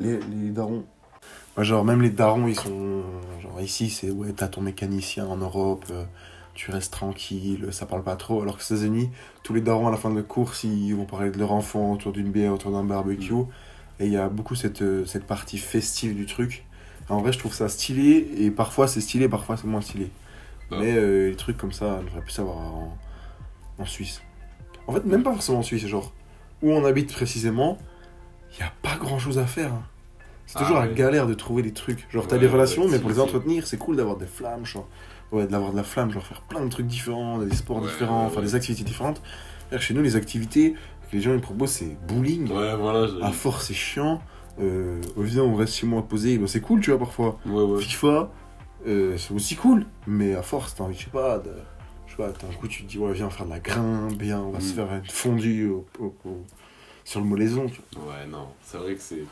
Les, 0.00 0.18
les 0.18 0.48
darons. 0.50 0.84
genre, 1.58 1.84
même 1.84 2.00
les 2.00 2.08
darons, 2.10 2.46
ils 2.48 2.58
sont. 2.58 3.02
Genre, 3.42 3.60
ici, 3.60 3.90
c'est 3.90 4.10
ouais, 4.10 4.32
t'as 4.32 4.48
ton 4.48 4.62
mécanicien 4.62 5.26
en 5.26 5.36
Europe, 5.36 5.84
euh, 5.90 6.04
tu 6.54 6.70
restes 6.70 6.92
tranquille, 6.92 7.68
ça 7.72 7.86
parle 7.86 8.02
pas 8.02 8.16
trop. 8.16 8.42
Alors 8.42 8.56
que 8.58 8.64
États-Unis, 8.64 9.10
tous 9.42 9.54
les 9.54 9.60
darons 9.60 9.88
à 9.88 9.90
la 9.90 9.96
fin 9.96 10.10
de 10.10 10.16
la 10.16 10.22
course, 10.22 10.64
ils 10.64 10.92
vont 10.94 11.04
parler 11.04 11.30
de 11.30 11.38
leur 11.38 11.52
enfant 11.52 11.92
autour 11.92 12.12
d'une 12.12 12.30
bière, 12.30 12.52
autour 12.52 12.70
d'un 12.72 12.84
barbecue. 12.84 13.32
Et 14.00 14.06
il 14.06 14.12
y 14.12 14.16
a 14.16 14.28
beaucoup 14.28 14.54
cette, 14.54 14.82
euh, 14.82 15.04
cette 15.06 15.24
partie 15.26 15.58
festive 15.58 16.14
du 16.16 16.26
truc. 16.26 16.64
En 17.08 17.20
vrai, 17.20 17.32
je 17.32 17.38
trouve 17.38 17.54
ça 17.54 17.68
stylé, 17.68 18.28
et 18.38 18.50
parfois 18.50 18.88
c'est 18.88 19.00
stylé, 19.00 19.28
parfois 19.28 19.56
c'est 19.56 19.66
moins 19.66 19.80
stylé. 19.82 20.10
Ah. 20.70 20.76
Mais 20.80 20.94
euh, 20.96 21.30
les 21.30 21.36
trucs 21.36 21.56
comme 21.56 21.72
ça, 21.72 21.98
on 22.00 22.04
devrait 22.04 22.22
plus 22.22 22.32
savoir 22.32 22.56
en, 22.58 22.98
en 23.78 23.86
Suisse. 23.86 24.22
En 24.86 24.92
fait, 24.92 25.04
même 25.04 25.22
pas 25.22 25.32
forcément 25.32 25.58
en 25.58 25.62
Suisse, 25.62 25.86
genre 25.86 26.12
où 26.62 26.72
on 26.72 26.84
habite 26.84 27.12
précisément, 27.12 27.78
il 28.52 28.58
n'y 28.58 28.62
a 28.64 28.72
pas 28.82 28.96
grand 28.96 29.18
chose 29.18 29.38
à 29.38 29.46
faire. 29.46 29.72
hein. 29.72 29.82
C'est 30.46 30.58
Ah 30.58 30.60
toujours 30.60 30.78
la 30.78 30.88
ouais. 30.88 30.94
galère 30.94 31.26
de 31.26 31.34
trouver 31.34 31.62
des 31.62 31.72
trucs. 31.72 32.06
Genre, 32.10 32.26
t'as 32.28 32.36
Ouais, 32.36 32.38
des 32.38 32.46
relations, 32.46 32.84
ouais, 32.84 32.88
mais 32.88 32.98
si, 32.98 33.00
pour 33.00 33.10
les 33.10 33.18
si. 33.18 33.20
entretenir, 33.20 33.66
c'est 33.66 33.78
cool 33.78 33.96
d'avoir 33.96 34.16
des 34.16 34.26
flammes, 34.26 34.66
genre. 34.66 34.88
Ouais, 35.32 35.46
d'avoir 35.46 35.72
de 35.72 35.76
la 35.76 35.82
flamme, 35.82 36.10
genre 36.12 36.24
faire 36.24 36.42
plein 36.42 36.64
de 36.64 36.68
trucs 36.70 36.86
différents, 36.86 37.38
des 37.38 37.54
sports 37.54 37.78
Ouais, 37.82 37.88
différents, 37.88 38.28
faire 38.30 38.42
des 38.42 38.54
activités 38.54 38.84
différentes. 38.84 39.20
Chez 39.78 39.92
nous, 39.94 40.02
les 40.02 40.14
activités 40.14 40.72
que 41.10 41.16
les 41.16 41.20
gens 41.20 41.32
ils 41.34 41.40
proposent, 41.40 41.70
c'est 41.70 41.96
bowling. 42.06 42.48
Ouais, 42.52 42.76
voilà. 42.76 43.08
À 43.26 43.32
force, 43.32 43.66
c'est 43.66 43.74
chiant. 43.74 44.22
Euh, 44.60 45.00
viens, 45.16 45.42
on 45.42 45.56
reste 45.56 45.74
chez 45.74 45.86
moi 45.86 46.02
posé. 46.06 46.38
Bah, 46.38 46.46
c'est 46.46 46.60
cool, 46.60 46.80
tu 46.80 46.90
vois, 46.90 46.98
parfois. 47.00 47.38
Ouais, 47.46 47.62
ouais. 47.62 47.80
FIFA, 47.82 48.30
euh, 48.86 49.16
c'est 49.18 49.34
aussi 49.34 49.56
cool, 49.56 49.86
mais 50.06 50.34
à 50.36 50.42
force, 50.42 50.76
t'as 50.76 50.84
envie, 50.84 50.96
je 50.96 51.04
sais 51.04 51.10
pas, 51.10 51.38
de, 51.38 51.50
je 52.06 52.12
sais 52.12 52.16
pas, 52.18 52.30
t'as 52.30 52.46
un 52.46 52.52
coup, 52.52 52.68
tu 52.68 52.84
te 52.84 52.88
dis, 52.88 52.98
ouais, 52.98 53.12
viens 53.12 53.28
faire 53.30 53.46
de 53.46 53.50
la 53.50 53.58
grimpe, 53.58 54.14
bien, 54.14 54.38
on 54.40 54.50
va 54.50 54.60
se 54.60 54.70
Mm. 54.72 54.74
faire 54.76 54.92
une 54.94 55.04
fondue 55.10 55.68
au- 55.70 55.86
au- 55.98 56.14
au- 56.26 56.44
sur 57.02 57.18
le 57.20 57.26
molaison. 57.26 57.66
tu 57.66 57.80
vois. 57.96 58.12
Ouais, 58.12 58.26
non, 58.30 58.46
c'est 58.64 58.78
vrai 58.78 58.94
que 58.94 59.00
c'est. 59.02 59.24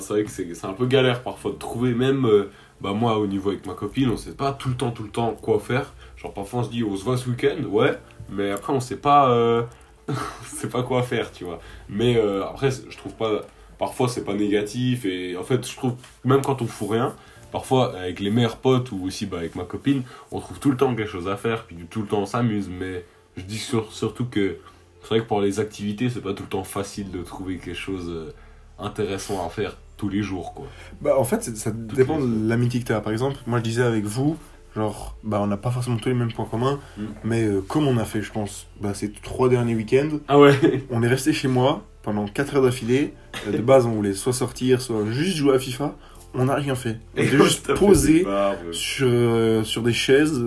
C'est 0.00 0.12
vrai 0.14 0.24
que 0.24 0.30
c'est 0.30 0.64
un 0.64 0.72
peu 0.72 0.86
galère 0.86 1.22
parfois 1.22 1.52
de 1.52 1.56
trouver, 1.56 1.94
même. 1.94 2.24
euh, 2.26 2.50
bah, 2.80 2.92
moi, 2.92 3.18
au 3.18 3.26
niveau 3.28 3.50
avec 3.50 3.64
ma 3.66 3.74
copine, 3.74 4.10
on 4.10 4.16
sait 4.16 4.32
pas 4.34 4.52
tout 4.52 4.68
le 4.68 4.74
temps, 4.74 4.90
tout 4.90 5.04
le 5.04 5.08
temps 5.10 5.34
quoi 5.40 5.60
faire. 5.60 5.92
Genre, 6.16 6.32
parfois 6.34 6.60
on 6.60 6.64
se 6.64 6.70
dit, 6.70 6.82
on 6.82 6.96
se 6.96 7.04
voit 7.04 7.16
ce 7.16 7.28
week-end, 7.30 7.62
ouais, 7.68 7.96
mais 8.28 8.50
après, 8.50 8.72
on 8.72 8.80
sait 8.80 8.96
pas. 8.96 9.30
euh, 9.30 9.62
sait 10.44 10.68
pas 10.68 10.82
quoi 10.82 11.02
faire, 11.02 11.30
tu 11.32 11.44
vois. 11.44 11.60
Mais 11.88 12.16
euh, 12.16 12.44
après, 12.44 12.70
je 12.70 12.96
trouve 12.96 13.12
pas. 13.14 13.42
Parfois, 13.78 14.08
c'est 14.08 14.24
pas 14.24 14.34
négatif, 14.34 15.04
et 15.04 15.36
en 15.36 15.42
fait, 15.42 15.66
je 15.68 15.76
trouve, 15.76 15.94
même 16.24 16.40
quand 16.42 16.60
on 16.62 16.66
fout 16.66 16.90
rien, 16.90 17.14
parfois 17.50 17.96
avec 17.96 18.20
les 18.20 18.30
meilleurs 18.30 18.56
potes 18.58 18.92
ou 18.92 19.04
aussi 19.04 19.26
bah, 19.26 19.38
avec 19.38 19.54
ma 19.56 19.64
copine, 19.64 20.02
on 20.30 20.40
trouve 20.40 20.58
tout 20.60 20.70
le 20.70 20.76
temps 20.76 20.94
quelque 20.94 21.10
chose 21.10 21.28
à 21.28 21.36
faire, 21.36 21.64
puis 21.64 21.76
tout 21.90 22.02
le 22.02 22.06
temps 22.08 22.20
on 22.22 22.26
s'amuse. 22.26 22.68
Mais 22.68 23.04
je 23.36 23.42
dis 23.42 23.58
sur- 23.58 23.92
surtout 23.92 24.24
que 24.26 24.56
c'est 25.02 25.08
vrai 25.08 25.20
que 25.20 25.24
pour 25.26 25.40
les 25.40 25.58
activités, 25.60 26.08
c'est 26.10 26.20
pas 26.20 26.32
tout 26.34 26.44
le 26.44 26.48
temps 26.48 26.62
facile 26.64 27.10
de 27.10 27.22
trouver 27.22 27.58
quelque 27.58 27.74
chose 27.76 28.32
intéressant 28.78 29.44
à 29.46 29.48
faire 29.50 29.76
tous 29.96 30.08
les 30.08 30.22
jours, 30.22 30.54
quoi. 30.54 30.66
Bah, 31.00 31.18
en 31.18 31.24
fait, 31.24 31.42
ça 31.56 31.70
dépend 31.70 32.18
les- 32.18 32.26
de 32.26 32.48
l'amitié 32.48 32.80
que 32.80 32.86
tu 32.86 32.92
as. 32.92 33.00
Par 33.00 33.12
exemple, 33.12 33.36
moi 33.46 33.58
je 33.58 33.64
disais 33.64 33.82
avec 33.82 34.04
vous, 34.04 34.36
genre, 34.74 35.16
bah, 35.22 35.38
on 35.40 35.46
n'a 35.46 35.56
pas 35.56 35.70
forcément 35.70 35.96
tous 35.96 36.08
les 36.08 36.14
mêmes 36.14 36.32
points 36.32 36.46
communs, 36.50 36.80
Mm. 36.98 37.02
mais 37.24 37.44
euh, 37.44 37.60
comme 37.60 37.86
on 37.86 37.96
a 37.98 38.04
fait, 38.04 38.22
je 38.22 38.32
pense, 38.32 38.66
bah, 38.80 38.94
ces 38.94 39.12
trois 39.12 39.48
derniers 39.48 39.74
week-ends, 39.74 40.18
Ah 40.28 40.38
ouais 40.38 40.52
on 40.90 41.02
est 41.02 41.08
resté 41.08 41.32
chez 41.32 41.48
moi 41.48 41.82
pendant 42.02 42.26
4 42.26 42.56
heures 42.56 42.62
d'affilée. 42.62 43.14
Euh, 43.46 43.52
De 43.52 43.58
base, 43.58 43.86
on 43.86 43.92
voulait 43.92 44.14
soit 44.14 44.32
sortir, 44.32 44.80
soit 44.80 45.04
juste 45.10 45.36
jouer 45.36 45.54
à 45.54 45.58
FIFA. 45.58 45.94
On 46.34 46.46
n'a 46.46 46.54
rien 46.54 46.74
fait. 46.74 46.98
On 47.16 47.20
était 47.20 47.36
juste 47.36 47.74
posé 47.74 48.24
sur, 48.72 49.06
euh, 49.08 49.62
sur 49.64 49.82
des 49.82 49.92
chaises, 49.92 50.42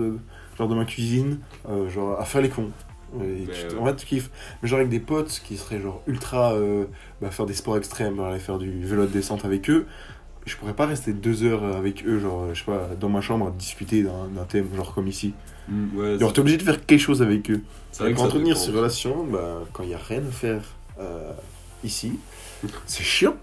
genre 0.58 0.68
de 0.68 0.74
ma 0.74 0.84
cuisine, 0.84 1.38
genre 1.94 2.20
à 2.20 2.24
faire 2.24 2.42
les 2.42 2.48
cons. 2.48 2.70
Et 3.14 3.44
Mais 3.46 3.52
tu- 3.68 3.74
ouais. 3.76 3.80
En 3.80 3.86
fait, 3.86 3.96
tu 3.96 4.06
kiffes. 4.06 4.30
Mais 4.62 4.68
genre 4.68 4.78
avec 4.78 4.90
des 4.90 5.00
potes 5.00 5.40
qui 5.44 5.56
seraient 5.56 5.80
genre 5.80 6.02
ultra. 6.06 6.52
euh, 6.54 6.84
bah, 7.20 7.30
faire 7.30 7.46
des 7.46 7.54
sports 7.54 7.76
extrêmes, 7.76 8.20
aller 8.20 8.38
faire 8.38 8.58
du 8.58 8.84
vélo 8.84 9.02
de 9.06 9.12
descente 9.12 9.44
avec 9.44 9.70
eux. 9.70 9.86
Je 10.44 10.54
pourrais 10.56 10.74
pas 10.74 10.86
rester 10.86 11.12
deux 11.12 11.42
heures 11.42 11.64
avec 11.64 12.04
eux, 12.06 12.20
genre, 12.20 12.54
je 12.54 12.58
sais 12.60 12.64
pas, 12.66 12.90
dans 13.00 13.08
ma 13.08 13.20
chambre 13.20 13.48
à 13.48 13.50
discuter 13.50 14.04
d'un 14.04 14.44
thème, 14.48 14.68
genre 14.76 14.94
comme 14.94 15.08
ici. 15.08 15.34
Mm, 15.68 15.98
ouais, 15.98 16.18
Genre, 16.20 16.32
t'es 16.32 16.38
obligé 16.40 16.56
de 16.56 16.62
faire 16.62 16.84
quelque 16.86 17.00
chose 17.00 17.20
avec 17.20 17.50
eux. 17.50 17.62
vrai 17.98 18.12
Pour 18.12 18.24
entretenir 18.24 18.56
ces 18.56 18.70
relations, 18.70 19.24
bah, 19.24 19.62
quand 19.72 19.82
il 19.82 19.88
y 19.90 19.94
a 19.94 19.98
rien 19.98 20.20
à 20.24 20.30
faire 20.30 20.62
euh, 21.00 21.32
ici, 21.82 22.20
c'est 22.86 23.02
chiant. 23.02 23.34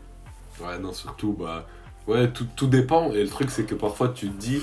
Ouais, 0.62 0.80
non, 0.80 0.94
surtout, 0.94 1.34
bah, 1.38 1.68
ouais, 2.08 2.30
tout, 2.32 2.48
tout 2.56 2.68
dépend. 2.68 3.12
Et 3.12 3.22
le 3.24 3.30
truc, 3.30 3.50
c'est 3.52 3.64
que 3.66 3.76
parfois, 3.76 4.08
tu 4.10 4.30
te 4.30 4.40
dis, 4.40 4.62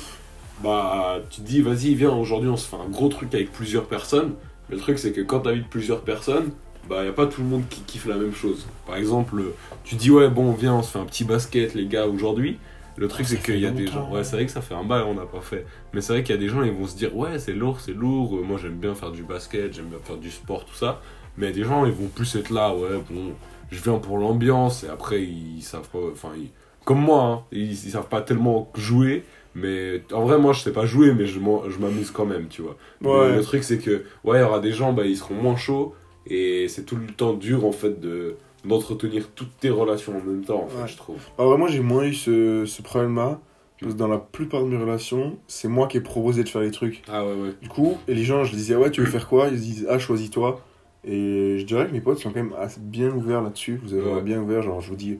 bah, 0.62 1.18
tu 1.28 1.42
te 1.42 1.46
dis, 1.46 1.60
vas-y, 1.60 1.94
viens, 1.94 2.12
aujourd'hui, 2.16 2.48
on 2.48 2.56
se 2.56 2.66
fait 2.68 2.76
un 2.76 2.88
gros 2.88 3.08
truc 3.08 3.34
avec 3.34 3.52
plusieurs 3.52 3.84
personnes. 3.86 4.32
Le 4.70 4.76
truc, 4.76 4.98
c'est 4.98 5.12
que 5.12 5.20
quand 5.20 5.40
t'invites 5.40 5.68
plusieurs 5.68 6.02
personnes, 6.02 6.50
bah, 6.88 7.04
y 7.04 7.08
a 7.08 7.12
pas 7.12 7.26
tout 7.26 7.42
le 7.42 7.48
monde 7.48 7.64
qui 7.68 7.80
kiffe 7.82 8.06
la 8.06 8.16
même 8.16 8.34
chose. 8.34 8.66
Par 8.86 8.96
exemple, 8.96 9.42
tu 9.84 9.96
dis, 9.96 10.10
ouais, 10.10 10.28
bon, 10.28 10.52
viens, 10.52 10.74
on 10.74 10.82
se 10.82 10.92
fait 10.92 10.98
un 10.98 11.04
petit 11.04 11.24
basket, 11.24 11.74
les 11.74 11.86
gars, 11.86 12.06
aujourd'hui. 12.06 12.58
Le 12.96 13.08
truc, 13.08 13.26
c'est 13.26 13.42
qu'il 13.42 13.58
y 13.58 13.66
a 13.66 13.70
des 13.70 13.86
gens. 13.86 14.10
Ouais, 14.12 14.24
c'est 14.24 14.36
vrai 14.36 14.46
que 14.46 14.52
ça 14.52 14.60
fait 14.60 14.74
un 14.74 14.84
bail, 14.84 15.02
on 15.06 15.14
n'a 15.14 15.24
pas 15.26 15.40
fait. 15.40 15.66
Mais 15.92 16.00
c'est 16.00 16.12
vrai 16.12 16.22
qu'il 16.22 16.34
y 16.34 16.38
a 16.38 16.40
des 16.40 16.48
gens, 16.48 16.62
ils 16.62 16.72
vont 16.72 16.86
se 16.86 16.96
dire, 16.96 17.16
ouais, 17.16 17.38
c'est 17.38 17.52
lourd, 17.52 17.80
c'est 17.80 17.92
lourd. 17.94 18.38
Moi, 18.44 18.58
j'aime 18.60 18.76
bien 18.76 18.94
faire 18.94 19.10
du 19.12 19.22
basket, 19.22 19.72
j'aime 19.72 19.86
bien 19.86 19.98
faire 20.02 20.16
du 20.18 20.30
sport, 20.30 20.64
tout 20.64 20.74
ça. 20.74 21.00
Mais 21.36 21.46
il 21.46 21.50
y 21.50 21.52
a 21.52 21.56
des 21.56 21.64
gens, 21.64 21.84
ils 21.86 21.92
vont 21.92 22.08
plus 22.08 22.34
être 22.36 22.50
là, 22.50 22.74
ouais, 22.74 23.00
bon, 23.10 23.32
je 23.70 23.82
viens 23.82 23.98
pour 23.98 24.18
l'ambiance. 24.18 24.84
Et 24.84 24.88
après, 24.88 25.22
ils 25.22 25.62
savent 25.62 25.88
pas. 25.88 25.98
Enfin, 26.12 26.30
ils- 26.36 26.50
comme 26.84 27.00
moi, 27.00 27.22
hein, 27.24 27.42
ils, 27.52 27.70
ils 27.72 27.90
savent 27.90 28.08
pas 28.08 28.20
tellement 28.22 28.70
jouer. 28.74 29.24
Mais 29.54 30.02
en 30.12 30.24
vrai, 30.24 30.38
moi, 30.38 30.52
je 30.52 30.60
sais 30.60 30.72
pas 30.72 30.86
jouer, 30.86 31.12
mais 31.12 31.26
je 31.26 31.38
m'amuse 31.40 32.10
quand 32.10 32.26
même, 32.26 32.46
tu 32.48 32.62
vois. 32.62 32.76
Ouais. 33.02 33.34
Le, 33.36 33.42
truc, 33.42 33.64
c'est 33.64 33.78
que, 33.78 34.04
ouais, 34.24 34.38
il 34.38 34.40
y 34.40 34.44
aura 34.44 34.60
des 34.60 34.72
gens, 34.72 34.92
bah, 34.92 35.04
ils 35.04 35.16
seront 35.16 35.34
moins 35.34 35.56
chauds. 35.56 35.94
Et 36.26 36.68
c'est 36.68 36.84
tout 36.84 36.96
le 36.96 37.06
temps 37.12 37.32
dur, 37.32 37.64
en 37.64 37.72
fait, 37.72 37.98
de 38.00 38.36
d'entretenir 38.64 39.30
toutes 39.34 39.56
tes 39.58 39.70
relations 39.70 40.12
en 40.18 40.20
même 40.22 40.44
temps, 40.44 40.64
en 40.64 40.68
fait, 40.68 40.82
Ouais. 40.82 40.88
je 40.88 40.96
trouve. 40.98 41.16
Alors, 41.38 41.56
moi, 41.58 41.68
j'ai 41.68 41.80
moins 41.80 42.04
eu 42.04 42.12
ce, 42.14 42.64
ce 42.66 42.82
problème-là. 42.82 43.40
Parce 43.80 43.94
que 43.94 43.98
dans 43.98 44.08
la 44.08 44.18
plupart 44.18 44.62
de 44.62 44.68
mes 44.68 44.76
relations, 44.76 45.38
c'est 45.46 45.66
moi 45.68 45.86
qui 45.88 45.96
ai 45.96 46.00
proposé 46.02 46.44
de 46.44 46.48
faire 46.50 46.60
les 46.60 46.70
trucs. 46.70 47.02
Ah 47.08 47.24
ouais, 47.24 47.32
ouais. 47.32 47.50
Du 47.62 47.68
coup, 47.70 47.96
et 48.06 48.14
les 48.14 48.24
gens, 48.24 48.44
je 48.44 48.52
disais, 48.54 48.76
ouais, 48.76 48.90
tu 48.90 49.00
veux 49.00 49.06
faire 49.06 49.26
quoi? 49.26 49.48
Ils 49.48 49.58
disent, 49.58 49.86
ah, 49.88 49.98
choisis-toi. 49.98 50.60
Et 51.02 51.56
je 51.58 51.64
dirais 51.64 51.86
que 51.86 51.92
mes 51.92 52.02
potes 52.02 52.18
sont 52.18 52.28
quand 52.28 52.42
même 52.42 52.52
assez 52.58 52.78
bien 52.78 53.08
ouverts 53.08 53.40
là-dessus. 53.40 53.80
Vous 53.82 53.94
avez 53.94 54.02
Ouais. 54.12 54.20
bien 54.22 54.38
ouvert, 54.42 54.60
genre, 54.60 54.82
je 54.82 54.90
vous 54.90 54.96
dis, 54.96 55.18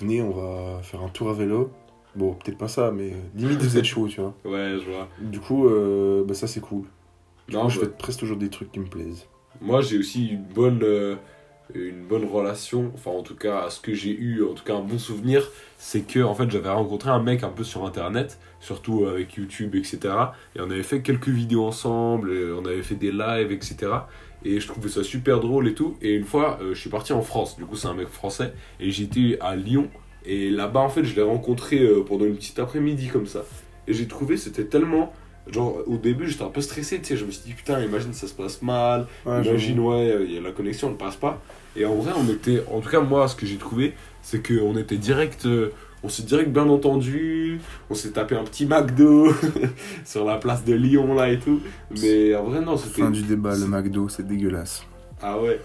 venez, 0.00 0.22
on 0.22 0.30
va 0.30 0.80
faire 0.82 1.02
un 1.02 1.08
tour 1.10 1.28
à 1.28 1.34
vélo. 1.34 1.70
Bon, 2.18 2.34
peut-être 2.34 2.58
pas 2.58 2.68
ça, 2.68 2.90
mais 2.90 3.12
limite, 3.34 3.62
vous 3.62 3.78
êtes 3.78 3.84
chaud, 3.84 4.08
tu 4.08 4.20
vois. 4.20 4.34
Ouais, 4.44 4.76
je 4.84 4.90
vois. 4.90 5.08
Du 5.20 5.40
coup, 5.40 5.68
euh, 5.68 6.24
bah, 6.26 6.34
ça, 6.34 6.46
c'est 6.46 6.60
cool. 6.60 6.84
Du 7.48 7.54
Non, 7.54 7.62
coup, 7.62 7.70
je 7.70 7.80
bah- 7.80 7.86
fais 7.86 7.92
presque 7.92 8.18
toujours 8.20 8.36
des 8.36 8.50
trucs 8.50 8.72
qui 8.72 8.80
me 8.80 8.86
plaisent. 8.86 9.26
Moi, 9.60 9.80
j'ai 9.80 9.98
aussi 9.98 10.28
une 10.28 10.42
bonne, 10.42 10.80
euh, 10.82 11.16
une 11.74 12.04
bonne 12.06 12.24
relation, 12.24 12.90
enfin, 12.94 13.10
en 13.12 13.22
tout 13.22 13.36
cas, 13.36 13.60
à 13.66 13.70
ce 13.70 13.80
que 13.80 13.94
j'ai 13.94 14.10
eu, 14.10 14.42
en 14.44 14.54
tout 14.54 14.64
cas, 14.64 14.74
un 14.74 14.80
bon 14.82 14.98
souvenir, 14.98 15.48
c'est 15.78 16.00
que, 16.02 16.20
en 16.20 16.34
fait, 16.34 16.50
j'avais 16.50 16.70
rencontré 16.70 17.10
un 17.10 17.22
mec 17.22 17.42
un 17.44 17.50
peu 17.50 17.62
sur 17.64 17.84
internet, 17.86 18.38
surtout 18.60 19.06
avec 19.06 19.34
YouTube, 19.36 19.74
etc. 19.76 20.14
Et 20.56 20.60
on 20.60 20.70
avait 20.70 20.82
fait 20.82 21.02
quelques 21.02 21.28
vidéos 21.28 21.64
ensemble, 21.66 22.32
on 22.58 22.64
avait 22.66 22.82
fait 22.82 22.96
des 22.96 23.12
lives, 23.12 23.52
etc. 23.52 23.92
Et 24.44 24.60
je 24.60 24.66
trouvais 24.68 24.88
ça 24.88 25.02
super 25.04 25.40
drôle 25.40 25.68
et 25.68 25.74
tout. 25.74 25.96
Et 26.02 26.14
une 26.14 26.24
fois, 26.24 26.58
euh, 26.62 26.74
je 26.74 26.80
suis 26.80 26.90
parti 26.90 27.12
en 27.12 27.22
France, 27.22 27.56
du 27.56 27.64
coup, 27.64 27.76
c'est 27.76 27.88
un 27.88 27.94
mec 27.94 28.08
français, 28.08 28.52
et 28.80 28.90
j'étais 28.90 29.38
à 29.40 29.54
Lyon. 29.56 29.88
Et 30.30 30.50
là-bas, 30.50 30.80
en 30.80 30.90
fait, 30.90 31.04
je 31.04 31.16
l'ai 31.16 31.22
rencontré 31.22 31.78
euh, 31.80 32.04
pendant 32.06 32.26
une 32.26 32.36
petite 32.36 32.58
après-midi 32.58 33.08
comme 33.08 33.26
ça. 33.26 33.44
Et 33.86 33.94
j'ai 33.94 34.06
trouvé, 34.06 34.36
c'était 34.36 34.64
tellement. 34.64 35.10
Genre, 35.50 35.78
au 35.86 35.96
début, 35.96 36.28
j'étais 36.28 36.44
un 36.44 36.50
peu 36.50 36.60
stressé, 36.60 36.98
tu 36.98 37.06
sais. 37.06 37.16
Je 37.16 37.24
me 37.24 37.30
suis 37.30 37.42
dit, 37.46 37.54
putain, 37.54 37.80
imagine, 37.80 38.12
ça 38.12 38.26
se 38.28 38.34
passe 38.34 38.60
mal. 38.60 39.06
Ouais, 39.24 39.42
Imagine, 39.42 39.80
ouais, 39.80 40.26
y 40.28 40.36
a 40.36 40.42
la 40.42 40.52
connexion 40.52 40.90
ne 40.90 40.96
passe 40.96 41.16
pas. 41.16 41.40
Et 41.74 41.86
en 41.86 41.94
vrai, 41.94 42.12
on 42.14 42.28
était. 42.30 42.62
En 42.70 42.80
tout 42.80 42.90
cas, 42.90 43.00
moi, 43.00 43.26
ce 43.26 43.34
que 43.36 43.46
j'ai 43.46 43.56
trouvé, 43.56 43.94
c'est 44.20 44.46
qu'on 44.46 44.76
était 44.76 44.98
direct. 44.98 45.46
euh, 45.46 45.70
on 46.04 46.10
s'est 46.10 46.24
direct 46.24 46.50
bien 46.50 46.68
entendu. 46.68 47.60
On 47.88 47.94
s'est 47.94 48.10
tapé 48.10 48.36
un 48.36 48.44
petit 48.44 48.66
McDo 48.66 49.32
sur 50.04 50.26
la 50.26 50.36
place 50.36 50.62
de 50.64 50.74
Lyon, 50.74 51.14
là 51.14 51.32
et 51.32 51.38
tout. 51.38 51.60
Mais 52.02 52.34
en 52.34 52.44
vrai, 52.44 52.60
non, 52.60 52.76
c'était. 52.76 53.00
Fin 53.00 53.10
du 53.10 53.22
débat, 53.22 53.56
le 53.56 53.66
McDo, 53.66 54.10
c'est 54.10 54.26
dégueulasse. 54.26 54.84
Ah 55.22 55.40
ouais 55.40 55.58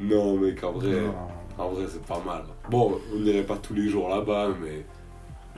Non, 0.00 0.36
mec, 0.38 0.62
en 0.62 0.70
vrai. 0.72 0.92
Non. 0.92 1.12
En 1.58 1.70
vrai, 1.70 1.84
c'est 1.88 2.04
pas 2.04 2.22
mal. 2.24 2.44
Bon, 2.70 3.00
on 3.14 3.18
n'irait 3.18 3.42
pas 3.42 3.56
tous 3.56 3.74
les 3.74 3.88
jours 3.88 4.08
là-bas, 4.08 4.48
mais. 4.60 4.84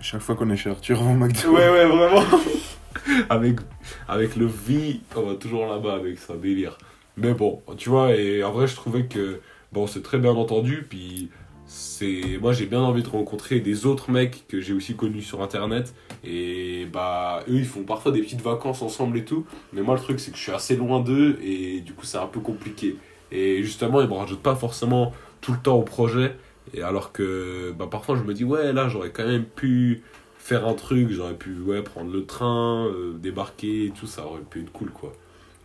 Chaque 0.01 0.21
fois 0.21 0.37
qu'on 0.37 0.49
est 0.51 0.57
chez 0.57 0.71
Arthur, 0.71 1.03
on 1.03 1.15
McDo. 1.15 1.51
Ouais, 1.51 1.69
ouais, 1.69 1.87
vraiment. 1.87 2.23
avec, 3.31 3.59
avec 4.07 4.37
le 4.37 4.47
V, 4.47 5.01
on 5.17 5.23
va 5.23 5.35
toujours 5.35 5.67
là-bas 5.67 5.95
avec 5.95 6.19
ça, 6.19 6.37
délire. 6.37 6.79
Mais 7.17 7.35
bon, 7.35 7.63
tu 7.77 7.89
vois, 7.89 8.15
et 8.15 8.45
en 8.45 8.53
vrai, 8.53 8.69
je 8.69 8.77
trouvais 8.77 9.07
que, 9.07 9.41
bon, 9.73 9.89
c'est 9.89 10.03
très 10.03 10.19
bien 10.19 10.31
entendu, 10.31 10.87
puis 10.89 11.31
c'est, 11.67 12.39
moi, 12.41 12.53
j'ai 12.53 12.67
bien 12.67 12.81
envie 12.81 13.03
de 13.03 13.09
rencontrer 13.09 13.59
des 13.59 13.87
autres 13.87 14.13
mecs 14.13 14.47
que 14.47 14.61
j'ai 14.61 14.73
aussi 14.73 14.95
connus 14.95 15.23
sur 15.23 15.43
Internet, 15.43 15.95
et 16.23 16.87
bah, 16.93 17.43
eux, 17.49 17.57
ils 17.57 17.67
font 17.67 17.83
parfois 17.83 18.13
des 18.13 18.23
petites 18.23 18.41
vacances 18.41 18.83
ensemble 18.83 19.19
et 19.19 19.25
tout, 19.25 19.45
mais 19.73 19.83
moi, 19.83 19.95
le 19.97 20.01
truc, 20.01 20.21
c'est 20.21 20.31
que 20.31 20.37
je 20.37 20.43
suis 20.43 20.53
assez 20.53 20.77
loin 20.77 21.01
d'eux, 21.01 21.41
et 21.43 21.81
du 21.81 21.93
coup, 21.93 22.05
c'est 22.05 22.19
un 22.19 22.27
peu 22.27 22.39
compliqué. 22.39 22.97
Et 23.33 23.63
justement, 23.63 24.01
ils 24.01 24.09
me 24.09 24.15
rajoutent 24.15 24.43
pas 24.43 24.55
forcément 24.55 25.13
tout 25.41 25.53
le 25.53 25.59
temps 25.59 25.77
au 25.77 25.83
projet, 25.83 26.37
et 26.75 26.83
alors 26.83 27.13
que, 27.13 27.73
bah, 27.79 27.89
parfois, 27.91 28.17
je 28.17 28.23
me 28.23 28.35
dis, 28.35 28.45
ouais, 28.45 28.73
là, 28.73 28.89
j'aurais 28.89 29.11
quand 29.11 29.27
même 29.27 29.45
pu 29.45 30.03
faire 30.49 30.67
un 30.67 30.75
truc, 30.75 31.11
j'aurais 31.11 31.35
pu 31.35 31.61
ouais, 31.61 31.83
prendre 31.83 32.11
le 32.11 32.25
train, 32.25 32.87
euh, 32.87 33.13
débarquer 33.19 33.87
et 33.87 33.91
tout, 33.91 34.07
ça 34.07 34.25
aurait 34.25 34.41
pu 34.41 34.63
être 34.63 34.73
cool 34.73 34.91
quoi. 34.91 35.13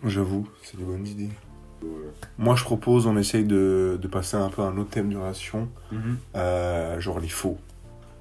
J'avoue, 0.06 0.46
c'est 0.62 0.76
des 0.76 0.84
bonnes 0.84 1.08
idées. 1.08 1.30
Moi, 2.38 2.56
je 2.56 2.64
propose, 2.64 3.08
on 3.08 3.16
essaye 3.18 3.46
de, 3.46 3.98
de 4.02 4.08
passer 4.08 4.36
un 4.36 4.50
peu 4.50 4.62
à 4.62 4.66
un 4.66 4.78
autre 4.78 4.90
thème 4.90 5.10
de 5.10 5.18
relation, 5.18 5.70
euh, 6.36 7.00
genre 7.00 7.20
les 7.20 7.30
faux. 7.30 7.58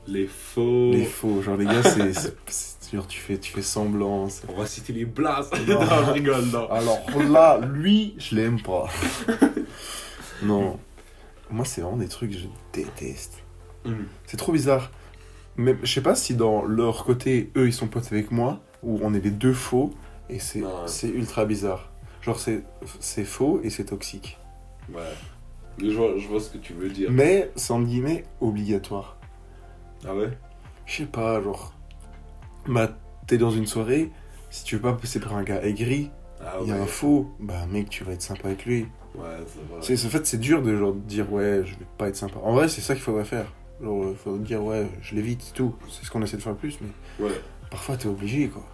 Les 0.07 0.27
faux. 0.27 0.91
Les 0.93 1.05
faux, 1.05 1.43
genre 1.43 1.57
les 1.57 1.65
gars, 1.65 1.83
c'est. 1.83 2.13
genre, 2.93 3.07
tu 3.07 3.21
fais, 3.21 3.39
tu 3.39 3.53
fais 3.53 3.63
semblant. 3.63 4.29
On 4.49 4.59
va 4.59 4.67
citer 4.67 4.93
les 4.93 5.05
blasts. 5.05 5.57
Non. 5.67 5.81
non, 5.81 6.05
je 6.07 6.11
rigole, 6.11 6.45
non. 6.53 6.71
Alors 6.71 7.01
là, 7.29 7.61
lui, 7.73 8.15
je 8.19 8.37
l'aime 8.37 8.61
pas. 8.61 8.89
non. 10.43 10.79
Moi, 11.53 11.65
c'est 11.65 11.81
vraiment 11.83 11.97
des 11.99 12.09
trucs 12.09 12.31
que 12.33 12.39
je 12.39 12.47
déteste. 12.73 13.43
Mhm. 13.85 14.07
C'est 14.27 14.37
trop 14.37 14.53
bizarre. 14.53 14.91
Mais 15.57 15.77
je 15.83 15.93
sais 15.93 16.01
pas 16.01 16.15
si 16.15 16.35
dans 16.35 16.65
leur 16.65 17.05
côté, 17.05 17.51
eux, 17.57 17.67
ils 17.69 17.73
sont 17.75 17.87
potes 17.89 18.11
avec 18.11 18.31
moi, 18.31 18.61
ou 18.83 18.99
on 19.03 19.13
est 19.13 19.21
les 19.21 19.31
deux 19.31 19.53
faux, 19.53 19.93
et 20.31 20.39
c'est 20.39 20.63
Ouais. 20.63 20.69
c'est 20.87 21.09
ultra 21.09 21.45
bizarre. 21.45 21.91
Genre, 22.23 22.39
c'est 22.41 22.65
c'est 23.01 23.25
faux 23.25 23.61
et 23.63 23.69
c'est 23.71 23.85
toxique. 23.85 24.39
Ouais. 24.93 25.03
Je 25.79 25.91
vois, 25.97 26.17
je 26.19 26.27
vois 26.29 26.41
ce 26.41 26.51
que 26.51 26.59
tu 26.59 26.73
veux 26.73 26.89
dire. 26.89 27.11
Mais, 27.11 27.51
c'est 27.57 27.73
entre 27.73 27.87
guillemets 27.87 28.25
obligatoire. 28.41 29.17
Ah 30.07 30.15
ouais? 30.15 30.31
Je 30.87 30.97
sais 30.99 31.07
pas, 31.07 31.41
genre. 31.43 31.75
Bah, 32.67 32.89
t'es 33.27 33.39
dans 33.39 33.51
une 33.51 33.67
soirée, 33.67 34.11
si 34.51 34.65
tu 34.65 34.77
veux 34.77 34.83
pas 34.83 34.93
passer 34.95 35.21
par 35.21 35.35
un 35.37 35.43
gars 35.43 35.63
aigri, 35.65 36.11
Ah 36.41 36.57
il 36.63 36.69
y 36.69 36.73
a 36.73 36.77
un 36.81 36.87
faux, 36.87 37.31
bah 37.41 37.67
mec, 37.67 37.89
tu 37.91 38.05
vas 38.05 38.13
être 38.13 38.23
sympa 38.23 38.49
avec 38.49 38.65
lui. 38.65 38.87
Ouais, 39.15 39.25
c'est 39.47 39.95
vrai. 39.95 40.07
En 40.07 40.11
fait, 40.11 40.27
c'est 40.27 40.39
dur 40.41 40.63
de 40.63 40.77
genre 40.77 40.93
dire 40.95 41.31
ouais, 41.33 41.63
je 41.65 41.73
vais 41.75 41.87
pas 41.99 42.09
être 42.09 42.17
sympa. 42.17 42.39
En 42.43 42.53
vrai, 42.55 42.69
c'est 42.69 42.81
ça 42.81 42.95
qu'il 42.95 43.03
faudrait 43.03 43.25
faire. 43.25 43.47
Genre, 43.83 44.07
il 44.11 44.17
faudrait 44.17 44.41
dire 44.41 44.63
ouais, 44.63 44.87
je 45.03 45.15
l'évite, 45.15 45.43
c'est 45.43 45.55
tout. 45.55 45.75
C'est 45.91 46.05
ce 46.05 46.11
qu'on 46.11 46.23
essaie 46.23 46.37
de 46.37 46.43
faire 46.43 46.53
le 46.53 46.59
plus, 46.59 46.79
mais 46.81 47.25
Ouais. 47.27 47.41
parfois 47.71 47.97
t'es 47.97 48.09
obligé 48.09 48.49
quoi. 48.49 48.65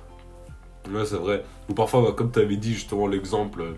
Ouais, 0.90 1.04
c'est 1.04 1.16
vrai. 1.16 1.44
Ou 1.68 1.74
parfois, 1.74 2.02
bah, 2.02 2.12
comme 2.16 2.30
tu 2.30 2.38
avais 2.38 2.56
dit 2.56 2.72
justement 2.72 3.06
l'exemple, 3.08 3.60
euh, 3.62 3.72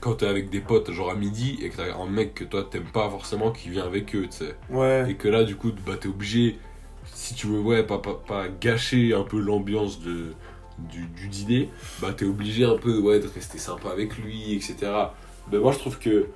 quand 0.00 0.14
t'es 0.16 0.26
avec 0.26 0.50
des 0.50 0.60
potes, 0.60 0.90
genre 0.92 1.10
à 1.10 1.14
midi, 1.14 1.58
et 1.62 1.70
que 1.70 1.76
t'as 1.76 1.96
un 1.96 2.06
mec 2.06 2.34
que 2.34 2.44
toi 2.44 2.66
t'aimes 2.70 2.90
pas 2.92 3.08
forcément 3.08 3.50
qui 3.50 3.70
vient 3.70 3.84
avec 3.84 4.14
eux, 4.14 4.26
tu 4.30 4.38
sais. 4.38 4.54
Ouais. 4.68 5.06
Et 5.10 5.14
que 5.14 5.28
là, 5.28 5.44
du 5.44 5.56
coup, 5.56 5.70
bah, 5.86 5.94
t'es 5.98 6.08
obligé, 6.08 6.58
si 7.14 7.34
tu 7.34 7.46
veux, 7.46 7.60
ouais, 7.60 7.82
pas, 7.82 7.98
pas, 7.98 8.14
pas 8.14 8.48
gâcher 8.48 9.14
un 9.14 9.22
peu 9.24 9.40
l'ambiance 9.40 10.00
de, 10.00 10.34
du, 10.78 11.06
du 11.06 11.28
dîner, 11.28 11.70
bah, 12.00 12.12
t'es 12.12 12.24
obligé 12.26 12.64
un 12.64 12.76
peu, 12.76 12.98
ouais, 13.00 13.18
de 13.20 13.26
rester 13.28 13.58
sympa 13.58 13.90
avec 13.90 14.16
lui, 14.18 14.54
etc. 14.54 14.76
Mais 15.50 15.58
moi, 15.58 15.72
je 15.72 15.78
trouve 15.78 15.98
que 15.98 16.26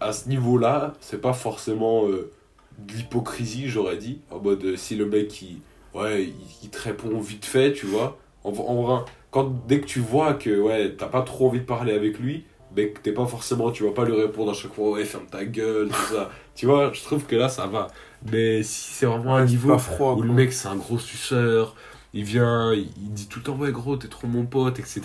à 0.00 0.12
ce 0.12 0.28
niveau-là, 0.28 0.94
c'est 1.00 1.20
pas 1.20 1.32
forcément 1.32 2.06
euh, 2.06 2.30
de 2.78 2.92
l'hypocrisie, 2.92 3.68
j'aurais 3.68 3.96
dit. 3.96 4.20
En 4.30 4.38
mode, 4.40 4.64
euh, 4.64 4.76
si 4.76 4.96
le 4.96 5.06
mec, 5.06 5.42
il, 5.42 5.60
ouais, 5.94 6.24
il, 6.24 6.34
il 6.62 6.70
te 6.70 6.80
répond 6.80 7.18
vite 7.20 7.44
fait, 7.44 7.72
tu 7.72 7.86
vois. 7.86 8.18
En, 8.44 8.50
en 8.50 8.82
vrai, 8.82 9.04
quand, 9.30 9.52
dès 9.66 9.80
que 9.80 9.86
tu 9.86 10.00
vois 10.00 10.34
que 10.34 10.60
ouais, 10.60 10.94
t'as 10.96 11.06
pas 11.08 11.22
trop 11.22 11.48
envie 11.48 11.60
de 11.60 11.64
parler 11.64 11.92
avec 11.92 12.18
lui, 12.18 12.44
mais 12.76 12.90
que 12.90 13.00
t'es 13.00 13.12
pas 13.12 13.26
forcément, 13.26 13.70
tu 13.70 13.84
vas 13.84 13.92
pas 13.92 14.04
lui 14.04 14.14
répondre 14.14 14.50
à 14.50 14.54
chaque 14.54 14.72
fois, 14.74 14.90
ouais, 14.90 15.04
ferme 15.04 15.26
ta 15.26 15.44
gueule, 15.44 15.88
tout 15.88 16.14
ça. 16.14 16.30
tu 16.54 16.66
vois, 16.66 16.92
je 16.92 17.02
trouve 17.02 17.24
que 17.24 17.36
là, 17.36 17.48
ça 17.48 17.66
va. 17.66 17.88
Mais 18.30 18.62
si 18.62 18.92
c'est 18.92 19.06
vraiment 19.06 19.36
un 19.36 19.44
niveau 19.44 19.76
froid, 19.78 20.14
où 20.14 20.22
le 20.22 20.32
mec, 20.32 20.52
c'est 20.52 20.68
un 20.68 20.76
gros 20.76 20.98
suceur, 20.98 21.74
il 22.14 22.24
vient, 22.24 22.72
il, 22.72 22.88
il 22.96 23.12
dit 23.12 23.28
tout 23.28 23.40
le 23.40 23.44
temps, 23.44 23.56
ouais, 23.56 23.72
gros, 23.72 23.96
t'es 23.96 24.08
trop 24.08 24.26
mon 24.26 24.46
pote, 24.46 24.78
etc. 24.78 25.00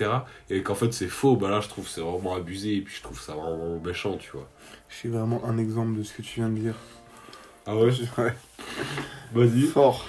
Et 0.50 0.64
qu'en 0.64 0.76
fait, 0.76 0.94
c'est 0.94 1.08
faux, 1.08 1.36
bah 1.36 1.50
là, 1.50 1.62
je 1.62 1.68
trouve 1.68 1.88
c'est 1.88 2.02
vraiment 2.02 2.36
abusé, 2.36 2.78
et 2.78 2.82
puis 2.82 2.96
je 2.96 3.02
trouve 3.02 3.20
ça 3.20 3.34
vraiment 3.34 3.80
méchant, 3.80 4.18
tu 4.18 4.32
vois. 4.32 4.50
Je 4.90 4.96
suis 4.96 5.10
vraiment 5.10 5.42
un 5.46 5.58
exemple 5.58 5.98
de 5.98 6.04
ce 6.04 6.14
que 6.14 6.22
tu 6.22 6.40
viens 6.40 6.50
de 6.50 6.60
dire. 6.60 6.76
Ah 7.66 7.76
ouais? 7.76 7.92
Ouais. 8.18 8.34
Vas-y. 9.34 9.62
Fort. 9.64 10.08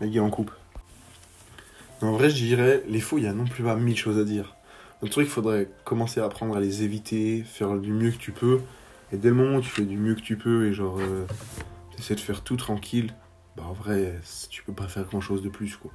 Les 0.00 0.10
gars, 0.10 0.22
on 0.22 0.30
coupe. 0.30 0.50
Mais 2.00 2.08
en 2.08 2.12
vrai, 2.12 2.30
je 2.30 2.36
dirais, 2.36 2.82
les 2.88 3.00
faux, 3.00 3.18
il 3.18 3.24
y 3.24 3.26
a 3.26 3.32
non 3.32 3.44
plus 3.44 3.64
pas 3.64 3.76
mille 3.76 3.96
choses 3.96 4.18
à 4.18 4.24
dire. 4.24 4.54
Le 5.02 5.08
truc, 5.08 5.26
il 5.26 5.30
faudrait 5.30 5.68
commencer 5.84 6.20
à 6.20 6.24
apprendre 6.24 6.56
à 6.56 6.60
les 6.60 6.82
éviter, 6.82 7.44
faire 7.44 7.76
du 7.76 7.92
mieux 7.92 8.10
que 8.10 8.16
tu 8.16 8.32
peux. 8.32 8.60
Et 9.12 9.16
dès 9.16 9.28
le 9.28 9.34
moment 9.34 9.56
où 9.58 9.60
tu 9.60 9.68
fais 9.70 9.82
du 9.82 9.96
mieux 9.96 10.14
que 10.14 10.20
tu 10.20 10.36
peux 10.36 10.66
et 10.66 10.72
genre, 10.72 10.98
euh, 11.00 11.26
t'essaies 11.96 12.14
de 12.14 12.20
faire 12.20 12.42
tout 12.42 12.56
tranquille, 12.56 13.14
bah 13.58 13.66
en 13.68 13.72
vrai, 13.72 14.20
tu 14.50 14.62
peux 14.62 14.72
pas 14.72 14.88
faire 14.88 15.04
grand 15.04 15.20
chose 15.20 15.42
de 15.42 15.48
plus, 15.48 15.76
quoi. 15.76 15.90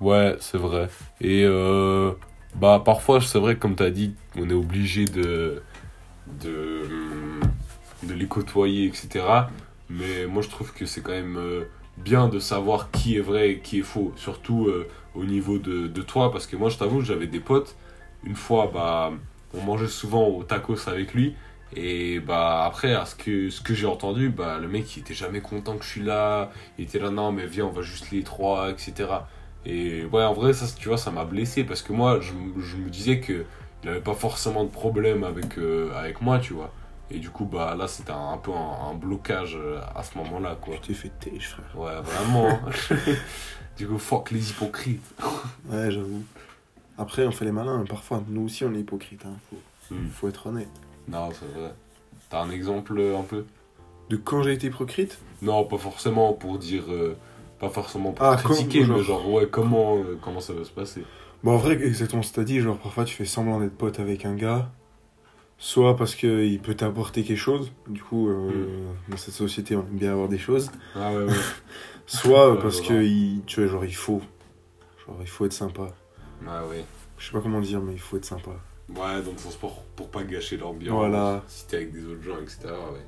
Ouais, 0.00 0.36
c'est 0.40 0.58
vrai. 0.58 0.88
Et 1.20 1.44
euh, 1.44 2.12
bah 2.54 2.82
parfois, 2.84 3.20
c'est 3.20 3.38
vrai, 3.38 3.56
comme 3.56 3.76
tu 3.76 3.82
as 3.82 3.90
dit, 3.90 4.14
on 4.36 4.48
est 4.48 4.54
obligé 4.54 5.04
de, 5.04 5.62
de, 6.26 6.82
hum, 6.86 7.40
de 8.02 8.14
les 8.14 8.26
côtoyer, 8.26 8.86
etc. 8.86 9.24
Mais 9.90 10.26
moi, 10.26 10.42
je 10.42 10.48
trouve 10.48 10.72
que 10.72 10.86
c'est 10.86 11.02
quand 11.02 11.12
même 11.12 11.36
euh, 11.36 11.64
bien 11.98 12.28
de 12.28 12.38
savoir 12.38 12.90
qui 12.90 13.16
est 13.16 13.20
vrai 13.20 13.50
et 13.52 13.58
qui 13.60 13.80
est 13.80 13.82
faux. 13.82 14.12
Surtout 14.16 14.66
euh, 14.68 14.88
au 15.14 15.24
niveau 15.24 15.58
de, 15.58 15.86
de 15.86 16.02
toi, 16.02 16.32
parce 16.32 16.46
que 16.46 16.56
moi, 16.56 16.70
je 16.70 16.78
t'avoue, 16.78 17.02
j'avais 17.02 17.26
des 17.26 17.40
potes. 17.40 17.76
Une 18.24 18.36
fois, 18.36 18.70
bah, 18.72 19.12
on 19.54 19.62
mangeait 19.62 19.88
souvent 19.88 20.28
au 20.28 20.44
tacos 20.44 20.88
avec 20.88 21.14
lui. 21.14 21.34
Et 21.76 22.18
bah 22.20 22.64
après, 22.64 22.94
à 22.94 23.04
ce 23.06 23.14
que, 23.14 23.48
ce 23.50 23.60
que 23.60 23.74
j'ai 23.74 23.86
entendu, 23.86 24.28
bah, 24.28 24.58
le 24.58 24.66
mec, 24.68 24.96
il 24.96 25.00
était 25.00 25.14
jamais 25.14 25.40
content 25.40 25.76
que 25.76 25.84
je 25.84 25.90
suis 25.90 26.02
là. 26.02 26.50
Il 26.78 26.84
était 26.84 26.98
là, 26.98 27.10
non, 27.10 27.30
mais 27.32 27.46
viens, 27.46 27.66
on 27.66 27.70
va 27.70 27.82
juste 27.82 28.10
les 28.10 28.22
trois, 28.24 28.70
etc. 28.70 29.08
Et 29.66 30.04
ouais, 30.06 30.24
en 30.24 30.32
vrai, 30.32 30.52
ça, 30.52 30.66
tu 30.76 30.88
vois, 30.88 30.96
ça 30.98 31.10
m'a 31.10 31.24
blessé 31.24 31.62
parce 31.64 31.82
que 31.82 31.92
moi, 31.92 32.18
je, 32.20 32.32
je 32.60 32.76
me 32.76 32.88
disais 32.90 33.20
que 33.20 33.44
il 33.82 33.88
avait 33.88 34.00
pas 34.00 34.14
forcément 34.14 34.64
de 34.64 34.70
problème 34.70 35.22
avec, 35.24 35.58
euh, 35.58 35.92
avec 35.96 36.20
moi, 36.20 36.38
tu 36.38 36.52
vois. 36.54 36.72
Et 37.12 37.18
du 37.18 37.30
coup, 37.30 37.44
bah 37.44 37.74
là, 37.78 37.88
c'était 37.88 38.12
un, 38.12 38.32
un 38.34 38.36
peu 38.38 38.52
un, 38.52 38.90
un 38.90 38.94
blocage 38.94 39.56
euh, 39.56 39.80
à 39.94 40.02
ce 40.02 40.18
moment-là, 40.18 40.56
quoi. 40.60 40.74
Tu 40.82 40.88
t'es 40.88 40.94
fait 40.94 41.12
têche, 41.20 41.50
frère. 41.50 41.78
Ouais, 41.78 42.00
vraiment. 42.02 42.48
hein. 42.48 42.96
du 43.78 43.86
coup, 43.86 43.98
fuck 43.98 44.30
les 44.32 44.50
hypocrites. 44.50 45.02
Ouais, 45.68 45.90
j'avoue. 45.90 46.22
Après, 46.98 47.26
on 47.26 47.30
fait 47.32 47.44
les 47.44 47.52
malins, 47.52 47.80
hein. 47.80 47.84
parfois. 47.88 48.22
Nous 48.28 48.42
aussi, 48.42 48.64
on 48.64 48.74
est 48.74 48.80
hypocrite, 48.80 49.22
hein. 49.24 49.36
Faut, 49.48 49.56
Hmm. 49.94 50.06
faut 50.14 50.28
être 50.28 50.46
honnête. 50.46 50.68
Non, 51.10 51.28
c'est 51.32 51.46
vrai. 51.60 51.72
T'as 52.28 52.42
un 52.42 52.50
exemple 52.50 52.98
euh, 52.98 53.18
un 53.18 53.22
peu? 53.22 53.44
De 54.08 54.16
quand 54.16 54.42
j'ai 54.42 54.52
été 54.52 54.68
hypocrite? 54.68 55.18
Non, 55.42 55.64
pas 55.64 55.78
forcément 55.78 56.32
pour 56.32 56.58
dire. 56.58 56.84
euh, 56.88 57.16
pas 57.58 57.68
forcément 57.68 58.12
pour 58.12 58.24
Ah, 58.26 58.36
critiquer, 58.36 58.84
mais 58.86 59.02
genre, 59.02 59.28
ouais, 59.30 59.46
comment, 59.50 59.98
euh, 59.98 60.18
comment 60.22 60.40
ça 60.40 60.52
va 60.54 60.64
se 60.64 60.70
passer? 60.70 61.04
Bon, 61.44 61.52
en 61.52 61.56
vrai, 61.58 61.74
exactement 61.82 62.22
ce 62.22 62.30
que 62.30 62.36
t'as 62.36 62.44
dit, 62.44 62.60
genre 62.60 62.78
parfois 62.78 63.04
tu 63.04 63.14
fais 63.14 63.24
semblant 63.24 63.60
d'être 63.60 63.76
pote 63.76 64.00
avec 64.00 64.24
un 64.24 64.34
gars, 64.34 64.70
soit 65.58 65.96
parce 65.96 66.14
qu'il 66.14 66.58
peut 66.60 66.74
t'apporter 66.74 67.22
quelque 67.22 67.38
chose, 67.38 67.70
du 67.88 68.02
coup, 68.02 68.28
euh, 68.28 68.50
dans 69.08 69.16
cette 69.16 69.34
société 69.34 69.76
on 69.76 69.80
aime 69.80 69.86
bien 69.98 70.12
avoir 70.12 70.28
des 70.28 70.38
choses, 70.38 70.70
Ah 70.96 71.12
ouais, 71.12 71.24
ouais. 71.24 71.32
soit 72.06 72.52
Ouais, 72.54 72.60
parce 72.60 72.80
que, 72.80 73.02
il, 73.02 73.42
tu 73.46 73.60
vois, 73.60 73.70
genre 73.70 73.84
il 73.84 73.94
faut, 73.94 74.22
genre 75.06 75.16
il 75.20 75.26
faut 75.28 75.44
être 75.46 75.52
sympa. 75.52 75.88
Ah 76.46 76.66
ouais. 76.66 76.84
Je 77.18 77.26
sais 77.26 77.32
pas 77.32 77.40
comment 77.40 77.60
dire, 77.60 77.80
mais 77.80 77.92
il 77.92 78.00
faut 78.00 78.16
être 78.16 78.24
sympa. 78.24 78.52
Ouais, 78.96 79.22
donc 79.22 79.34
c'est 79.38 79.58
pour, 79.58 79.82
pour 79.96 80.08
pas 80.10 80.22
gâcher 80.24 80.56
l'ambiance. 80.56 80.96
Voilà. 80.96 81.42
Si 81.48 81.66
t'es 81.66 81.76
avec 81.76 81.92
des 81.92 82.04
autres 82.06 82.22
gens, 82.22 82.38
etc. 82.42 82.58
Ouais. 82.64 83.00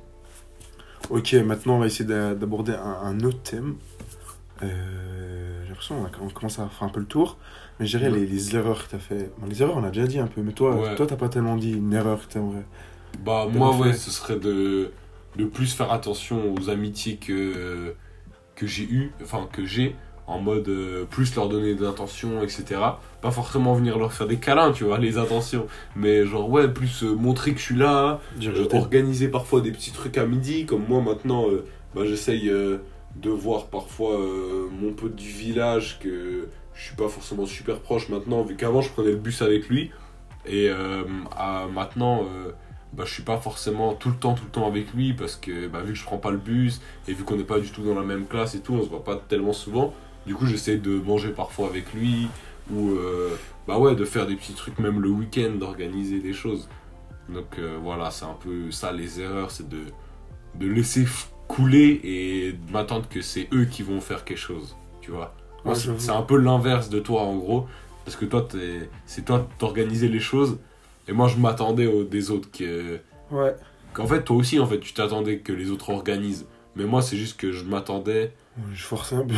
Ok, 1.09 1.33
maintenant 1.45 1.75
on 1.75 1.79
va 1.79 1.87
essayer 1.87 2.05
d'a- 2.05 2.33
d'aborder 2.35 2.73
un, 2.73 2.79
un 3.03 3.19
autre 3.21 3.41
thème. 3.43 3.75
Euh, 4.61 5.61
j'ai 5.63 5.69
l'impression 5.69 6.05
qu'on 6.17 6.29
commence 6.29 6.59
à 6.59 6.67
faire 6.69 6.83
un 6.87 6.89
peu 6.89 6.99
le 6.99 7.05
tour, 7.05 7.37
mais 7.79 7.85
je 7.85 7.97
dirais 7.97 8.09
Ouais. 8.11 8.19
les, 8.19 8.25
les 8.27 8.55
erreurs 8.55 8.85
que 8.85 8.91
t'as 8.91 8.99
fait. 8.99 9.31
Bon, 9.37 9.47
les 9.47 9.61
erreurs 9.61 9.77
on 9.77 9.83
a 9.83 9.89
déjà 9.89 10.07
dit 10.07 10.19
un 10.19 10.27
peu, 10.27 10.41
mais 10.41 10.53
toi, 10.53 10.75
Ouais. 10.75 10.95
toi 10.95 11.05
t'as 11.05 11.15
pas 11.17 11.29
tellement 11.29 11.57
dit 11.57 11.71
une 11.73 11.91
erreur 11.93 12.25
que 12.27 12.31
t'aimerais. 12.33 12.63
Bah, 13.23 13.47
moi, 13.51 13.75
ouais, 13.77 13.93
ce 13.93 14.09
serait 14.09 14.39
de, 14.39 14.91
de 15.35 15.45
plus 15.45 15.73
faire 15.73 15.91
attention 15.91 16.53
aux 16.55 16.69
amitiés 16.69 17.17
que, 17.17 17.95
que 18.55 18.65
j'ai 18.65 18.85
eues, 18.85 19.11
enfin, 19.21 19.47
que 19.51 19.65
j'ai, 19.65 19.95
en 20.27 20.39
mode 20.39 20.67
euh, 20.69 21.05
plus 21.05 21.35
leur 21.35 21.49
donner 21.49 21.75
des 21.75 21.85
intentions, 21.85 22.41
etc. 22.43 22.79
Pas 23.21 23.31
forcément 23.31 23.73
venir 23.75 23.97
leur 23.97 24.13
faire 24.13 24.27
des 24.27 24.37
câlins, 24.37 24.71
tu 24.71 24.83
vois, 24.85 24.97
les 24.97 25.17
intentions, 25.17 25.67
mais 25.95 26.25
genre, 26.25 26.49
ouais, 26.49 26.67
plus 26.69 27.03
euh, 27.03 27.13
montrer 27.13 27.53
que 27.53 27.59
je 27.59 27.65
suis 27.65 27.75
là, 27.75 28.19
Euh, 28.55 28.63
organiser 28.79 29.27
parfois 29.29 29.61
des 29.61 29.71
petits 29.71 29.91
trucs 29.91 30.17
à 30.17 30.25
midi, 30.25 30.65
comme 30.65 30.85
moi 30.87 31.01
maintenant, 31.01 31.49
euh, 31.49 31.65
bah, 31.95 32.01
j'essaye 32.05 32.49
de 32.49 33.29
voir 33.29 33.67
parfois 33.67 34.17
mon 34.71 34.93
pote 34.93 35.15
du 35.15 35.27
village 35.29 35.99
que 35.99 36.47
je 36.73 36.83
suis 36.83 36.95
pas 36.95 37.07
forcément 37.09 37.45
super 37.45 37.79
proche 37.79 38.09
maintenant, 38.09 38.41
vu 38.43 38.55
qu'avant 38.55 38.81
je 38.81 38.89
prenais 38.89 39.11
le 39.11 39.17
bus 39.17 39.41
avec 39.43 39.69
lui, 39.69 39.91
et 40.47 40.69
à- 40.69 41.67
maintenant 41.71 42.25
bah, 42.93 43.03
je 43.05 43.13
suis 43.13 43.23
pas 43.23 43.37
forcément 43.37 43.93
tout 43.93 44.09
le 44.09 44.15
temps 44.15 44.33
tout 44.33 44.43
le 44.45 44.51
temps 44.51 44.67
avec 44.67 44.93
lui 44.93 45.13
parce 45.13 45.35
que 45.35 45.67
bah, 45.67 45.81
vu 45.81 45.93
que 45.93 45.99
je 45.99 46.03
prends 46.03 46.17
pas 46.17 46.31
le 46.31 46.37
bus 46.37 46.81
et 47.07 47.13
vu 47.13 47.23
qu'on 47.23 47.35
n'est 47.37 47.43
pas 47.43 47.59
du 47.59 47.69
tout 47.71 47.83
dans 47.83 47.95
la 47.95 48.03
même 48.05 48.25
classe 48.27 48.55
et 48.55 48.59
tout, 48.61 48.73
on 48.73 48.83
se 48.83 48.89
voit 48.89 49.03
pas 49.03 49.15
tellement 49.27 49.53
souvent. 49.53 49.93
Du 50.25 50.35
coup, 50.35 50.45
j'essaie 50.45 50.77
de 50.77 50.99
manger 50.99 51.29
parfois 51.29 51.67
avec 51.67 51.93
lui 51.93 52.27
ou 52.71 52.91
euh, 52.91 53.35
bah 53.67 53.77
ouais, 53.77 53.95
de 53.95 54.05
faire 54.05 54.25
des 54.25 54.35
petits 54.35 54.53
trucs 54.53 54.79
même 54.79 55.01
le 55.01 55.09
week-end, 55.09 55.51
d'organiser 55.59 56.19
des 56.19 56.33
choses. 56.33 56.69
Donc 57.29 57.57
euh, 57.59 57.77
voilà, 57.81 58.09
c'est 58.11 58.25
un 58.25 58.35
peu 58.41 58.71
ça 58.71 58.91
les 58.91 59.19
erreurs, 59.19 59.51
c'est 59.51 59.67
de, 59.67 59.79
de 60.55 60.67
laisser 60.67 61.05
couler 61.47 61.99
et 62.03 62.53
de 62.53 62.71
m'attendre 62.71 63.07
que 63.09 63.21
c'est 63.21 63.47
eux 63.53 63.65
qui 63.65 63.83
vont 63.83 63.99
faire 64.01 64.23
quelque 64.23 64.37
chose, 64.37 64.75
tu 65.01 65.11
vois. 65.11 65.33
Moi, 65.65 65.73
Ouais, 65.75 65.79
c'est 65.97 66.11
un 66.11 66.21
peu 66.21 66.37
l'inverse 66.37 66.89
de 66.89 66.99
toi 66.99 67.21
en 67.23 67.35
gros, 67.37 67.67
parce 68.05 68.15
que 68.17 68.25
toi, 68.25 68.47
c'est 69.05 69.23
toi 69.25 69.47
d'organiser 69.59 70.07
les 70.09 70.19
choses 70.19 70.57
et 71.07 71.11
moi, 71.13 71.27
je 71.27 71.37
m'attendais 71.37 71.85
aux- 71.85 72.03
des 72.05 72.31
autres 72.31 72.49
que 72.51 72.99
Ouais. 73.31 73.55
qu'en 73.93 74.07
fait, 74.07 74.23
toi 74.23 74.37
aussi, 74.37 74.59
en 74.59 74.65
fait, 74.67 74.79
tu 74.79 74.93
t'attendais 74.93 75.39
que 75.39 75.51
les 75.53 75.69
autres 75.69 75.89
organisent. 75.89 76.45
Mais 76.75 76.85
moi, 76.85 77.01
c'est 77.01 77.17
juste 77.17 77.37
que 77.39 77.51
je 77.51 77.63
m'attendais 77.65 78.31
Je 78.73 78.83
forçais 78.83 79.15
un 79.15 79.25
peu. 79.25 79.35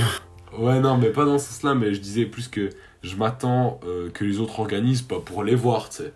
Ouais, 0.57 0.79
non, 0.79 0.97
mais 0.97 1.09
pas 1.09 1.25
dans 1.25 1.37
ce 1.37 1.47
sens-là, 1.47 1.75
mais 1.75 1.93
je 1.93 1.99
disais 1.99 2.25
plus 2.25 2.47
que 2.47 2.69
je 3.03 3.15
m'attends 3.15 3.79
euh, 3.85 4.09
que 4.09 4.23
les 4.23 4.39
autres 4.39 4.59
organisent, 4.59 5.01
pas 5.01 5.19
pour 5.19 5.43
les 5.43 5.55
voir, 5.55 5.89
tu 5.89 5.97
sais. 5.97 6.13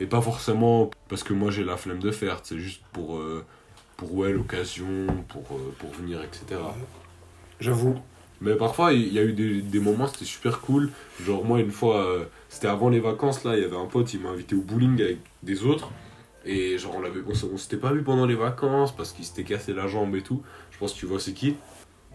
Et 0.00 0.06
pas 0.06 0.20
forcément 0.20 0.90
parce 1.08 1.22
que 1.22 1.32
moi 1.32 1.50
j'ai 1.50 1.62
la 1.64 1.76
flemme 1.76 2.00
de 2.00 2.10
faire, 2.10 2.40
c'est 2.42 2.58
juste 2.58 2.82
pour, 2.92 3.16
euh, 3.16 3.44
pour 3.96 4.14
ouais, 4.14 4.32
l'occasion, 4.32 5.06
pour, 5.28 5.56
euh, 5.56 5.74
pour 5.78 5.90
venir, 5.90 6.20
etc. 6.22 6.60
J'avoue. 7.60 7.94
Mais 8.40 8.56
parfois, 8.56 8.92
il 8.92 9.12
y 9.12 9.18
a 9.18 9.22
eu 9.22 9.32
des, 9.32 9.62
des 9.62 9.78
moments, 9.78 10.06
c'était 10.06 10.24
super 10.24 10.60
cool. 10.60 10.90
Genre, 11.24 11.44
moi, 11.44 11.60
une 11.60 11.70
fois, 11.70 12.04
euh, 12.04 12.24
c'était 12.48 12.66
avant 12.66 12.88
les 12.88 13.00
vacances, 13.00 13.44
là, 13.44 13.56
il 13.56 13.62
y 13.62 13.64
avait 13.64 13.76
un 13.76 13.86
pote, 13.86 14.12
il 14.12 14.20
m'a 14.20 14.30
invité 14.30 14.54
au 14.56 14.60
bowling 14.60 15.00
avec 15.00 15.18
des 15.42 15.64
autres. 15.64 15.90
Et 16.44 16.76
genre, 16.76 16.96
on, 16.96 17.00
l'avait, 17.00 17.20
on, 17.26 17.56
s'était 17.56 17.76
pas 17.76 17.92
vu 17.92 18.02
pendant 18.02 18.26
les 18.26 18.34
vacances 18.34 18.94
parce 18.94 19.12
qu'il 19.12 19.24
s'était 19.24 19.44
cassé 19.44 19.72
la 19.72 19.86
jambe 19.86 20.14
et 20.16 20.22
tout. 20.22 20.42
Je 20.72 20.78
pense 20.78 20.92
que 20.92 20.98
tu 20.98 21.06
vois 21.06 21.20
c'est 21.20 21.32
qui. 21.32 21.56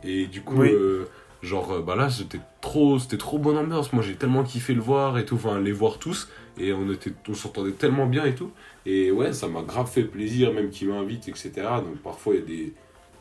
Et 0.03 0.27
du 0.27 0.41
coup, 0.41 0.57
Oui. 0.57 0.71
euh, 0.71 1.07
genre, 1.41 1.71
euh, 1.71 1.81
bah 1.81 1.95
là, 1.95 2.09
c'était 2.09 2.39
trop, 2.61 2.99
c'était 2.99 3.17
trop 3.17 3.37
bonne 3.39 3.57
ambiance. 3.57 3.93
Moi, 3.93 4.03
j'ai 4.03 4.15
tellement 4.15 4.43
kiffé 4.43 4.73
le 4.73 4.81
voir 4.81 5.17
et 5.17 5.25
tout, 5.25 5.35
enfin, 5.35 5.59
les 5.59 5.71
voir 5.71 5.97
tous. 5.99 6.29
Et 6.57 6.73
on, 6.73 6.91
était, 6.91 7.13
on 7.29 7.33
s'entendait 7.33 7.71
tellement 7.71 8.05
bien 8.05 8.25
et 8.25 8.35
tout. 8.35 8.51
Et 8.85 9.11
ouais, 9.11 9.33
ça 9.33 9.47
m'a 9.47 9.61
grave 9.61 9.89
fait 9.89 10.03
plaisir, 10.03 10.53
même 10.53 10.69
qu'il 10.69 10.89
m'invite, 10.89 11.27
etc. 11.27 11.51
Donc 11.83 11.97
parfois, 12.03 12.33
il 12.35 12.73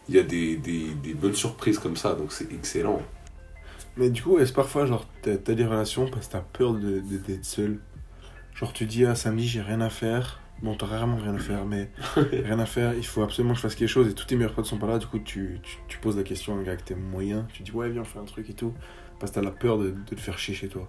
y 0.09 0.19
a 0.19 0.23
des. 0.23 0.59
Bonnes 1.15 1.35
surprises 1.35 1.79
comme 1.79 1.97
ça, 1.97 2.15
donc 2.15 2.33
c'est 2.33 2.53
excellent. 2.53 3.01
Mais 3.97 4.11
du 4.11 4.23
coup, 4.23 4.39
est-ce 4.39 4.53
parfois, 4.53 4.87
genre, 4.87 5.07
t'as 5.23 5.37
des 5.37 5.65
relations 5.65 6.09
parce 6.09 6.29
que 6.29 6.33
t'as 6.33 6.41
peur 6.41 6.75
de- 6.75 7.01
d'être 7.01 7.45
seul? 7.45 7.81
Genre, 8.55 8.73
tu 8.73 8.87
dis, 8.87 9.05
ah, 9.05 9.15
samedi, 9.15 9.47
j'ai 9.47 9.61
rien 9.61 9.81
à 9.81 9.91
faire. 9.91 10.41
Bon, 10.63 10.75
t'as 10.75 10.87
rarement 10.87 11.17
rien 11.19 11.35
à 11.35 11.39
faire, 11.39 11.65
mais 11.65 11.89
rien 12.17 12.59
à 12.59 12.67
faire, 12.67 12.95
il 12.95 13.07
faut 13.07 13.23
absolument 13.23 13.53
que 13.55 13.59
je 13.59 13.63
fasse 13.63 13.75
quelque 13.77 13.89
chose 13.89 14.09
et 14.09 14.15
tous 14.15 14.25
tes 14.27 14.35
meilleurs 14.37 14.55
potes 14.55 14.67
sont 14.67 14.79
pas 14.79 14.89
là. 14.89 14.99
Du 14.99 15.07
coup, 15.07 15.19
tu, 15.21 15.61
tu, 15.63 15.77
tu 15.87 15.99
poses 15.99 16.17
la 16.17 16.25
question 16.25 16.55
à 16.55 16.59
un 16.59 16.63
gars 16.63 16.73
avec 16.73 16.85
tes 16.85 16.95
moyens. 16.97 17.45
Tu 17.53 17.63
dis, 17.63 17.71
ouais, 17.71 17.89
viens, 17.91 18.03
on 18.03 18.05
fait 18.05 18.19
un 18.19 18.25
truc 18.25 18.51
et 18.51 18.55
tout. 18.55 18.75
Parce 19.21 19.31
que 19.31 19.37
t'as 19.37 19.45
la 19.45 19.53
peur 19.53 19.79
de, 19.79 19.91
de 19.91 20.15
te 20.15 20.21
faire 20.21 20.39
chier 20.39 20.55
chez 20.55 20.69
toi. 20.69 20.89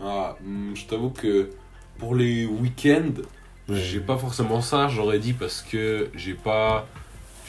Ah, 0.00 0.36
hmm, 0.44 0.74
je 0.76 0.86
t'avoue 0.86 1.10
que 1.10 1.50
pour 1.98 2.14
les 2.14 2.46
week-ends, 2.46 3.22
Ouais. 3.68 3.76
j'ai 3.76 4.00
pas 4.00 4.16
forcément 4.16 4.62
ça, 4.62 4.88
j'aurais 4.88 5.18
dit, 5.18 5.34
parce 5.34 5.60
que 5.60 6.08
j'ai 6.14 6.32
pas, 6.32 6.86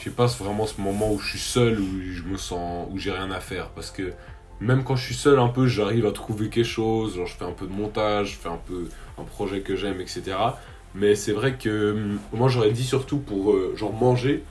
j'ai 0.04 0.10
pas 0.10 0.26
vraiment 0.26 0.66
ce 0.66 0.78
moment 0.78 1.10
où 1.12 1.18
je 1.18 1.30
suis 1.30 1.38
seul, 1.38 1.80
où 1.80 1.86
je 2.12 2.22
me 2.24 2.36
sens, 2.36 2.88
où 2.90 2.98
j'ai 2.98 3.10
rien 3.10 3.30
à 3.30 3.40
faire. 3.40 3.70
Parce 3.70 3.90
que 3.90 4.12
même 4.60 4.84
quand 4.84 4.96
je 4.96 5.04
suis 5.06 5.14
seul, 5.14 5.38
un 5.38 5.48
peu, 5.48 5.66
j'arrive 5.66 6.04
à 6.04 6.12
trouver 6.12 6.50
quelque 6.50 6.66
chose, 6.66 7.14
genre 7.16 7.26
je 7.26 7.34
fais 7.36 7.46
un 7.46 7.52
peu 7.52 7.66
de 7.66 7.72
montage, 7.72 8.32
je 8.32 8.36
fais 8.36 8.50
un 8.50 8.58
peu 8.66 8.88
un 9.16 9.24
projet 9.24 9.60
que 9.62 9.76
j'aime, 9.76 9.98
etc. 10.00 10.36
Mais 10.94 11.14
c'est 11.14 11.32
vrai 11.32 11.56
que 11.56 11.92
hmm, 11.92 12.18
moi 12.32 12.48
j'aurais 12.48 12.72
dit 12.72 12.84
surtout 12.84 13.18
pour 13.18 13.52
euh, 13.52 13.74
genre 13.76 13.92
manger, 13.92 14.42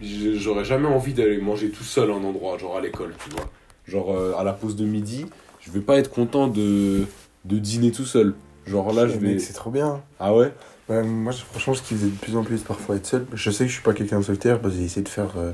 j'aurais 0.00 0.64
jamais 0.64 0.88
envie 0.88 1.14
d'aller 1.14 1.38
manger 1.38 1.70
tout 1.70 1.84
seul 1.84 2.10
à 2.10 2.14
un 2.14 2.24
endroit, 2.24 2.58
genre 2.58 2.76
à 2.76 2.80
l'école, 2.80 3.14
tu 3.22 3.30
vois. 3.30 3.48
Genre, 3.86 4.14
euh, 4.16 4.34
à 4.36 4.44
la 4.44 4.52
pause 4.52 4.76
de 4.76 4.84
midi, 4.84 5.26
je 5.60 5.70
vais 5.70 5.80
pas 5.80 5.98
être 5.98 6.10
content 6.10 6.46
de, 6.48 7.06
de 7.44 7.58
dîner 7.58 7.90
tout 7.90 8.04
seul. 8.04 8.34
Genre 8.66 8.92
là, 8.92 9.08
je 9.08 9.18
vais. 9.18 9.38
C'est 9.38 9.52
trop 9.54 9.70
bien. 9.70 10.02
Ah 10.20 10.34
ouais? 10.34 10.52
Ouais, 10.88 11.02
moi, 11.02 11.32
je- 11.32 11.42
franchement, 11.42 11.74
ce 11.74 11.82
qui 11.82 11.94
faisait 11.94 12.10
de 12.10 12.16
plus 12.16 12.36
en 12.36 12.44
plus 12.44 12.60
parfois 12.62 12.96
être 12.96 13.06
seul, 13.06 13.26
je 13.32 13.50
sais 13.50 13.64
que 13.64 13.68
je 13.68 13.74
suis 13.74 13.82
pas 13.82 13.92
quelqu'un 13.92 14.18
de 14.20 14.24
solitaire, 14.24 14.60
parce 14.60 14.74
que 14.74 14.80
j'ai 14.80 14.86
essayé 14.86 15.02
de 15.02 15.08
faire 15.08 15.36
euh, 15.36 15.52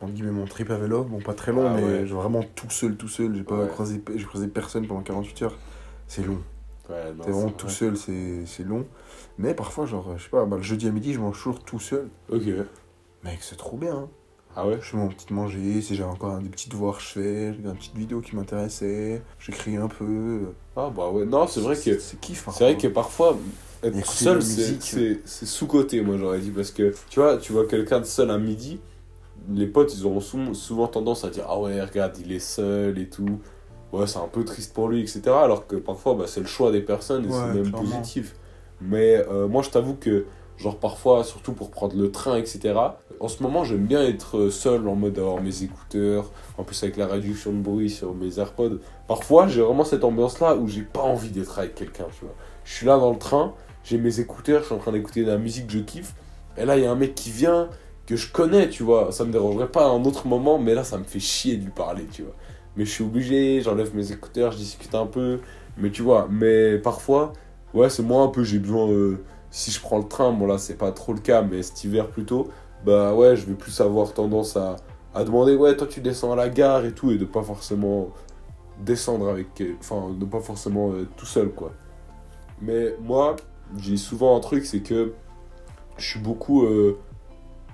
entre 0.00 0.12
guillemets, 0.12 0.30
mon 0.30 0.44
trip 0.46 0.70
à 0.70 0.76
vélo. 0.76 1.02
Bon, 1.04 1.18
pas 1.20 1.34
très 1.34 1.52
long, 1.52 1.66
Ah 1.68 1.74
mais 1.74 1.82
ouais. 1.82 2.06
genre 2.06 2.20
vraiment 2.22 2.44
tout 2.54 2.70
seul, 2.70 2.94
tout 2.96 3.08
seul. 3.08 3.34
J'ai 3.34 3.42
pas 3.42 3.56
Ouais. 3.56 3.68
croisé, 3.68 4.00
j'ai 4.14 4.24
croisé 4.24 4.46
personne 4.46 4.86
pendant 4.86 5.02
48 5.02 5.42
heures. 5.42 5.58
C'est 6.06 6.24
long. 6.24 6.38
Ouais, 6.88 7.12
T'es 7.22 7.30
vraiment 7.30 7.50
tout 7.50 7.66
vrai. 7.66 7.74
seul, 7.74 7.96
c'est 7.96 8.64
long. 8.64 8.86
Mais 9.38 9.54
parfois, 9.54 9.86
genre, 9.86 10.16
je 10.18 10.24
sais 10.24 10.28
pas, 10.30 10.44
bah, 10.44 10.56
le 10.56 10.62
jeudi 10.62 10.86
à 10.86 10.90
midi, 10.90 11.12
je 11.14 11.20
mange 11.20 11.36
toujours 11.36 11.62
tout 11.64 11.80
seul. 11.80 12.08
Ok. 12.30 12.42
Mec, 13.24 13.38
c'est 13.40 13.56
trop 13.56 13.76
bien. 13.76 13.94
hein. 13.94 14.08
Ah 14.56 14.68
ouais? 14.68 14.78
Je 14.80 14.86
fais 14.90 14.96
mon 14.96 15.08
petit 15.08 15.32
manger, 15.32 15.80
si 15.80 15.96
j'ai 15.96 16.04
encore 16.04 16.38
des 16.38 16.48
petits 16.48 16.68
devoirs, 16.68 17.00
je 17.00 17.06
fais. 17.06 17.54
J'ai 17.54 17.60
une 17.62 17.74
petite 17.74 17.96
vidéo 17.96 18.20
qui 18.20 18.36
m'intéressait. 18.36 19.22
J'écris 19.40 19.76
un 19.76 19.88
peu. 19.88 20.52
Ah 20.76 20.90
bah 20.94 21.10
ouais, 21.10 21.24
non, 21.24 21.46
c'est 21.48 21.60
vrai 21.60 21.74
que. 21.74 21.98
C'est 21.98 22.20
kiff, 22.20 22.48
C'est 22.52 22.64
vrai 22.64 22.76
que 22.76 22.86
parfois, 22.86 23.36
être 23.82 24.06
seul, 24.06 24.42
c'est- 24.42 25.26
sous-côté, 25.26 26.02
moi 26.02 26.16
j'aurais 26.18 26.38
dit. 26.38 26.50
Parce 26.50 26.70
que, 26.70 26.94
tu 27.10 27.18
vois, 27.18 27.38
tu 27.38 27.52
vois 27.52 27.66
quelqu'un 27.66 27.98
de 28.00 28.04
seul 28.04 28.30
à 28.30 28.38
midi, 28.38 28.78
les 29.50 29.66
potes, 29.66 29.92
ils 29.96 30.06
auront 30.06 30.20
sou- 30.20 30.54
souvent 30.54 30.86
tendance 30.86 31.24
à 31.24 31.30
dire 31.30 31.46
Ah 31.48 31.58
ouais, 31.58 31.82
regarde, 31.82 32.16
il 32.18 32.30
est 32.32 32.38
seul 32.38 32.98
et 32.98 33.08
tout. 33.08 33.40
Ouais, 33.94 34.06
c'est 34.06 34.18
un 34.18 34.28
peu 34.30 34.44
triste 34.44 34.74
pour 34.74 34.88
lui, 34.88 35.00
etc. 35.00 35.22
Alors 35.28 35.66
que 35.66 35.76
parfois, 35.76 36.14
bah, 36.14 36.24
c'est 36.26 36.40
le 36.40 36.46
choix 36.46 36.70
des 36.72 36.80
personnes 36.80 37.24
et 37.24 37.28
Ouais, 37.28 37.34
c'est 37.34 37.54
même 37.54 37.70
clairement. 37.70 37.88
positif. 38.00 38.34
Mais 38.80 39.16
euh, 39.30 39.46
moi, 39.46 39.62
je 39.62 39.70
t'avoue 39.70 39.94
que, 39.94 40.26
genre, 40.58 40.78
parfois, 40.78 41.24
surtout 41.24 41.52
pour 41.52 41.70
prendre 41.70 41.96
le 41.96 42.10
train, 42.10 42.36
etc., 42.36 42.74
en 43.20 43.28
ce 43.28 43.42
moment, 43.42 43.62
j'aime 43.64 43.86
bien 43.86 44.02
être 44.02 44.50
seul 44.50 44.86
en 44.88 44.96
mode 44.96 45.18
avoir 45.18 45.40
mes 45.40 45.62
écouteurs, 45.62 46.30
en 46.58 46.64
plus 46.64 46.82
avec 46.82 46.96
la 46.96 47.06
réduction 47.06 47.52
de 47.52 47.58
bruit 47.58 47.88
sur 47.88 48.12
mes 48.14 48.38
AirPods. 48.38 48.78
Parfois, 49.06 49.46
j'ai 49.46 49.62
vraiment 49.62 49.84
cette 49.84 50.02
ambiance-là 50.04 50.56
où 50.56 50.66
j'ai 50.68 50.82
pas 50.82 51.02
envie 51.02 51.30
d'être 51.30 51.58
avec 51.58 51.74
quelqu'un, 51.76 52.06
tu 52.18 52.24
vois. 52.24 52.34
Je 52.64 52.72
suis 52.74 52.86
là 52.86 52.98
dans 52.98 53.12
le 53.12 53.18
train, 53.18 53.54
j'ai 53.84 53.98
mes 53.98 54.18
écouteurs, 54.20 54.60
je 54.62 54.66
suis 54.66 54.74
en 54.74 54.78
train 54.78 54.92
d'écouter 54.92 55.22
de 55.22 55.30
la 55.30 55.38
musique 55.38 55.68
que 55.68 55.72
je 55.74 55.78
kiffe, 55.78 56.14
et 56.58 56.64
là, 56.64 56.76
il 56.76 56.82
y 56.82 56.86
a 56.86 56.90
un 56.90 56.96
mec 56.96 57.14
qui 57.14 57.30
vient, 57.30 57.68
que 58.06 58.16
je 58.16 58.30
connais, 58.30 58.68
tu 58.68 58.82
vois. 58.82 59.12
Ça 59.12 59.24
me 59.24 59.32
dérangerait 59.32 59.68
pas 59.68 59.84
à 59.84 59.88
un 59.88 60.04
autre 60.04 60.26
moment, 60.26 60.58
mais 60.58 60.74
là, 60.74 60.84
ça 60.84 60.98
me 60.98 61.04
fait 61.04 61.20
chier 61.20 61.56
de 61.56 61.64
lui 61.64 61.70
parler, 61.72 62.04
tu 62.12 62.22
vois. 62.22 62.34
Mais 62.76 62.84
je 62.84 62.90
suis 62.90 63.04
obligé, 63.04 63.60
j'enlève 63.60 63.94
mes 63.94 64.12
écouteurs, 64.12 64.52
je 64.52 64.58
discute 64.58 64.94
un 64.94 65.06
peu, 65.06 65.40
mais 65.78 65.90
tu 65.90 66.02
vois, 66.02 66.28
mais 66.30 66.78
parfois, 66.78 67.32
ouais, 67.72 67.88
c'est 67.90 68.02
moi 68.02 68.22
un 68.22 68.28
peu, 68.28 68.44
j'ai 68.44 68.58
besoin. 68.58 68.88
euh, 68.90 69.24
si 69.50 69.70
je 69.70 69.80
prends 69.80 69.98
le 69.98 70.08
train, 70.08 70.32
bon 70.32 70.46
là, 70.46 70.58
c'est 70.58 70.76
pas 70.76 70.90
trop 70.92 71.12
le 71.12 71.20
cas, 71.20 71.42
mais 71.42 71.62
cet 71.62 71.84
hiver 71.84 72.08
plutôt, 72.08 72.48
bah 72.84 73.14
ouais, 73.14 73.36
je 73.36 73.46
vais 73.46 73.54
plus 73.54 73.80
avoir 73.80 74.12
tendance 74.12 74.56
à, 74.56 74.76
demander, 75.24 75.54
ouais, 75.54 75.76
toi 75.76 75.86
tu 75.86 76.00
descends 76.00 76.32
à 76.32 76.36
la 76.36 76.48
gare 76.48 76.84
et 76.84 76.92
tout, 76.92 77.12
et 77.12 77.18
de 77.18 77.24
pas 77.24 77.42
forcément 77.42 78.08
descendre 78.80 79.28
avec. 79.28 79.62
Enfin, 79.80 80.10
de 80.18 80.24
pas 80.24 80.40
forcément 80.40 80.92
euh, 80.92 81.06
tout 81.16 81.26
seul, 81.26 81.50
quoi. 81.50 81.72
Mais 82.60 82.96
moi, 83.00 83.36
j'ai 83.78 83.96
souvent 83.96 84.36
un 84.36 84.40
truc, 84.40 84.66
c'est 84.66 84.80
que 84.80 85.14
je 85.98 86.04
suis 86.04 86.20
beaucoup. 86.20 86.64
euh, 86.64 86.98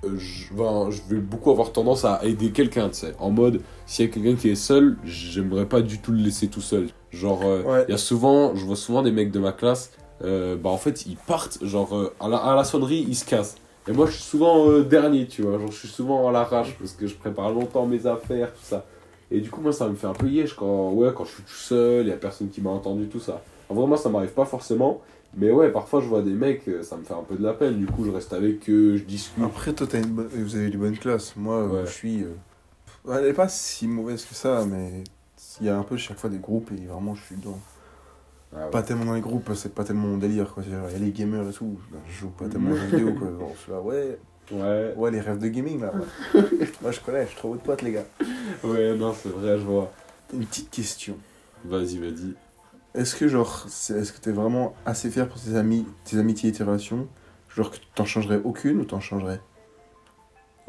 je, 0.03 0.53
enfin, 0.53 0.89
je 0.89 1.13
vais 1.13 1.21
beaucoup 1.21 1.51
avoir 1.51 1.71
tendance 1.71 2.05
à 2.05 2.21
aider 2.23 2.51
quelqu'un, 2.51 2.89
tu 2.89 2.95
sais. 2.95 3.13
En 3.19 3.29
mode, 3.29 3.61
s'il 3.85 4.05
y 4.05 4.09
a 4.09 4.11
quelqu'un 4.11 4.35
qui 4.35 4.49
est 4.49 4.55
seul, 4.55 4.97
j'aimerais 5.03 5.65
pas 5.65 5.81
du 5.81 5.99
tout 5.99 6.11
le 6.11 6.17
laisser 6.19 6.47
tout 6.47 6.61
seul. 6.61 6.87
Genre, 7.11 7.41
euh, 7.43 7.61
il 7.65 7.69
Ouais. 7.71 7.85
y 7.89 7.93
a 7.93 7.97
souvent, 7.97 8.55
je 8.55 8.65
vois 8.65 8.75
souvent 8.75 9.03
des 9.03 9.11
mecs 9.11 9.31
de 9.31 9.39
ma 9.39 9.51
classe, 9.51 9.91
euh, 10.23 10.55
bah 10.55 10.69
en 10.69 10.77
fait, 10.77 11.05
ils 11.05 11.17
partent, 11.17 11.63
genre, 11.63 11.95
euh, 11.95 12.13
à, 12.19 12.27
la, 12.27 12.37
à 12.37 12.55
la 12.55 12.63
sonnerie, 12.63 13.05
ils 13.07 13.15
se 13.15 13.25
cassent. 13.25 13.55
Et 13.87 13.91
moi, 13.93 14.05
je 14.05 14.11
suis 14.11 14.23
souvent 14.23 14.79
dernier, 14.81 15.25
tu 15.27 15.41
vois. 15.41 15.57
Genre, 15.57 15.71
je 15.71 15.77
suis 15.77 15.87
souvent 15.87 16.27
à 16.29 16.31
l'arrache 16.31 16.75
parce 16.79 16.91
que 16.91 17.07
je 17.07 17.15
prépare 17.15 17.51
longtemps 17.51 17.85
mes 17.87 18.05
affaires, 18.05 18.51
tout 18.53 18.63
ça. 18.63 18.85
Et 19.31 19.39
du 19.39 19.49
coup, 19.49 19.61
moi, 19.61 19.71
ça 19.73 19.87
me 19.87 19.95
fait 19.95 20.07
un 20.07 20.13
peu 20.13 20.27
yesh 20.27 20.53
quand, 20.53 20.91
ouais, 20.91 21.09
quand 21.15 21.25
je 21.25 21.31
suis 21.31 21.43
tout 21.43 21.49
seul, 21.53 22.05
il 22.05 22.09
y 22.09 22.11
a 22.11 22.17
personne 22.17 22.49
qui 22.49 22.61
m'a 22.61 22.69
entendu, 22.69 23.07
tout 23.07 23.19
ça. 23.19 23.41
En 23.69 23.73
vrai, 23.73 23.87
moi, 23.87 23.97
ça 23.97 24.09
m'arrive 24.09 24.31
pas 24.33 24.45
forcément. 24.45 25.01
Mais 25.37 25.49
ouais, 25.51 25.69
parfois, 25.71 26.01
je 26.01 26.07
vois 26.07 26.21
des 26.21 26.33
mecs, 26.33 26.67
euh, 26.67 26.83
ça 26.83 26.97
me 26.97 27.03
fait 27.03 27.13
un 27.13 27.23
peu 27.23 27.35
de 27.35 27.43
la 27.43 27.53
peine. 27.53 27.77
Du 27.77 27.85
coup, 27.85 28.03
je 28.03 28.11
reste 28.11 28.33
avec 28.33 28.69
eux, 28.69 28.97
je 28.97 29.03
discute. 29.03 29.43
Après, 29.43 29.71
toi, 29.73 29.87
t'as 29.89 29.99
une 29.99 30.07
bonne- 30.09 30.27
vous 30.27 30.55
avez 30.55 30.69
des 30.69 30.77
bonnes 30.77 30.97
classes. 30.97 31.35
Moi, 31.37 31.55
euh, 31.55 31.67
Ouais. 31.69 31.85
je 31.85 31.91
suis. 31.91 32.23
euh, 32.23 32.33
Elle 33.09 33.25
est 33.25 33.33
pas 33.33 33.47
si 33.47 33.87
mauvaise 33.87 34.23
que 34.25 34.35
ça, 34.35 34.63
mais 34.69 35.03
il 35.59 35.65
y 35.65 35.69
a 35.69 35.77
un 35.77 35.83
peu 35.83 35.97
chaque 35.97 36.17
fois 36.19 36.29
des 36.29 36.37
groupes 36.37 36.69
et 36.71 36.85
vraiment, 36.85 37.15
je 37.15 37.23
suis 37.23 37.35
dedans. 37.35 37.59
Ah 38.53 38.65
ouais. 38.65 38.69
Pas 38.71 38.83
tellement 38.83 39.05
dans 39.05 39.13
les 39.15 39.21
groupes, 39.21 39.49
c'est 39.55 39.73
pas 39.73 39.83
tellement 39.83 40.07
mon 40.07 40.17
délire. 40.17 40.53
quoi. 40.53 40.61
Il 40.67 40.71
y 40.71 40.75
a 40.95 40.99
les 40.99 41.11
gamers 41.11 41.47
et 41.49 41.53
tout. 41.53 41.79
ben, 41.91 41.97
Je 42.07 42.13
joue 42.19 42.29
pas 42.29 42.47
tellement 42.47 42.71
aux 42.71 42.75
jeux 42.75 42.85
vidéo. 42.87 43.13
Quoi. 43.13 43.27
Genre, 43.39 43.51
je 43.55 43.59
suis 43.61 43.71
là, 43.71 43.81
ouais, 43.81 44.19
Ouais, 44.51 44.93
ouais, 44.97 45.11
les 45.11 45.21
rêves 45.21 45.39
de 45.39 45.47
gaming 45.47 45.79
là. 45.79 45.93
ouais. 46.35 46.41
Moi, 46.81 46.91
je 46.91 46.99
connais, 46.99 47.23
je 47.23 47.27
suis 47.29 47.37
trop 47.37 47.49
votre 47.51 47.63
pote, 47.63 47.81
les 47.81 47.93
gars. 47.93 48.05
ouais, 48.65 48.95
non, 48.95 49.13
c'est 49.13 49.29
vrai, 49.29 49.57
je 49.57 49.63
vois. 49.63 49.89
Une 50.33 50.45
petite 50.45 50.69
question. 50.69 51.15
Vas-y, 51.65 51.97
vas-y. 51.99 52.33
Est-ce 52.93 53.15
que, 53.15 53.27
genre, 53.27 53.63
est-ce 53.67 54.11
que 54.11 54.19
t'es 54.19 54.31
vraiment 54.31 54.73
assez 54.85 55.09
fier 55.09 55.27
pour 55.27 55.41
tes 55.41 55.55
amis, 55.55 55.85
tes 56.03 56.17
amitiés 56.17 56.49
et 56.49 56.53
tes 56.53 56.63
relations? 56.63 57.07
Genre, 57.55 57.71
que 57.71 57.77
t'en 57.95 58.05
changerais 58.05 58.41
aucune 58.43 58.79
ou 58.81 58.85
t'en 58.85 58.99
changerais? 58.99 59.39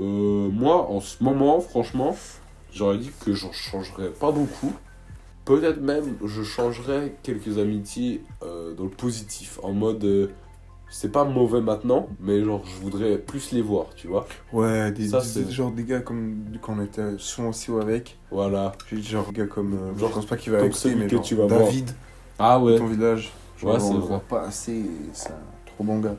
Euh, 0.00 0.48
moi, 0.50 0.88
en 0.88 1.00
ce 1.00 1.22
moment, 1.22 1.60
franchement, 1.60 2.16
j'aurais 2.72 2.98
dit 2.98 3.10
que 3.24 3.32
j'en 3.32 3.52
changerais 3.52 4.10
pas 4.10 4.30
beaucoup. 4.32 4.72
Peut-être 5.44 5.80
même, 5.80 6.16
je 6.24 6.42
changerais 6.42 7.14
quelques 7.22 7.58
amitiés 7.58 8.22
euh, 8.42 8.74
dans 8.74 8.84
le 8.84 8.90
positif. 8.90 9.58
En 9.64 9.72
mode, 9.72 10.04
euh, 10.04 10.28
c'est 10.88 11.10
pas 11.10 11.24
mauvais 11.24 11.60
maintenant, 11.60 12.08
mais 12.20 12.44
genre, 12.44 12.64
je 12.64 12.76
voudrais 12.80 13.18
plus 13.18 13.50
les 13.50 13.62
voir, 13.62 13.86
tu 13.96 14.06
vois. 14.06 14.26
Ouais, 14.52 14.92
des, 14.92 15.08
Ça, 15.08 15.18
des- 15.20 15.24
c'est- 15.26 15.50
genre 15.50 15.72
des 15.72 15.84
gars 15.84 16.00
comme 16.00 16.44
quand 16.60 16.76
on 16.78 16.82
était 16.84 17.18
souvent 17.18 17.48
aussi 17.48 17.72
avec. 17.72 18.18
Voilà. 18.30 18.72
Genre 18.92 19.26
des 19.32 19.40
gars 19.40 19.46
comme. 19.46 19.74
euh, 19.74 19.98
Genre, 19.98 20.10
je 20.10 20.14
pense 20.14 20.26
pas 20.26 20.36
qu'il 20.36 20.52
va 20.52 20.70
celui 20.72 20.94
mais 20.96 21.06
que 21.06 21.16
genre 21.16 21.24
tu 21.24 21.34
vas 21.34 21.46
David, 21.48 21.90
Ah 22.38 22.58
ouais. 22.60 22.76
ton 22.78 22.86
village. 22.86 23.32
Genre, 23.58 23.74
Ouais, 23.74 23.80
on 23.82 23.92
le 23.94 23.98
vrai. 24.00 24.08
voit 24.08 24.20
pas 24.20 24.42
assez, 24.42 24.82
c'est 25.12 25.30
un 25.30 25.36
trop 25.66 25.84
bon 25.84 25.98
gars. 26.00 26.16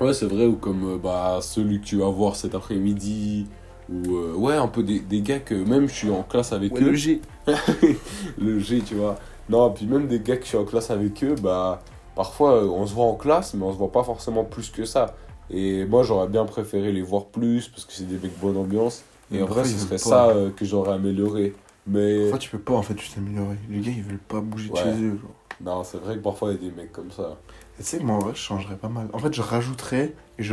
Ouais, 0.00 0.12
c'est 0.12 0.26
vrai, 0.26 0.46
ou 0.46 0.56
comme 0.56 0.94
euh, 0.94 0.98
bah, 0.98 1.38
celui 1.40 1.80
que 1.80 1.84
tu 1.86 1.96
vas 1.98 2.08
voir 2.10 2.36
cet 2.36 2.54
après-midi. 2.54 3.46
Ou 3.92 4.16
euh, 4.16 4.32
ouais, 4.34 4.54
un 4.56 4.66
peu 4.68 4.82
des, 4.82 4.98
des 5.00 5.20
gars 5.20 5.38
que 5.40 5.54
même 5.54 5.86
je 5.88 5.94
suis 5.94 6.10
en 6.10 6.22
classe 6.22 6.52
avec 6.52 6.72
Ouais, 6.74 6.80
eux. 6.82 6.90
le 6.90 6.94
G. 6.94 7.20
le 8.38 8.58
G, 8.58 8.82
tu 8.84 8.94
vois. 8.94 9.16
Non, 9.48 9.70
puis 9.70 9.86
même 9.86 10.06
des 10.06 10.20
gars 10.20 10.36
que 10.36 10.42
je 10.44 10.48
suis 10.48 10.56
en 10.56 10.64
classe 10.64 10.90
avec 10.90 11.22
eux, 11.22 11.34
bah, 11.40 11.82
parfois 12.16 12.52
euh, 12.62 12.66
on 12.68 12.86
se 12.86 12.94
voit 12.94 13.04
en 13.06 13.14
classe, 13.14 13.54
mais 13.54 13.62
on 13.64 13.72
se 13.72 13.78
voit 13.78 13.92
pas 13.92 14.02
forcément 14.02 14.44
plus 14.44 14.70
que 14.70 14.84
ça. 14.84 15.14
Et 15.50 15.84
moi, 15.84 16.02
j'aurais 16.02 16.28
bien 16.28 16.44
préféré 16.46 16.92
les 16.92 17.02
voir 17.02 17.26
plus, 17.26 17.68
parce 17.68 17.84
que 17.84 17.92
c'est 17.92 18.08
des 18.08 18.16
mecs 18.16 18.38
bonne 18.40 18.56
ambiance. 18.56 19.04
Et 19.30 19.36
Mais 19.36 19.42
en 19.42 19.46
vrai, 19.46 19.64
ce 19.64 19.78
serait 19.78 19.98
ça 19.98 20.28
euh, 20.28 20.50
que 20.50 20.64
j'aurais 20.64 20.94
amélioré. 20.94 21.54
Mais 21.86 22.20
Parfois, 22.22 22.38
tu 22.38 22.50
peux 22.50 22.58
pas 22.58 22.72
en 22.74 22.82
fait 22.82 22.98
juste 22.98 23.14
t'améliorer. 23.14 23.56
Les 23.68 23.80
gars, 23.80 23.92
ils 23.94 24.02
veulent 24.02 24.18
pas 24.18 24.40
bouger 24.40 24.68
de 24.70 24.74
Ouais. 24.74 24.82
chez 24.82 24.88
eux. 25.02 25.18
Genre. 25.20 25.34
Non, 25.64 25.84
c'est 25.84 25.98
vrai 25.98 26.14
que 26.16 26.20
parfois 26.20 26.52
il 26.52 26.62
y 26.62 26.66
a 26.66 26.70
des 26.70 26.76
mecs 26.76 26.92
comme 26.92 27.10
ça. 27.10 27.36
Et 27.78 27.82
tu 27.82 27.88
sais 27.88 27.98
que 27.98 28.04
moi, 28.04 28.16
en 28.16 28.18
vrai, 28.20 28.32
je 28.34 28.40
changerais 28.40 28.76
pas 28.76 28.88
mal. 28.88 29.08
En 29.12 29.18
fait, 29.18 29.32
je 29.34 29.42
rajouterais. 29.42 30.14
Et 30.38 30.44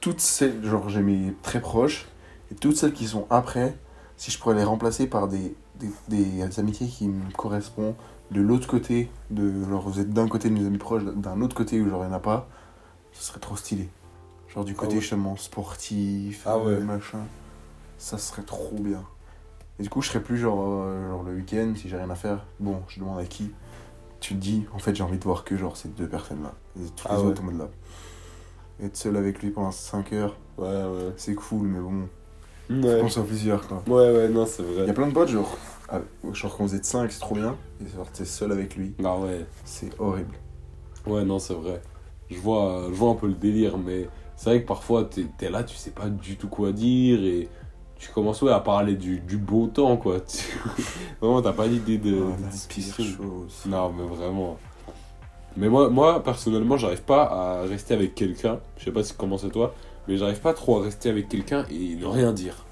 toutes 0.00 0.20
celles. 0.20 0.64
Genre, 0.64 0.88
j'ai 0.88 1.00
mes 1.02 1.34
très 1.42 1.60
proches. 1.60 2.06
Et 2.52 2.54
toutes 2.54 2.76
celles 2.76 2.92
qui 2.92 3.06
sont 3.06 3.26
après, 3.30 3.76
si 4.16 4.30
je 4.30 4.38
pourrais 4.38 4.54
les 4.56 4.64
remplacer 4.64 5.06
par 5.06 5.28
des, 5.28 5.54
des, 5.78 5.90
des 6.08 6.58
amitiés 6.60 6.86
qui 6.88 7.08
me 7.08 7.30
correspondent 7.32 7.94
de 8.30 8.40
l'autre 8.40 8.66
côté. 8.66 9.10
De, 9.30 9.64
genre, 9.68 9.88
vous 9.88 10.00
êtes 10.00 10.10
d'un 10.12 10.28
côté 10.28 10.50
de 10.50 10.54
mes 10.54 10.66
amis 10.66 10.78
proches, 10.78 11.02
d'un 11.04 11.40
autre 11.40 11.56
côté 11.56 11.80
où 11.80 11.88
genre, 11.88 12.02
il 12.04 12.08
n'y 12.08 12.12
en 12.12 12.16
a 12.16 12.20
pas. 12.20 12.48
Ce 13.12 13.24
serait 13.24 13.40
trop 13.40 13.56
stylé. 13.56 13.88
Genre, 14.54 14.64
du 14.64 14.74
Ah 14.76 14.80
côté 14.80 14.94
ouais. 14.94 15.00
justement 15.00 15.36
sportif, 15.36 16.42
Ah 16.46 16.58
ouais. 16.58 16.78
machin. 16.80 17.20
Ça 17.98 18.18
serait 18.18 18.42
trop 18.42 18.76
bien. 18.78 19.02
Et 19.78 19.82
du 19.82 19.88
coup, 19.90 20.02
je 20.02 20.08
serais 20.08 20.22
plus 20.22 20.38
genre, 20.38 20.60
euh, 20.84 21.08
genre 21.10 21.22
le 21.22 21.34
week-end, 21.34 21.72
si 21.76 21.88
j'ai 21.88 21.96
rien 21.96 22.10
à 22.10 22.14
faire. 22.14 22.44
Bon, 22.58 22.82
je 22.88 23.00
demande 23.00 23.18
à 23.18 23.24
qui. 23.24 23.50
Tu 24.20 24.34
te 24.34 24.38
dis, 24.40 24.66
en 24.74 24.78
fait, 24.78 24.94
j'ai 24.94 25.02
envie 25.02 25.18
de 25.18 25.24
voir 25.24 25.44
que 25.44 25.56
genre 25.56 25.76
ces 25.76 25.88
deux 25.88 26.08
personnes-là. 26.08 26.52
Les 26.76 26.86
Ah 27.08 27.18
ouais. 27.20 27.26
autres 27.26 27.40
en 27.42 27.46
mode 27.46 27.58
là. 27.58 27.68
Être 28.82 28.96
seul 28.96 29.16
avec 29.16 29.42
lui 29.42 29.50
pendant 29.50 29.72
5 29.72 30.12
heures, 30.12 30.36
Ouais, 30.58 30.66
ouais. 30.68 31.12
c'est 31.16 31.34
cool, 31.34 31.66
mais 31.68 31.80
bon, 31.80 32.08
Ouais, 32.70 33.00
on 33.02 33.08
soit 33.08 33.24
plusieurs 33.24 33.66
quoi. 33.66 33.82
ouais, 33.88 34.12
ouais, 34.16 34.28
non, 34.28 34.46
c'est 34.46 34.62
Il 34.62 34.74
y 34.74 34.80
a 34.80 34.84
vrai. 34.84 34.94
plein 34.94 35.08
de 35.08 35.12
potes, 35.12 35.28
genre, 35.28 35.56
ah, 35.88 36.00
genre 36.32 36.56
quand 36.56 36.64
vous 36.64 36.74
êtes 36.74 36.84
5, 36.84 37.10
c'est 37.10 37.20
trop 37.20 37.34
bien. 37.34 37.56
Et 37.84 37.88
genre, 37.88 38.10
t'es 38.10 38.24
seul 38.24 38.52
avec 38.52 38.76
lui, 38.76 38.94
Ah 39.04 39.18
ouais. 39.18 39.44
c'est 39.64 39.90
horrible. 39.98 40.34
Ouais, 41.06 41.24
non, 41.24 41.38
c'est 41.38 41.54
vrai. 41.54 41.82
Je 42.30 42.38
vois, 42.38 42.84
je 42.88 42.94
vois 42.94 43.10
un 43.10 43.14
peu 43.16 43.26
le 43.26 43.34
délire, 43.34 43.76
mais 43.76 44.08
c'est 44.36 44.50
vrai 44.50 44.62
que 44.62 44.66
parfois, 44.68 45.04
t'es 45.04 45.26
es 45.40 45.50
là, 45.50 45.64
tu 45.64 45.76
sais 45.76 45.90
pas 45.90 46.08
du 46.08 46.36
tout 46.36 46.48
quoi 46.48 46.72
dire 46.72 47.22
et 47.24 47.48
tu 48.00 48.08
commences 48.10 48.40
ouais, 48.40 48.50
à 48.50 48.60
parler 48.60 48.94
du, 48.94 49.20
du 49.20 49.36
beau 49.36 49.66
temps, 49.66 49.98
quoi. 49.98 50.16
Vraiment, 51.20 51.42
t'as 51.42 51.52
pas 51.52 51.68
d'idée 51.68 51.98
de, 51.98 52.16
Oh, 52.18 52.42
de 52.42 52.50
discussion. 52.50 53.04
Non, 53.66 53.92
mais 53.92 54.04
vraiment. 54.04 54.56
Mais 55.56 55.68
moi, 55.68 55.90
moi 55.90 56.22
personnellement, 56.24 56.78
j'arrive 56.78 57.02
pas 57.02 57.24
à 57.24 57.62
rester 57.62 57.92
avec 57.92 58.14
quelqu'un. 58.14 58.58
Je 58.78 58.86
sais 58.86 58.90
pas 58.90 59.02
si 59.02 59.12
comment 59.16 59.36
c'est 59.36 59.50
toi, 59.50 59.74
mais 60.08 60.16
j'arrive 60.16 60.40
pas 60.40 60.54
trop 60.54 60.80
à 60.80 60.84
rester 60.84 61.10
avec 61.10 61.28
quelqu'un 61.28 61.66
et 61.70 61.94
ne 61.96 62.06
rien 62.06 62.32
dire. 62.32 62.64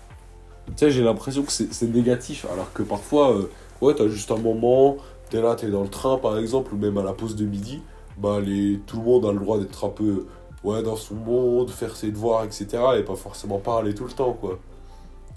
Tu 0.68 0.72
sais, 0.76 0.90
j'ai 0.90 1.02
l'impression 1.02 1.42
que 1.42 1.52
c'est 1.52 1.74
c'est 1.74 1.88
négatif, 1.88 2.46
alors 2.50 2.72
que 2.72 2.82
parfois, 2.82 3.36
euh, 3.36 3.50
ouais, 3.82 3.94
t'as 3.94 4.08
juste 4.08 4.30
un 4.30 4.38
moment, 4.38 4.96
t'es 5.28 5.42
là, 5.42 5.56
t'es 5.56 5.68
dans 5.68 5.82
le 5.82 5.88
train 5.88 6.16
par 6.16 6.38
exemple, 6.38 6.72
ou 6.72 6.78
même 6.78 6.96
à 6.96 7.02
la 7.02 7.12
pause 7.12 7.36
de 7.36 7.44
midi, 7.44 7.82
bah 8.16 8.40
les, 8.40 8.80
tout 8.86 8.96
le 8.96 9.04
monde 9.04 9.26
a 9.26 9.32
le 9.32 9.40
droit 9.40 9.58
d'être 9.58 9.84
un 9.84 9.90
peu 9.90 10.26
ouais, 10.64 10.82
dans 10.82 10.96
son 10.96 11.16
monde, 11.16 11.70
faire 11.70 11.96
ses 11.96 12.10
devoirs, 12.12 12.44
etc. 12.44 12.66
et 12.98 13.02
pas 13.02 13.16
forcément 13.16 13.58
parler 13.58 13.94
tout 13.94 14.04
le 14.04 14.12
temps, 14.12 14.32
quoi. 14.32 14.58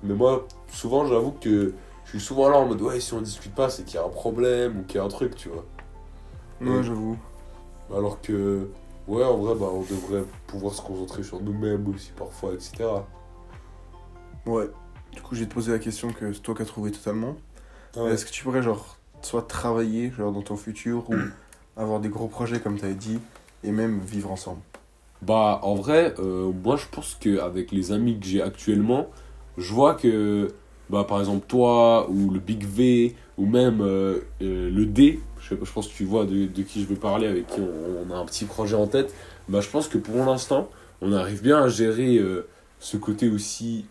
Mais 0.03 0.13
moi, 0.13 0.47
souvent, 0.67 1.05
j'avoue 1.05 1.31
que 1.31 1.73
je 2.05 2.09
suis 2.09 2.19
souvent 2.19 2.49
là 2.49 2.57
en 2.57 2.65
mode 2.65 2.81
ouais, 2.81 2.99
si 2.99 3.13
on 3.13 3.21
discute 3.21 3.53
pas, 3.53 3.69
c'est 3.69 3.83
qu'il 3.83 3.95
y 3.95 3.97
a 3.97 4.05
un 4.05 4.09
problème 4.09 4.79
ou 4.79 4.83
qu'il 4.83 4.97
y 4.97 4.99
a 4.99 5.03
un 5.03 5.09
truc, 5.09 5.35
tu 5.35 5.49
vois. 5.49 5.65
Ouais, 6.61 6.83
j'avoue. 6.83 7.17
Alors 7.93 8.21
que, 8.21 8.69
ouais, 9.07 9.23
en 9.23 9.37
vrai, 9.37 9.55
bah, 9.55 9.67
on 9.71 9.81
devrait 9.81 10.23
pouvoir 10.47 10.73
se 10.73 10.81
concentrer 10.81 11.23
sur 11.23 11.41
nous-mêmes 11.41 11.87
aussi 11.87 12.11
parfois, 12.17 12.53
etc. 12.53 12.85
Ouais. 14.45 14.69
Du 15.13 15.21
coup, 15.21 15.35
j'ai 15.35 15.47
te 15.47 15.53
posé 15.53 15.71
la 15.71 15.79
question 15.79 16.11
que 16.11 16.31
c'est 16.33 16.41
toi 16.41 16.55
qui 16.55 16.61
as 16.61 16.65
trouvé 16.65 16.91
totalement. 16.91 17.35
Ah 17.95 18.03
ouais. 18.03 18.11
Est-ce 18.11 18.25
que 18.25 18.31
tu 18.31 18.43
pourrais, 18.43 18.61
genre, 18.61 18.97
soit 19.21 19.41
travailler, 19.43 20.11
genre, 20.11 20.31
dans 20.31 20.41
ton 20.41 20.55
futur, 20.55 21.09
ou 21.09 21.15
avoir 21.77 21.99
des 21.99 22.09
gros 22.09 22.27
projets, 22.27 22.59
comme 22.59 22.77
tu 22.77 22.85
avais 22.85 22.93
dit, 22.93 23.19
et 23.63 23.71
même 23.71 23.99
vivre 23.99 24.31
ensemble? 24.31 24.61
Bah, 25.21 25.59
en 25.61 25.75
vrai, 25.75 26.15
euh, 26.17 26.51
moi 26.51 26.77
je 26.77 26.87
pense 26.91 27.15
qu'avec 27.19 27.71
les 27.71 27.91
amis 27.91 28.19
que 28.19 28.25
j'ai 28.25 28.41
actuellement, 28.41 29.07
je 29.57 29.73
vois 29.73 29.95
que, 29.95 30.49
bah, 30.89 31.05
par 31.07 31.19
exemple, 31.19 31.45
toi, 31.47 32.09
ou 32.09 32.29
le 32.31 32.39
Big 32.39 32.65
V, 32.65 33.15
ou 33.37 33.45
même 33.45 33.81
euh, 33.81 34.19
euh, 34.41 34.69
le 34.69 34.85
D, 34.85 35.19
je, 35.39 35.49
sais 35.49 35.55
pas, 35.55 35.65
je 35.65 35.71
pense 35.71 35.87
que 35.87 35.93
tu 35.93 36.05
vois 36.05 36.25
de, 36.25 36.45
de 36.45 36.61
qui 36.63 36.81
je 36.81 36.87
veux 36.87 36.95
parler, 36.95 37.27
avec 37.27 37.47
qui 37.47 37.59
on, 37.59 38.09
on 38.09 38.13
a 38.13 38.17
un 38.17 38.25
petit 38.25 38.45
projet 38.45 38.75
en 38.75 38.87
tête, 38.87 39.13
bah, 39.49 39.61
je 39.61 39.69
pense 39.69 39.87
que 39.87 39.97
pour 39.97 40.17
l'instant, 40.25 40.69
on 41.01 41.13
arrive 41.13 41.41
bien 41.41 41.63
à 41.63 41.67
gérer 41.69 42.17
euh, 42.17 42.47
ce 42.79 42.97
côté 42.97 43.29
aussi 43.29 43.85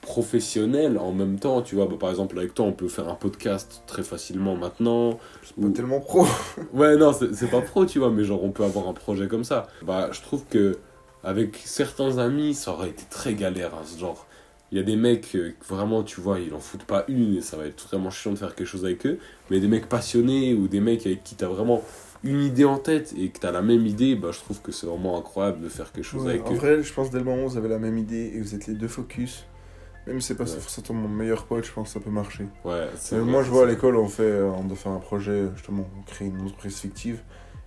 professionnel 0.00 0.98
en 0.98 1.12
même 1.12 1.38
temps, 1.38 1.62
tu 1.62 1.76
vois, 1.76 1.86
bah, 1.86 1.96
par 1.98 2.10
exemple, 2.10 2.36
avec 2.38 2.54
toi, 2.54 2.66
on 2.66 2.72
peut 2.72 2.88
faire 2.88 3.08
un 3.08 3.14
podcast 3.14 3.82
très 3.86 4.02
facilement 4.02 4.56
maintenant, 4.56 5.18
C'est 5.42 5.54
pas 5.54 5.62
Ou- 5.62 5.70
tellement 5.70 6.00
pro. 6.00 6.26
Ouais, 6.72 6.96
non, 6.96 7.12
c'est 7.12 7.34
c'est 7.34 7.46
pas 7.50 7.60
pro, 7.60 7.86
tu 7.86 7.98
vois, 8.00 8.10
mais 8.10 8.24
genre, 8.24 8.42
on 8.44 8.50
peut 8.50 8.64
avoir 8.64 8.88
un 8.88 8.92
projet 8.92 9.28
comme 9.28 9.44
ça. 9.44 9.68
Bah, 9.82 10.08
je 10.12 10.20
trouve 10.20 10.44
que 10.50 10.78
avec 11.24 11.56
certains 11.64 12.18
amis, 12.18 12.52
ça 12.54 12.72
aurait 12.72 12.88
été 12.88 13.04
très 13.08 13.34
galère, 13.34 13.74
hein, 13.74 13.82
ce 13.84 13.98
genre. 13.98 14.26
Il 14.72 14.78
y 14.78 14.80
a 14.80 14.84
des 14.84 14.96
mecs, 14.96 15.34
euh, 15.36 15.52
vraiment, 15.68 16.02
tu 16.02 16.20
vois, 16.20 16.40
ils 16.40 16.52
en 16.54 16.58
foutent 16.58 16.84
pas 16.84 17.04
une, 17.06 17.36
et 17.36 17.42
ça 17.42 17.56
va 17.58 17.66
être 17.66 17.86
vraiment 17.88 18.08
chiant 18.10 18.32
de 18.32 18.38
faire 18.38 18.54
quelque 18.54 18.66
chose 18.66 18.84
avec 18.86 19.04
eux. 19.06 19.18
Mais 19.50 19.60
des 19.60 19.68
mecs 19.68 19.86
passionnés, 19.86 20.54
ou 20.54 20.66
des 20.66 20.80
mecs 20.80 21.06
avec 21.06 21.22
qui 21.22 21.34
t'as 21.34 21.46
vraiment 21.46 21.82
une 22.24 22.40
idée 22.40 22.64
en 22.64 22.78
tête, 22.78 23.12
et 23.18 23.28
que 23.28 23.38
t'as 23.38 23.50
la 23.52 23.60
même 23.62 23.84
idée, 23.86 24.14
bah, 24.16 24.30
je 24.32 24.38
trouve 24.38 24.62
que 24.62 24.72
c'est 24.72 24.86
vraiment 24.86 25.18
incroyable 25.18 25.60
de 25.60 25.68
faire 25.68 25.92
quelque 25.92 26.04
chose 26.04 26.24
Ouais, 26.24 26.30
avec 26.30 26.46
en 26.46 26.52
eux. 26.52 26.56
vrai, 26.56 26.82
je 26.82 26.92
pense 26.92 27.10
dès 27.10 27.18
le 27.18 27.24
moment 27.24 27.44
où 27.44 27.48
vous 27.50 27.56
avez 27.58 27.68
la 27.68 27.78
même 27.78 27.98
idée 27.98 28.32
et 28.34 28.40
vous 28.40 28.54
êtes 28.54 28.66
les 28.66 28.74
deux 28.74 28.88
focus, 28.88 29.44
même 30.06 30.20
si 30.22 30.28
c'est 30.28 30.36
pas 30.36 30.44
Ouais. 30.44 30.50
forcément 30.58 31.00
mon 31.00 31.08
meilleur 31.08 31.44
pote, 31.44 31.66
je 31.66 31.72
pense 31.72 31.88
que 31.88 31.92
ça 31.92 32.00
peut 32.00 32.10
marcher. 32.10 32.46
Ouais, 32.64 32.88
c'est 32.96 33.16
vrai, 33.18 33.30
moi, 33.30 33.42
je 33.42 33.50
vois 33.50 33.64
à 33.64 33.66
l'école, 33.66 33.96
on 33.96 34.08
fait, 34.08 34.22
euh, 34.22 34.48
on 34.56 34.64
doit 34.64 34.76
faire 34.76 34.92
un 34.92 35.00
projet, 35.00 35.48
justement, 35.54 35.86
on 35.98 36.02
crée 36.10 36.26
une 36.26 36.40
entreprise 36.40 36.78
fictive, 36.78 37.20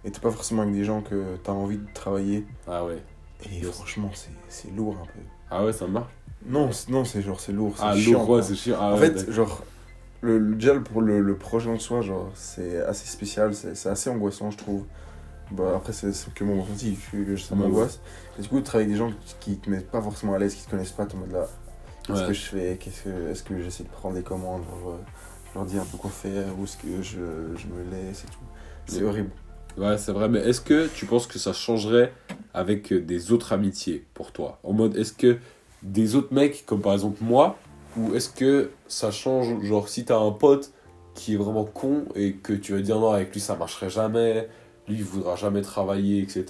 et 0.05 0.09
t'es 0.11 0.19
pas 0.19 0.31
forcément 0.31 0.63
avec 0.63 0.73
des 0.73 0.83
gens 0.85 1.01
que 1.01 1.35
t'as 1.43 1.51
envie 1.51 1.77
de 1.77 1.85
travailler. 1.93 2.45
Ah 2.67 2.83
ouais. 2.83 2.97
Et 3.51 3.61
franchement, 3.61 4.09
c'est 4.15 4.29
c'est 4.47 4.73
lourd 4.75 4.97
un 4.99 5.05
peu. 5.05 5.19
Ah 5.51 5.63
ouais, 5.65 5.73
ça 5.73 5.85
marche. 5.85 6.11
Non, 6.47 6.71
c'est- 6.71 6.89
non, 6.91 7.05
c'est 7.05 7.21
genre, 7.21 7.39
c'est 7.39 7.51
lourd, 7.51 7.75
Ah, 7.79 7.95
chiant. 7.95 8.19
lourd, 8.19 8.29
ouais, 8.29 8.41
c'est 8.43 8.55
chiant. 8.55 8.77
Ah, 8.79 8.93
en 8.93 8.97
ouais, 8.99 9.11
fait, 9.11 9.31
genre, 9.31 9.63
le, 10.21 10.37
le- 10.37 10.55
déjà 10.55 10.79
pour 10.79 11.01
le, 11.01 11.19
le 11.21 11.35
projet 11.35 11.69
en 11.69 11.79
soi, 11.79 12.01
genre, 12.01 12.29
c'est 12.35 12.79
assez 12.81 13.07
spécial, 13.07 13.53
c'est 13.55 13.89
assez 13.89 14.09
angoissant, 14.09 14.51
je 14.51 14.57
trouve. 14.57 14.83
Bah, 15.51 15.73
après, 15.75 15.93
c'est 15.93 16.11
que 16.33 16.43
mon 16.43 16.61
ressenti, 16.61 16.97
je- 17.13 17.35
ça 17.35 17.53
Ouais, 17.55 17.61
m'angoisse. 17.61 17.99
Et 18.37 18.41
du 18.41 18.47
coup, 18.47 18.59
de 18.59 18.65
travailler 18.65 18.91
avec 18.91 18.99
des 18.99 19.07
gens 19.11 19.15
qui, 19.39 19.57
te 19.57 19.69
mettent 19.69 19.89
pas 19.91 20.01
forcément 20.01 20.33
à 20.33 20.39
l'aise, 20.39 20.55
qui 20.55 20.65
te 20.65 20.71
connaissent 20.71 20.91
pas, 20.91 21.05
t'es 21.05 21.15
en 21.15 21.19
mode 21.19 21.31
là, 21.31 21.47
qu'est-ce 22.03 22.21
Ouais. 22.21 22.27
que 22.27 22.33
je 22.33 22.41
fais 22.41 22.77
Qu'est-ce 22.79 23.03
que, 23.03 23.31
Est-ce 23.31 23.43
que 23.43 23.61
j'essaie 23.61 23.83
de 23.83 23.89
prendre 23.89 24.15
des 24.15 24.23
commandes 24.23 24.63
genre, 24.63 24.93
euh, 24.93 24.97
Je 25.53 25.59
leur 25.59 25.65
dis 25.67 25.77
un 25.77 25.85
peu 25.85 25.97
quoi 25.97 26.09
faire, 26.11 26.47
où 26.59 26.63
est-ce 26.65 26.77
que 26.77 27.01
je, 27.01 27.55
je 27.57 27.67
me 27.67 27.83
laisse 27.91 28.23
et 28.23 28.27
tout. 28.27 28.39
C'est 28.87 29.03
horrible. 29.03 29.29
Ouais, 29.77 29.97
c'est 29.97 30.11
vrai, 30.11 30.27
mais 30.29 30.39
est-ce 30.39 30.61
que 30.61 30.87
tu 30.87 31.05
penses 31.05 31.27
que 31.27 31.37
ça 31.39 31.53
changerait 31.53 32.11
avec 32.53 32.91
euh, 32.91 32.99
des 33.01 33.31
autres 33.31 33.53
amitiés 33.53 34.05
pour 34.13 34.31
toi? 34.31 34.59
En 34.63 34.73
mode, 34.73 34.95
est-ce 34.97 35.13
que 35.13 35.37
des 35.83 36.15
autres 36.15 36.33
mecs, 36.33 36.65
comme 36.65 36.81
par 36.81 36.93
exemple 36.93 37.17
moi, 37.23 37.57
ou 37.97 38.13
est-ce 38.15 38.29
que 38.29 38.71
ça 38.87 39.11
change, 39.11 39.61
genre 39.63 39.87
si 39.89 40.05
t'as 40.05 40.19
un 40.19 40.31
pote 40.31 40.71
qui 41.13 41.33
est 41.33 41.37
vraiment 41.37 41.63
con 41.65 42.05
et 42.15 42.33
que 42.33 42.53
tu 42.53 42.73
vas 42.73 42.81
dire 42.81 42.99
non, 42.99 43.11
avec 43.11 43.31
lui 43.33 43.39
ça 43.39 43.55
marcherait 43.55 43.89
jamais, 43.89 44.47
lui 44.87 44.95
il 44.97 45.03
voudra 45.03 45.35
jamais 45.35 45.61
travailler, 45.61 46.21
etc. 46.21 46.45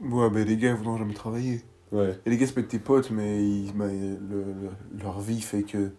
Ouais, 0.00 0.30
bah 0.30 0.40
les 0.44 0.56
gars, 0.56 0.70
ils 0.70 0.74
voudront 0.74 0.96
jamais 0.96 1.14
travailler. 1.14 1.60
Ouais, 1.92 2.18
Et 2.24 2.30
les 2.30 2.38
gars, 2.38 2.46
être 2.46 2.68
tes 2.68 2.78
potes, 2.78 3.10
mais 3.10 3.44
ils- 3.44 3.72
bah, 3.74 3.84
le- 3.86 4.38
le- 4.38 4.70
leur 5.02 5.20
vie 5.20 5.42
fait 5.42 5.62
que 5.62 5.90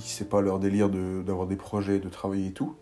c'est 0.00 0.28
pas 0.28 0.40
leur 0.40 0.58
délire 0.58 0.90
de- 0.90 1.22
d'avoir 1.22 1.46
des 1.46 1.54
projets, 1.56 2.00
de 2.00 2.08
travailler 2.08 2.48
et 2.48 2.52
tout. 2.52 2.74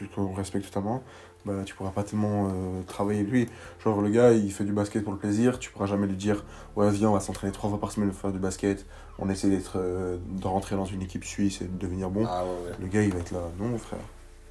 Ce 0.00 0.04
qu'on 0.14 0.32
respecte 0.32 0.64
totalement. 0.64 1.02
Bah, 1.46 1.62
tu 1.64 1.74
pourras 1.76 1.90
pas 1.92 2.02
tellement 2.02 2.48
euh, 2.48 2.82
travailler 2.88 3.22
lui. 3.22 3.48
Genre, 3.84 4.02
le 4.02 4.10
gars, 4.10 4.32
il 4.32 4.52
fait 4.52 4.64
du 4.64 4.72
basket 4.72 5.04
pour 5.04 5.12
le 5.12 5.18
plaisir. 5.18 5.58
Tu 5.60 5.70
pourras 5.70 5.86
jamais 5.86 6.06
lui 6.08 6.16
dire 6.16 6.44
Ouais, 6.74 6.90
viens, 6.90 7.10
on 7.10 7.12
va 7.14 7.20
s'entraîner 7.20 7.52
trois 7.52 7.70
fois 7.70 7.78
par 7.80 7.92
semaine 7.92 8.10
pour 8.10 8.18
faire 8.18 8.32
du 8.32 8.40
basket. 8.40 8.84
On 9.20 9.30
essaie 9.30 9.48
d'être, 9.48 9.74
euh, 9.76 10.16
de 10.28 10.46
rentrer 10.46 10.74
dans 10.74 10.84
une 10.84 11.02
équipe 11.02 11.24
suisse 11.24 11.62
et 11.62 11.66
de 11.66 11.78
devenir 11.78 12.10
bon. 12.10 12.26
Ah 12.28 12.44
ouais, 12.44 12.72
Le 12.80 12.88
gars, 12.88 13.02
il 13.02 13.12
va 13.12 13.20
être 13.20 13.30
là. 13.30 13.42
Non, 13.60 13.68
mon 13.68 13.78
frère. 13.78 14.00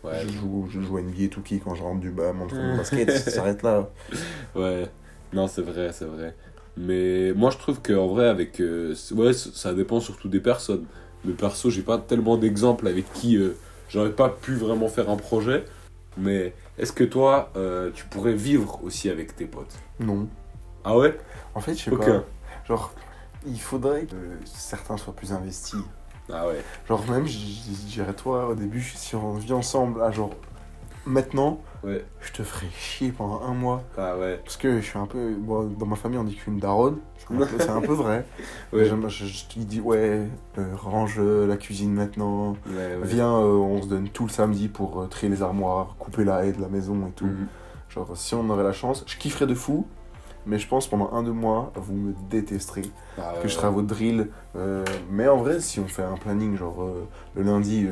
ouais. 0.06 0.22
Je, 0.26 0.30
joue, 0.30 0.68
je 0.72 0.80
joue 0.80 0.98
à 0.98 1.02
NBA 1.02 1.28
tout 1.30 1.42
qui 1.42 1.60
quand 1.60 1.76
je 1.76 1.84
rentre 1.84 2.00
du 2.00 2.12
bas, 2.12 2.32
au 2.32 2.78
basket, 2.78 3.12
ça 3.12 3.30
s'arrête 3.30 3.62
là. 3.62 3.90
Ouais, 4.56 4.88
non, 5.34 5.48
c'est 5.48 5.62
vrai, 5.64 5.92
c'est 5.92 6.06
vrai. 6.06 6.34
Mais 6.78 7.34
moi, 7.34 7.52
je 7.52 7.58
trouve 7.58 7.82
qu'en 7.82 8.08
vrai, 8.08 8.28
avec. 8.28 8.60
euh, 8.62 8.96
ouais, 9.12 9.34
ça 9.34 9.74
dépend 9.74 10.00
surtout 10.00 10.30
des 10.30 10.40
personnes. 10.40 10.86
Mais 11.26 11.34
perso, 11.34 11.70
j'ai 11.70 11.82
pas 11.82 11.98
tellement 11.98 12.38
d'exemples 12.38 12.88
avec 12.88 13.12
qui 13.14 13.38
euh, 13.38 13.56
j'aurais 13.90 14.12
pas 14.12 14.30
pu 14.30 14.54
vraiment 14.56 14.88
faire 14.88 15.10
un 15.10 15.18
projet. 15.18 15.66
Mais 16.18 16.54
est-ce 16.78 16.92
que 16.92 17.04
toi, 17.04 17.52
euh, 17.56 17.92
tu 17.94 18.06
pourrais 18.06 18.34
vivre 18.34 18.80
aussi 18.84 19.10
avec 19.10 19.36
tes 19.36 19.46
potes? 19.46 19.76
Non. 20.00 20.28
Ah 20.84 20.98
ouais? 20.98 21.18
En 21.54 21.62
fait, 21.62 21.76
je 21.76 21.84
sais 21.84 21.92
Ok. 21.92 22.06
pas. 22.06 22.24
Genre, 22.68 22.92
il 23.46 23.60
faudrait 23.60 24.06
que 24.06 24.16
certains 24.46 24.98
soient 24.98 25.16
plus 25.16 25.34
investis. 25.34 25.80
Ah 26.32 26.48
ouais. 26.48 26.64
Genre, 26.88 27.04
même, 27.10 27.26
je 27.28 27.38
je 27.38 27.86
dirais, 27.88 28.14
toi, 28.14 28.48
au 28.50 28.56
début, 28.56 28.82
si 28.82 29.16
on 29.16 29.34
vit 29.34 29.54
ensemble, 29.54 30.02
à 30.02 30.12
genre, 30.12 30.32
maintenant, 31.06 31.62
Ouais. 31.86 32.04
je 32.20 32.32
te 32.32 32.44
ferai 32.44 32.68
chier 32.78 33.12
pendant 33.12 33.42
un 33.44 33.54
mois. 33.54 33.84
Ah 33.98 34.18
ouais. 34.18 34.40
Parce 34.44 34.58
que 34.58 34.82
je 34.82 34.86
suis 34.86 34.98
un 34.98 35.06
peu. 35.06 35.36
bon, 35.36 35.68
dans 35.68 35.86
ma 35.86 35.96
famille, 35.96 36.18
on 36.18 36.24
dit 36.24 36.34
que 36.34 36.40
je 36.40 36.44
suis 36.44 36.52
une 36.52 36.60
daronne. 36.60 36.98
C'est 37.60 37.70
un 37.70 37.82
peu, 37.82 37.94
vrai. 37.94 38.26
Ouais. 38.74 38.86
Je, 38.86 39.26
je, 39.26 39.44
il 39.58 39.66
dit, 39.66 39.82
ouais, 39.82 40.28
euh, 40.58 40.76
range 40.76 41.16
euh, 41.20 41.48
la 41.48 41.58
cuisine 41.58 41.94
maintenant. 41.94 42.58
Ouais, 42.68 42.76
ouais. 42.76 42.98
Viens, 43.04 43.32
euh, 43.32 43.58
on 43.58 43.82
se 43.82 43.88
donne 43.88 44.10
tout 44.10 44.24
le 44.26 44.32
samedi 44.32 44.68
pour 44.68 45.02
euh, 45.02 45.08
trier 45.08 45.30
les 45.30 45.42
armoires, 45.42 45.96
couper 45.98 46.24
la 46.24 46.46
haie 46.46 46.52
de 46.52 46.62
la 46.62 46.68
maison 46.68 47.08
et 47.08 47.12
tout. 47.12 47.26
Mhm. 47.26 47.48
Genre, 47.90 48.18
si 48.18 48.36
on 48.36 48.50
aurait 48.50 48.64
la 48.64 48.74
chance, 48.74 49.04
je 49.08 49.18
kifferais 49.18 49.48
de 49.48 49.56
fou. 49.56 49.88
Mais 50.46 50.60
je 50.60 50.68
pense 50.68 50.88
pendant 50.88 51.12
un, 51.14 51.24
deux 51.24 51.32
mois, 51.32 51.72
vous 51.76 51.94
me 51.96 52.14
détesterez. 52.30 52.84
Ah 53.18 53.34
que 53.42 53.48
je 53.48 53.54
serai 53.54 53.68
à 53.68 53.70
votre 53.72 53.88
drill. 53.88 54.30
Euh, 54.56 54.84
mais 55.10 55.28
en 55.28 55.38
vrai, 55.38 55.60
si 55.60 55.80
on 55.80 55.88
fait 55.88 56.04
un 56.04 56.16
planning, 56.18 56.56
genre 56.56 56.84
euh, 56.84 57.08
le 57.36 57.44
lundi, 57.44 57.88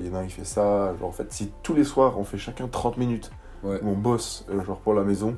il 0.00 0.06
y 0.06 0.10
en 0.10 0.14
a 0.14 0.18
un 0.20 0.26
qui 0.26 0.32
fait 0.32 0.44
ça. 0.44 0.94
Genre, 0.98 1.08
en 1.08 1.12
fait, 1.12 1.32
si 1.32 1.52
tous 1.62 1.74
les 1.74 1.84
soirs 1.84 2.18
on 2.18 2.24
fait 2.24 2.38
chacun 2.38 2.66
30 2.68 2.96
minutes 2.96 3.30
Ouais. 3.62 3.78
où 3.82 3.90
on 3.90 3.96
bosse, 3.96 4.44
euh, 4.50 4.64
genre 4.64 4.78
pour 4.80 4.92
la 4.94 5.04
maison, 5.04 5.36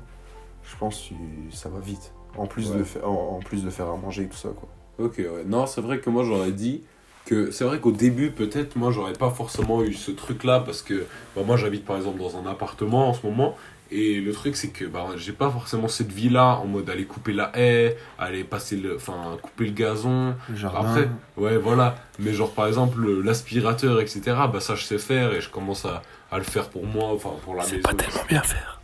je 0.63 0.75
pense 0.79 1.11
que 1.11 1.55
ça 1.55 1.69
va 1.69 1.79
vite. 1.81 2.13
En 2.39 2.47
plus, 2.47 2.71
Ouais. 2.73 2.79
de, 2.79 2.85
faire, 2.85 3.07
en, 3.09 3.37
en 3.37 3.41
plus 3.41 3.63
de 3.63 3.69
faire 3.71 3.89
à 3.91 3.97
manger 3.99 4.23
et 4.23 4.29
tout 4.29 4.37
ça, 4.37 4.49
quoi. 4.49 4.69
Ok, 5.05 5.17
ouais. 5.19 5.45
Non, 5.47 5.67
c'est 5.67 5.83
vrai 5.83 5.99
que 6.01 6.09
moi 6.09 6.25
j'aurais 6.25 6.53
dit 6.53 6.83
que 7.27 7.51
c'est 7.51 7.65
vrai 7.65 7.79
qu'au 7.81 7.93
début, 7.93 8.31
peut-être, 8.31 8.77
moi 8.77 8.91
j'aurais 8.91 9.13
pas 9.15 9.31
forcément 9.31 9.83
eu 9.83 9.95
ce 9.95 10.11
truc-là 10.11 10.61
parce 10.61 10.83
que 10.83 11.07
bah, 11.35 11.43
moi 11.47 11.57
j'habite 11.57 11.85
par 11.85 11.97
exemple 11.97 12.19
dans 12.19 12.37
un 12.37 12.47
appartement 12.51 13.09
en 13.09 13.15
ce 13.15 13.27
moment. 13.27 13.57
Et 13.91 14.21
le 14.21 14.33
truc, 14.33 14.57
c'est 14.57 14.69
que 14.71 14.87
bah, 14.87 15.07
j'ai 15.17 15.33
pas 15.33 15.51
forcément 15.51 15.87
cette 15.89 16.11
vie-là 16.11 16.57
en 16.57 16.67
mode 16.67 16.89
aller 16.91 17.05
couper 17.05 17.33
la 17.33 17.53
haie, 17.55 17.97
aller 18.19 18.43
passer 18.43 18.77
le. 18.77 18.97
Enfin, 18.97 19.37
couper 19.41 19.67
le 19.67 19.73
gazon. 19.73 20.35
Le. 20.49 20.57
Après, 20.81 21.09
ouais, 21.37 21.57
voilà. 21.59 21.95
Mais 22.19 22.33
genre, 22.33 22.51
par 22.53 22.67
exemple, 22.67 22.99
le- 22.99 23.21
l'aspirateur, 23.21 24.01
etc., 24.01 24.21
bah 24.53 24.59
ça 24.61 24.75
je 24.75 24.85
sais 24.85 24.99
faire 24.99 25.33
et 25.35 25.41
je 25.41 25.49
commence 25.51 25.85
à, 25.85 26.03
à 26.33 26.39
le 26.39 26.45
faire 26.45 26.71
pour 26.71 26.87
moi, 26.87 27.11
enfin 27.15 27.31
pour 27.45 27.55
la 27.55 27.65
maison. 27.77 27.89
bien 28.29 28.43
faire. 28.43 28.81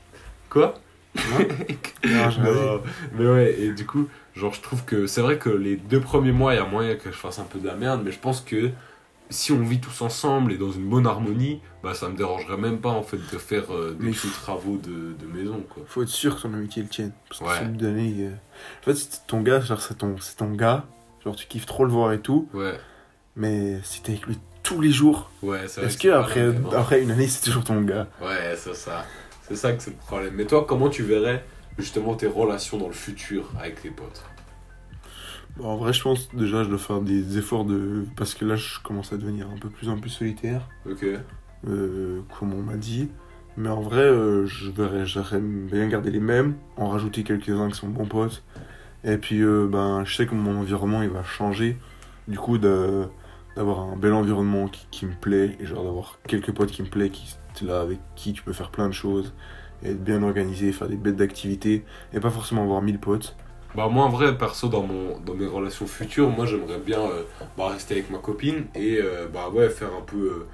Quoi? 0.49 0.75
Non, 1.17 2.81
mais 3.15 3.27
ouais, 3.27 3.55
et 3.61 3.73
du 3.73 3.85
coup, 3.87 4.09
genre, 4.35 4.55
je 4.55 4.61
trouve 4.61 4.85
que 4.85 5.07
c'est 5.07 5.21
vrai 5.21 5.39
que 5.39 5.51
les 5.51 5.77
deux 5.77 6.01
premiers 6.01 6.33
mois, 6.33 6.55
il 6.55 6.57
y 6.59 6.61
a 6.61 6.65
moyen 6.67 6.95
que 6.97 7.11
je 7.11 7.17
fasse 7.17 7.39
un 7.39 7.45
peu 7.45 7.59
de 7.59 7.67
la 7.67 7.75
merde, 7.75 8.03
mais 8.05 8.13
je 8.13 8.19
pense 8.19 8.41
que 8.41 8.71
si 9.29 9.53
on 9.53 9.61
vit 9.63 9.81
tous 9.81 10.03
ensemble 10.03 10.53
et 10.53 10.57
dans 10.57 10.73
une 10.73 10.89
bonne 10.89 11.07
harmonie, 11.07 11.61
bah 11.85 11.95
ça 11.95 12.09
me 12.09 12.17
dérangerait 12.17 12.57
même 12.57 12.79
pas 12.81 12.89
en 12.89 13.03
fait 13.03 13.17
de 13.17 13.39
faire 13.39 13.73
euh, 13.73 13.97
des 13.99 14.07
Mais 14.07 14.11
petits 14.13 14.29
travaux 14.29 14.77
de, 14.77 15.15
de 15.19 15.27
maison, 15.33 15.65
quoi. 15.69 15.83
Faut 15.87 16.03
être 16.03 16.09
sûr 16.09 16.37
que 16.37 16.43
ton 16.43 16.53
amitié 16.55 16.83
le 16.83 16.89
tienne. 16.89 17.13
Parce 17.29 17.41
que 17.41 17.45
Ouais. 17.47 17.59
si 17.73 17.79
donner. 17.79 18.15
euh, 18.21 18.31
En 18.81 18.85
fait, 18.85 18.95
c'est 18.95 19.27
ton 19.29 19.41
gars, 19.43 19.61
genre, 19.61 19.81
c'est 19.81 19.99
ton, 19.99 20.17
c'est 20.21 20.37
ton 20.37 20.51
gars. 20.53 20.85
Genre, 21.25 21.37
tu 21.37 21.47
kiffes 21.47 21.67
trop 21.67 21.85
le 21.85 21.93
voir 21.93 22.13
et 22.13 22.21
tout. 22.21 22.49
Ouais, 22.55 22.75
Mais 23.37 23.79
si 23.85 24.03
t'es 24.03 24.13
avec 24.13 24.27
lui 24.27 24.39
tous 24.63 24.81
les 24.81 24.91
jours, 24.91 25.31
ouais, 25.43 25.65
est-ce 25.65 25.97
que 25.97 26.09
hein. 26.09 26.25
après 26.77 27.01
une 27.03 27.11
année, 27.13 27.29
c'est 27.29 27.43
toujours 27.45 27.63
ton 27.65 27.81
gars? 27.83 28.07
Ouais, 28.21 28.55
c'est 28.57 28.75
ça. 28.75 29.05
C'est 29.51 29.57
ça 29.57 29.73
que 29.73 29.83
c'est 29.83 29.91
le 29.91 29.97
problème. 29.97 30.35
Mais 30.37 30.45
toi, 30.45 30.65
comment 30.67 30.89
tu 30.89 31.03
verrais 31.03 31.45
justement 31.77 32.15
tes 32.15 32.29
relations 32.29 32.79
dans 32.79 32.87
le 32.87 32.93
futur 32.93 33.51
avec 33.59 33.83
tes 33.83 33.91
potes? 33.91 34.25
En 35.61 35.77
vrai, 35.77 35.93
je 35.93 36.01
pense 36.01 36.33
déjà, 36.33 36.63
je 36.63 36.69
dois 36.69 36.79
faire 36.79 37.01
des 37.01 37.37
efforts 37.37 37.65
de. 37.65 38.05
Parce 38.17 38.35
que 38.35 38.45
là, 38.45 38.55
je 38.55 38.79
commence 38.85 39.13
à 39.13 39.17
devenir 39.17 39.49
un 39.51 39.59
peu 39.59 39.69
plus 39.69 39.89
en 39.89 39.99
plus 39.99 40.11
solitaire, 40.11 40.69
Ok. 40.89 41.05
euh, 41.67 42.21
comme 42.39 42.55
on 42.55 42.63
m'a 42.63 42.77
dit. 42.77 43.09
Mais 43.57 43.69
en 43.69 43.81
vrai, 43.81 44.03
euh, 44.03 44.47
je 44.47 44.71
verrais, 44.71 45.05
j'aimerais 45.05 45.41
bien 45.41 45.89
garder 45.89 46.13
les 46.13 46.21
mêmes, 46.21 46.55
en 46.77 46.89
rajouter 46.89 47.25
quelques-uns 47.25 47.69
qui 47.69 47.77
sont 47.77 47.89
bons 47.89 48.07
potes. 48.07 48.45
Et 49.03 49.17
puis, 49.19 49.41
euh, 49.43 49.67
ben, 49.67 50.05
je 50.05 50.15
sais 50.15 50.27
que 50.27 50.35
mon 50.37 50.61
environnement, 50.61 51.03
il 51.03 51.11
va 51.11 51.25
changer. 51.25 51.77
Du 52.29 52.39
coup, 52.39 52.57
d'avoir 52.59 53.81
un 53.81 53.97
bel 53.97 54.13
environnement 54.13 54.69
qui, 54.69 54.87
qui 54.93 55.07
me 55.07 55.15
plaît 55.15 55.57
et 55.59 55.67
genre 55.67 55.83
d'avoir 55.83 56.21
quelques 56.29 56.53
potes 56.53 56.71
qui 56.71 56.83
me 56.83 56.89
plaît, 56.89 57.11
qui 57.11 57.37
là 57.63 57.81
avec 57.81 57.99
qui 58.17 58.33
tu 58.33 58.43
peux 58.43 58.53
faire 58.53 58.71
plein 58.71 58.89
de 58.89 58.95
choses, 58.95 59.33
et 59.83 59.91
être 59.91 60.03
bien 60.05 60.23
organisé, 60.23 60.73
faire 60.73 60.89
des 60.89 60.97
bêtes 60.97 61.17
d'activités 61.17 61.85
et 62.13 62.21
pas 62.21 62.31
forcément 62.31 62.63
avoir 62.63 62.83
1000 62.83 62.99
potes. 62.99 63.37
Bah 63.75 63.89
moi 63.89 64.05
en 64.05 64.09
vrai 64.09 64.37
perso 64.37 64.69
dans 64.69 64.83
mon 64.83 65.21
dans 65.21 65.35
mes 65.35 65.47
relations 65.47 65.87
futures 65.87 66.29
moi 66.29 66.45
j'aimerais 66.45 66.81
bien 66.81 67.01
euh, 67.01 67.23
bah, 67.57 67.69
rester 67.69 67.95
avec 67.95 68.11
ma 68.11 68.19
copine 68.19 68.65
et 68.75 68.99
euh, 69.01 69.29
bah 69.33 69.49
ouais 69.49 69.69
faire 69.71 69.95
un 69.97 70.01
peu 70.03 70.17
euh, 70.17 70.47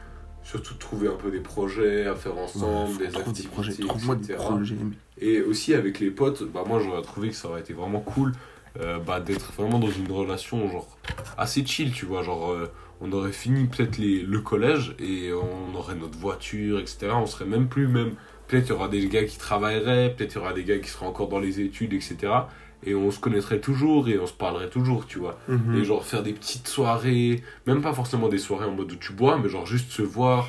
surtout 0.43 0.75
trouver 0.75 1.09
un 1.09 1.15
peu 1.17 1.31
des 1.31 1.41
projets 1.41 2.07
à 2.07 2.15
faire 2.15 2.37
ensemble 2.37 2.91
Ouais, 3.01 3.07
des 3.09 3.17
activités 3.17 3.49
projets, 3.49 3.73
trouve-moi 3.75 4.17
des 4.17 4.25
etc. 4.33 4.39
projets. 4.39 4.77
et 5.19 5.41
aussi 5.41 5.73
avec 5.75 5.99
les 5.99 6.11
potes 6.11 6.43
bah 6.45 6.65
moi 6.67 6.79
j'aurais 6.79 7.01
trouvé 7.01 7.31
que 7.31 7.35
ça 7.37 7.49
aurait 7.49 7.61
été 7.61 7.73
vraiment 7.73 8.01
cool 8.01 8.33
bah, 9.07 9.21
d'être 9.21 9.51
vraiment 9.55 9.79
dans 9.79 9.91
une 9.91 10.13
relation 10.13 10.69
genre 10.71 10.96
assez 11.39 11.65
chill 11.65 11.93
tu 11.93 12.07
vois 12.07 12.23
genre 12.23 12.53
euh, 12.53 12.71
on 13.01 13.13
aurait 13.13 13.33
fini 13.33 13.67
peut-être 13.67 13.99
le 13.99 14.41
collège 14.41 14.95
et 14.99 15.31
on 15.33 15.75
aurait 15.77 15.95
notre 15.95 16.19
voiture 16.19 16.79
etc 16.81 17.09
on 17.15 17.27
serait 17.27 17.45
même 17.47 17.69
plus 17.69 17.89
même. 17.89 18.13
Peut-être 18.49 18.67
il 18.67 18.71
y 18.71 18.73
aura 18.73 18.89
des 18.89 19.09
gars 19.09 19.25
qui 19.25 19.39
travailleraient 19.39 20.15
peut-être 20.15 20.35
il 20.35 20.39
y 20.39 20.41
aura 20.41 20.53
des 20.53 20.65
gars 20.65 20.79
qui 20.79 20.89
seraient 20.89 21.07
encore 21.07 21.29
dans 21.29 21.41
les 21.41 21.61
études 21.61 21.93
etc 21.93 22.33
et 22.85 22.95
on 22.95 23.11
se 23.11 23.19
connaîtrait 23.19 23.59
toujours 23.61 24.09
et 24.09 24.19
on 24.19 24.27
se 24.27 24.33
parlerait 24.33 24.69
toujours 24.69 25.07
tu 25.07 25.19
vois. 25.19 25.39
Mhm. 25.49 25.77
et 25.77 25.85
genre 25.85 26.05
faire 26.05 26.23
des 26.23 26.33
petites 26.33 26.69
soirées, 26.69 27.43
même 27.67 27.81
pas 27.83 27.93
forcément 27.93 28.29
des 28.29 28.39
soirées 28.39 28.67
en 28.67 28.73
mode 28.73 28.93
où 28.93 28.97
tu 28.97 29.13
bois, 29.13 29.39
mais 29.43 29.49
genre 29.49 29.67
juste 29.67 29.91
se 29.91 30.03
voir, 30.03 30.49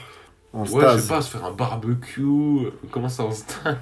En 0.53 0.65
ouais, 0.67 0.87
je 0.89 0.97
sais 0.97 1.01
stase. 1.01 1.07
pas, 1.07 1.21
se 1.21 1.29
faire 1.31 1.45
un 1.45 1.53
barbecue, 1.53 2.67
comment 2.91 3.09
ça 3.09 3.23
on 3.29 3.31
se 3.31 3.41
stade 3.41 3.79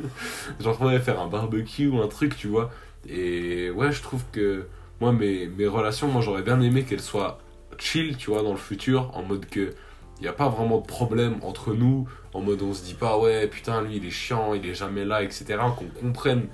Genre, 0.59 0.81
ouais, 0.81 0.99
faire 0.99 1.19
un 1.19 1.27
barbecue 1.27 1.87
ou 1.87 2.01
un 2.01 2.07
truc, 2.07 2.35
tu 2.37 2.47
vois. 2.47 2.71
Et 3.07 3.69
ouais, 3.71 3.91
je 3.91 4.01
trouve 4.01 4.23
que 4.31 4.65
moi, 5.01 5.11
mes, 5.11 5.47
mes 5.47 5.67
relations, 5.67 6.07
moi 6.07 6.21
j'aurais 6.21 6.43
bien 6.43 6.59
aimé 6.61 6.83
qu'elles 6.83 7.01
soient 7.01 7.39
chill, 7.77 8.15
tu 8.17 8.29
vois, 8.31 8.41
dans 8.43 8.51
le 8.51 8.57
futur, 8.57 9.11
en 9.15 9.23
mode 9.23 9.45
que 9.47 9.73
il 10.19 10.21
n'y 10.21 10.27
a 10.29 10.33
pas 10.33 10.47
vraiment 10.47 10.77
de 10.79 10.85
problème 10.85 11.35
entre 11.41 11.73
nous, 11.73 12.07
en 12.33 12.39
mode 12.39 12.61
on 12.61 12.73
se 12.73 12.83
dit 12.85 12.93
pas, 12.93 13.17
ouais, 13.19 13.47
putain, 13.47 13.81
lui 13.81 13.97
il 13.97 14.05
est 14.05 14.09
chiant, 14.11 14.53
il 14.53 14.65
est 14.65 14.73
jamais 14.73 15.03
là, 15.03 15.23
etc. 15.23 15.57
Qu'on 15.77 15.87
comprenne 15.99 16.47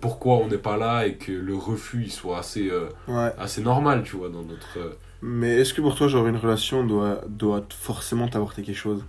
pourquoi 0.00 0.34
on 0.38 0.48
n'est 0.48 0.58
pas 0.58 0.76
là 0.76 1.06
et 1.06 1.14
que 1.14 1.30
le 1.30 1.54
refus 1.56 2.02
il 2.06 2.10
soit 2.12 2.38
assez. 2.38 2.68
euh, 2.70 2.88
Ouais. 3.06 3.32
assez 3.38 3.62
normal, 3.62 4.02
tu 4.04 4.16
vois, 4.16 4.28
dans 4.30 4.42
notre. 4.42 4.78
euh, 4.78 4.94
Mais 5.22 5.54
est-ce 5.60 5.72
que 5.74 5.80
pour 5.80 5.94
toi, 5.94 6.08
genre, 6.08 6.26
une 6.26 6.36
relation 6.36 6.84
doit, 6.84 7.20
doit 7.28 7.62
forcément 7.70 8.26
t'apporter 8.26 8.62
quelque 8.62 8.76
chose? 8.76 9.04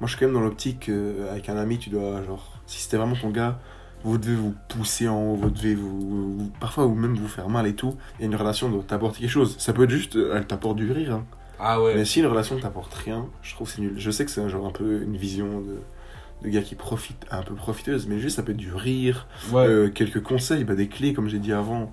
Moi, 0.00 0.06
je 0.06 0.08
suis 0.08 0.18
quand 0.20 0.26
même 0.26 0.34
dans 0.34 0.42
l'optique 0.46 0.90
euh, 0.90 1.30
avec 1.32 1.48
un 1.48 1.56
ami, 1.56 1.78
tu 1.78 1.88
dois, 1.90 2.22
genre, 2.24 2.52
si 2.66 2.80
c'était 2.82 2.98
vraiment 2.98 3.16
ton 3.16 3.30
gars, 3.30 3.58
vous 4.04 4.18
devez 4.18 4.34
vous 4.36 4.54
pousser 4.68 5.08
en 5.08 5.20
haut, 5.20 5.34
vous 5.36 5.50
devez 5.50 5.74
vous, 5.74 6.00
vous- 6.38 6.50
Parfois, 6.60 6.86
ou 6.86 6.94
même 6.94 7.14
vous 7.16 7.28
faire 7.28 7.48
mal 7.48 7.66
et 7.66 7.74
tout. 7.74 7.96
Et 8.20 8.26
une 8.26 8.36
relation 8.36 8.68
doit 8.70 8.82
t'apporter 8.86 9.20
quelque 9.20 9.30
chose. 9.30 9.56
Ça 9.58 9.72
peut 9.72 9.84
être 9.84 9.90
juste, 9.90 10.16
euh, 10.16 10.34
elle 10.36 10.46
t'apporte 10.46 10.76
du 10.76 10.90
rire. 10.92 11.14
hein. 11.14 11.26
Ah 11.60 11.82
ouais. 11.82 11.94
Mais 11.96 12.04
si 12.04 12.20
une 12.20 12.26
relation 12.26 12.58
t'apporte 12.58 12.94
rien, 12.94 13.26
je 13.42 13.54
trouve 13.54 13.68
c'est 13.68 13.80
nul. 13.80 13.94
Je 13.96 14.10
sais 14.12 14.24
que 14.24 14.30
c'est 14.30 14.40
un 14.40 14.48
genre 14.48 14.66
un 14.66 14.70
peu 14.70 15.02
une 15.02 15.16
vision 15.16 15.60
de, 15.60 15.80
de 16.42 16.48
gars 16.48 16.62
qui 16.62 16.76
profitent, 16.76 17.26
un 17.32 17.42
peu 17.42 17.54
profiteuse, 17.54 18.06
mais 18.06 18.20
juste 18.20 18.36
ça 18.36 18.44
peut 18.44 18.52
être 18.52 18.56
du 18.58 18.72
rire, 18.72 19.26
ouais. 19.50 19.66
euh, 19.66 19.88
quelques 19.90 20.22
conseils, 20.22 20.62
bah, 20.62 20.76
des 20.76 20.86
clés, 20.86 21.12
comme 21.14 21.28
j'ai 21.28 21.40
dit 21.40 21.52
avant, 21.52 21.90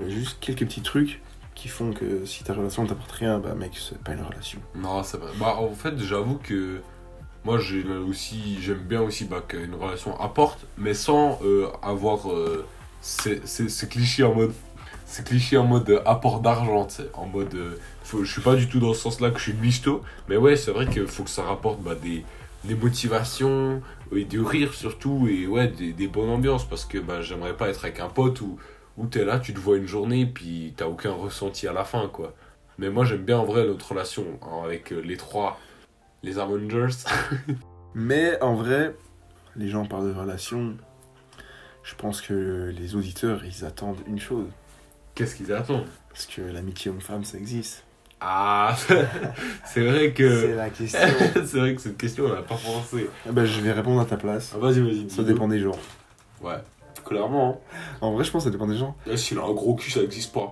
euh, 0.00 0.08
juste 0.08 0.38
quelques 0.40 0.60
petits 0.64 0.80
trucs 0.80 1.20
qui 1.54 1.68
font 1.68 1.92
que 1.92 2.24
si 2.24 2.42
ta 2.44 2.54
relation 2.54 2.86
t'apporte 2.86 3.12
rien, 3.12 3.38
bah 3.38 3.54
mec, 3.54 3.72
c'est 3.78 3.98
pas 4.02 4.12
une 4.14 4.22
relation. 4.22 4.58
Non, 4.74 5.02
c'est 5.02 5.18
vrai. 5.18 5.30
Bah, 5.38 5.56
en 5.58 5.68
fait, 5.74 5.98
j'avoue 5.98 6.36
que 6.42 6.80
moi, 7.44 7.58
j'ai 7.58 7.84
aussi, 8.08 8.58
j'aime 8.60 8.78
bien 8.78 9.02
aussi 9.02 9.24
bah, 9.26 9.42
qu'une 9.46 9.74
relation 9.74 10.18
apporte, 10.20 10.66
mais 10.78 10.94
sans 10.94 11.38
euh, 11.44 11.68
avoir 11.82 12.30
euh, 12.30 12.64
ces, 13.00 13.40
clichés 13.88 14.22
en 14.24 14.34
mode. 14.34 14.52
Ces 15.06 15.22
clichés 15.22 15.56
en 15.58 15.64
mode 15.64 15.90
euh, 15.90 16.02
apport 16.06 16.40
d'argent. 16.40 16.88
En 17.14 17.26
mode. 17.26 17.54
euh, 17.54 17.76
je 18.04 18.24
suis 18.30 18.40
pas 18.42 18.54
du 18.56 18.68
tout 18.68 18.80
dans 18.80 18.94
ce 18.94 19.00
sens-là 19.00 19.30
que 19.30 19.38
je 19.38 19.44
suis 19.44 19.52
misto, 19.54 20.02
mais 20.28 20.36
ouais, 20.36 20.56
c'est 20.56 20.70
vrai 20.70 20.86
qu'il 20.86 21.06
faut 21.06 21.24
que 21.24 21.30
ça 21.30 21.42
rapporte 21.42 21.80
bah, 21.82 21.94
des, 21.94 22.24
des 22.64 22.74
motivations, 22.74 23.82
et 24.14 24.24
du 24.24 24.40
rire 24.40 24.72
surtout, 24.74 25.26
et 25.28 25.46
ouais, 25.46 25.68
des, 25.68 25.92
des 25.92 26.06
bonnes 26.08 26.30
ambiances, 26.30 26.64
parce 26.68 26.84
que 26.84 26.98
bah, 26.98 27.20
j'aimerais 27.22 27.54
pas 27.56 27.68
être 27.68 27.84
avec 27.84 28.00
un 28.00 28.08
pote 28.08 28.40
où, 28.40 28.58
où 28.96 29.06
t'es 29.06 29.24
là, 29.24 29.38
tu 29.38 29.52
te 29.54 29.58
vois 29.60 29.76
une 29.76 29.86
journée, 29.86 30.26
puis 30.26 30.72
t'as 30.76 30.86
aucun 30.86 31.12
ressenti 31.12 31.66
à 31.68 31.72
la 31.72 31.84
fin, 31.84 32.08
quoi. 32.08 32.34
Mais 32.78 32.90
moi, 32.90 33.04
j'aime 33.04 33.24
bien 33.24 33.38
en 33.38 33.44
vrai 33.44 33.64
notre 33.66 33.88
relation 33.90 34.24
hein, 34.42 34.62
avec 34.64 34.92
euh, 34.92 35.00
les 35.00 35.16
trois, 35.16 35.58
les 36.24 36.38
Avengers. 36.38 36.96
Mais 37.94 38.40
en 38.42 38.54
vrai, 38.54 38.96
les 39.56 39.68
gens 39.68 39.84
parlent 39.84 40.12
de 40.12 40.18
relation. 40.18 40.74
Je 41.82 41.94
pense 41.94 42.20
que 42.20 42.72
les 42.76 42.96
auditeurs, 42.96 43.44
ils 43.44 43.64
attendent 43.64 44.00
une 44.06 44.18
chose. 44.18 44.46
Qu'est-ce 45.14 45.36
qu'ils 45.36 45.52
attendent? 45.52 45.86
Parce 46.08 46.26
que 46.26 46.40
l'amitié 46.40 46.90
homme-femme, 46.90 47.24
ça 47.24 47.36
existe. 47.38 47.84
Ah, 48.20 48.74
c'est 49.66 49.84
vrai 49.84 50.06
C'est 50.06 50.12
que. 50.14 50.54
la 50.56 50.70
question. 50.70 50.98
c'est 51.44 51.58
vrai 51.58 51.74
que 51.74 51.82
cette 51.82 51.98
question, 51.98 52.24
on 52.24 52.34
n'a 52.34 52.42
pas 52.42 52.56
pensé. 52.56 53.08
Ah 53.28 53.32
bah, 53.32 53.44
je 53.44 53.60
vais 53.60 53.72
répondre 53.72 54.00
à 54.00 54.06
ta 54.06 54.16
place. 54.16 54.52
Ah, 54.54 54.58
vas-y, 54.58 54.80
vas-y. 54.80 55.10
Ça 55.10 55.22
dépend 55.22 55.46
des 55.46 55.60
gens. 55.60 55.76
Ouais, 56.40 56.56
clairement. 57.04 57.60
En 58.00 58.12
vrai, 58.12 58.24
je 58.24 58.30
pense 58.30 58.44
que 58.44 58.48
ça 58.48 58.52
dépend 58.52 58.66
des 58.66 58.78
gens. 58.78 58.96
Hein. 59.08 59.16
S'il 59.16 59.38
a 59.38 59.42
un 59.42 59.52
gros 59.52 59.74
cul, 59.74 59.90
ça 59.90 60.00
n'existe 60.00 60.32
pas. 60.32 60.50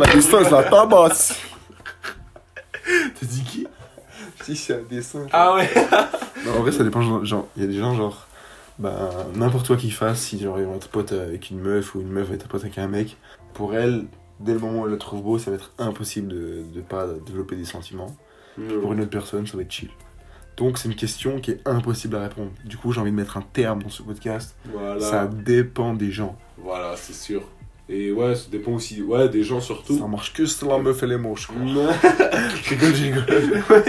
La 0.00 0.12
distance, 0.14 0.50
la 0.50 0.64
tabasse 0.64 1.51
T'as 3.22 3.28
dit 3.28 3.44
qui? 3.44 3.66
Si 4.42 4.56
c'est 4.56 4.74
un 4.74 4.82
dessin. 4.82 5.26
Ah 5.32 5.54
ouais 5.54 5.70
Non, 6.44 6.52
en 6.58 6.60
vrai, 6.62 6.72
ça 6.72 6.84
dépend. 6.84 7.02
genre- 7.24 7.46
il 7.56 7.62
y 7.62 7.64
a 7.64 7.68
des 7.68 7.78
gens, 7.78 7.94
genre, 7.94 8.26
bah, 8.78 9.10
n'importe 9.34 9.66
quoi 9.68 9.76
qu'ils 9.76 9.92
fassent, 9.92 10.20
si 10.20 10.38
genre, 10.40 10.58
ils 10.58 10.66
vont 10.66 10.76
être 10.76 10.88
potes 10.88 11.12
avec 11.12 11.50
une 11.50 11.60
meuf 11.60 11.94
ou 11.94 12.00
une 12.00 12.08
meuf 12.10 12.28
va 12.28 12.34
être 12.34 12.48
pote 12.48 12.62
avec 12.62 12.78
un 12.78 12.88
mec, 12.88 13.16
pour 13.54 13.74
elle, 13.74 14.04
dès 14.40 14.52
le 14.54 14.58
moment 14.58 14.80
où 14.82 14.84
elle 14.86 14.92
le 14.92 14.98
trouve 14.98 15.22
beau, 15.22 15.38
ça 15.38 15.50
va 15.50 15.56
être 15.56 15.72
impossible 15.78 16.28
de, 16.28 16.64
de 16.74 16.80
pas 16.80 17.06
développer 17.26 17.56
des 17.56 17.64
sentiments. 17.64 18.14
Pour 18.82 18.92
une 18.92 19.00
autre 19.00 19.10
personne, 19.10 19.46
ça 19.46 19.56
va 19.56 19.62
être 19.62 19.72
chill. 19.72 19.88
Donc, 20.58 20.76
c'est 20.76 20.88
une 20.88 20.94
question 20.96 21.40
qui 21.40 21.52
est 21.52 21.60
impossible 21.66 22.16
à 22.16 22.20
répondre. 22.20 22.50
Du 22.66 22.76
coup, 22.76 22.92
j'ai 22.92 23.00
envie 23.00 23.10
de 23.10 23.16
mettre 23.16 23.38
un 23.38 23.42
terme 23.54 23.82
dans 23.82 23.88
ce 23.88 24.02
podcast. 24.02 24.54
Voilà. 24.66 25.00
Ça 25.00 25.26
dépend 25.26 25.94
des 25.94 26.10
gens. 26.10 26.36
Voilà, 26.58 26.94
c'est 26.96 27.14
sûr. 27.14 27.42
Et 27.88 28.12
ouais, 28.12 28.34
ça 28.34 28.44
dépend 28.50 28.72
aussi 28.72 29.02
ouais, 29.02 29.28
des 29.28 29.42
gens 29.42 29.60
surtout. 29.60 29.98
Ça 29.98 30.06
marche 30.06 30.32
que 30.32 30.46
si 30.46 30.64
la 30.66 30.78
meuf 30.78 31.02
elle 31.02 31.12
est 31.12 31.18
moche. 31.18 31.46
quoi. 31.46 31.56
Non. 31.58 31.88
Je 32.62 32.70
rigole, 32.70 32.94
je 32.94 33.04
rigole. 33.04 33.84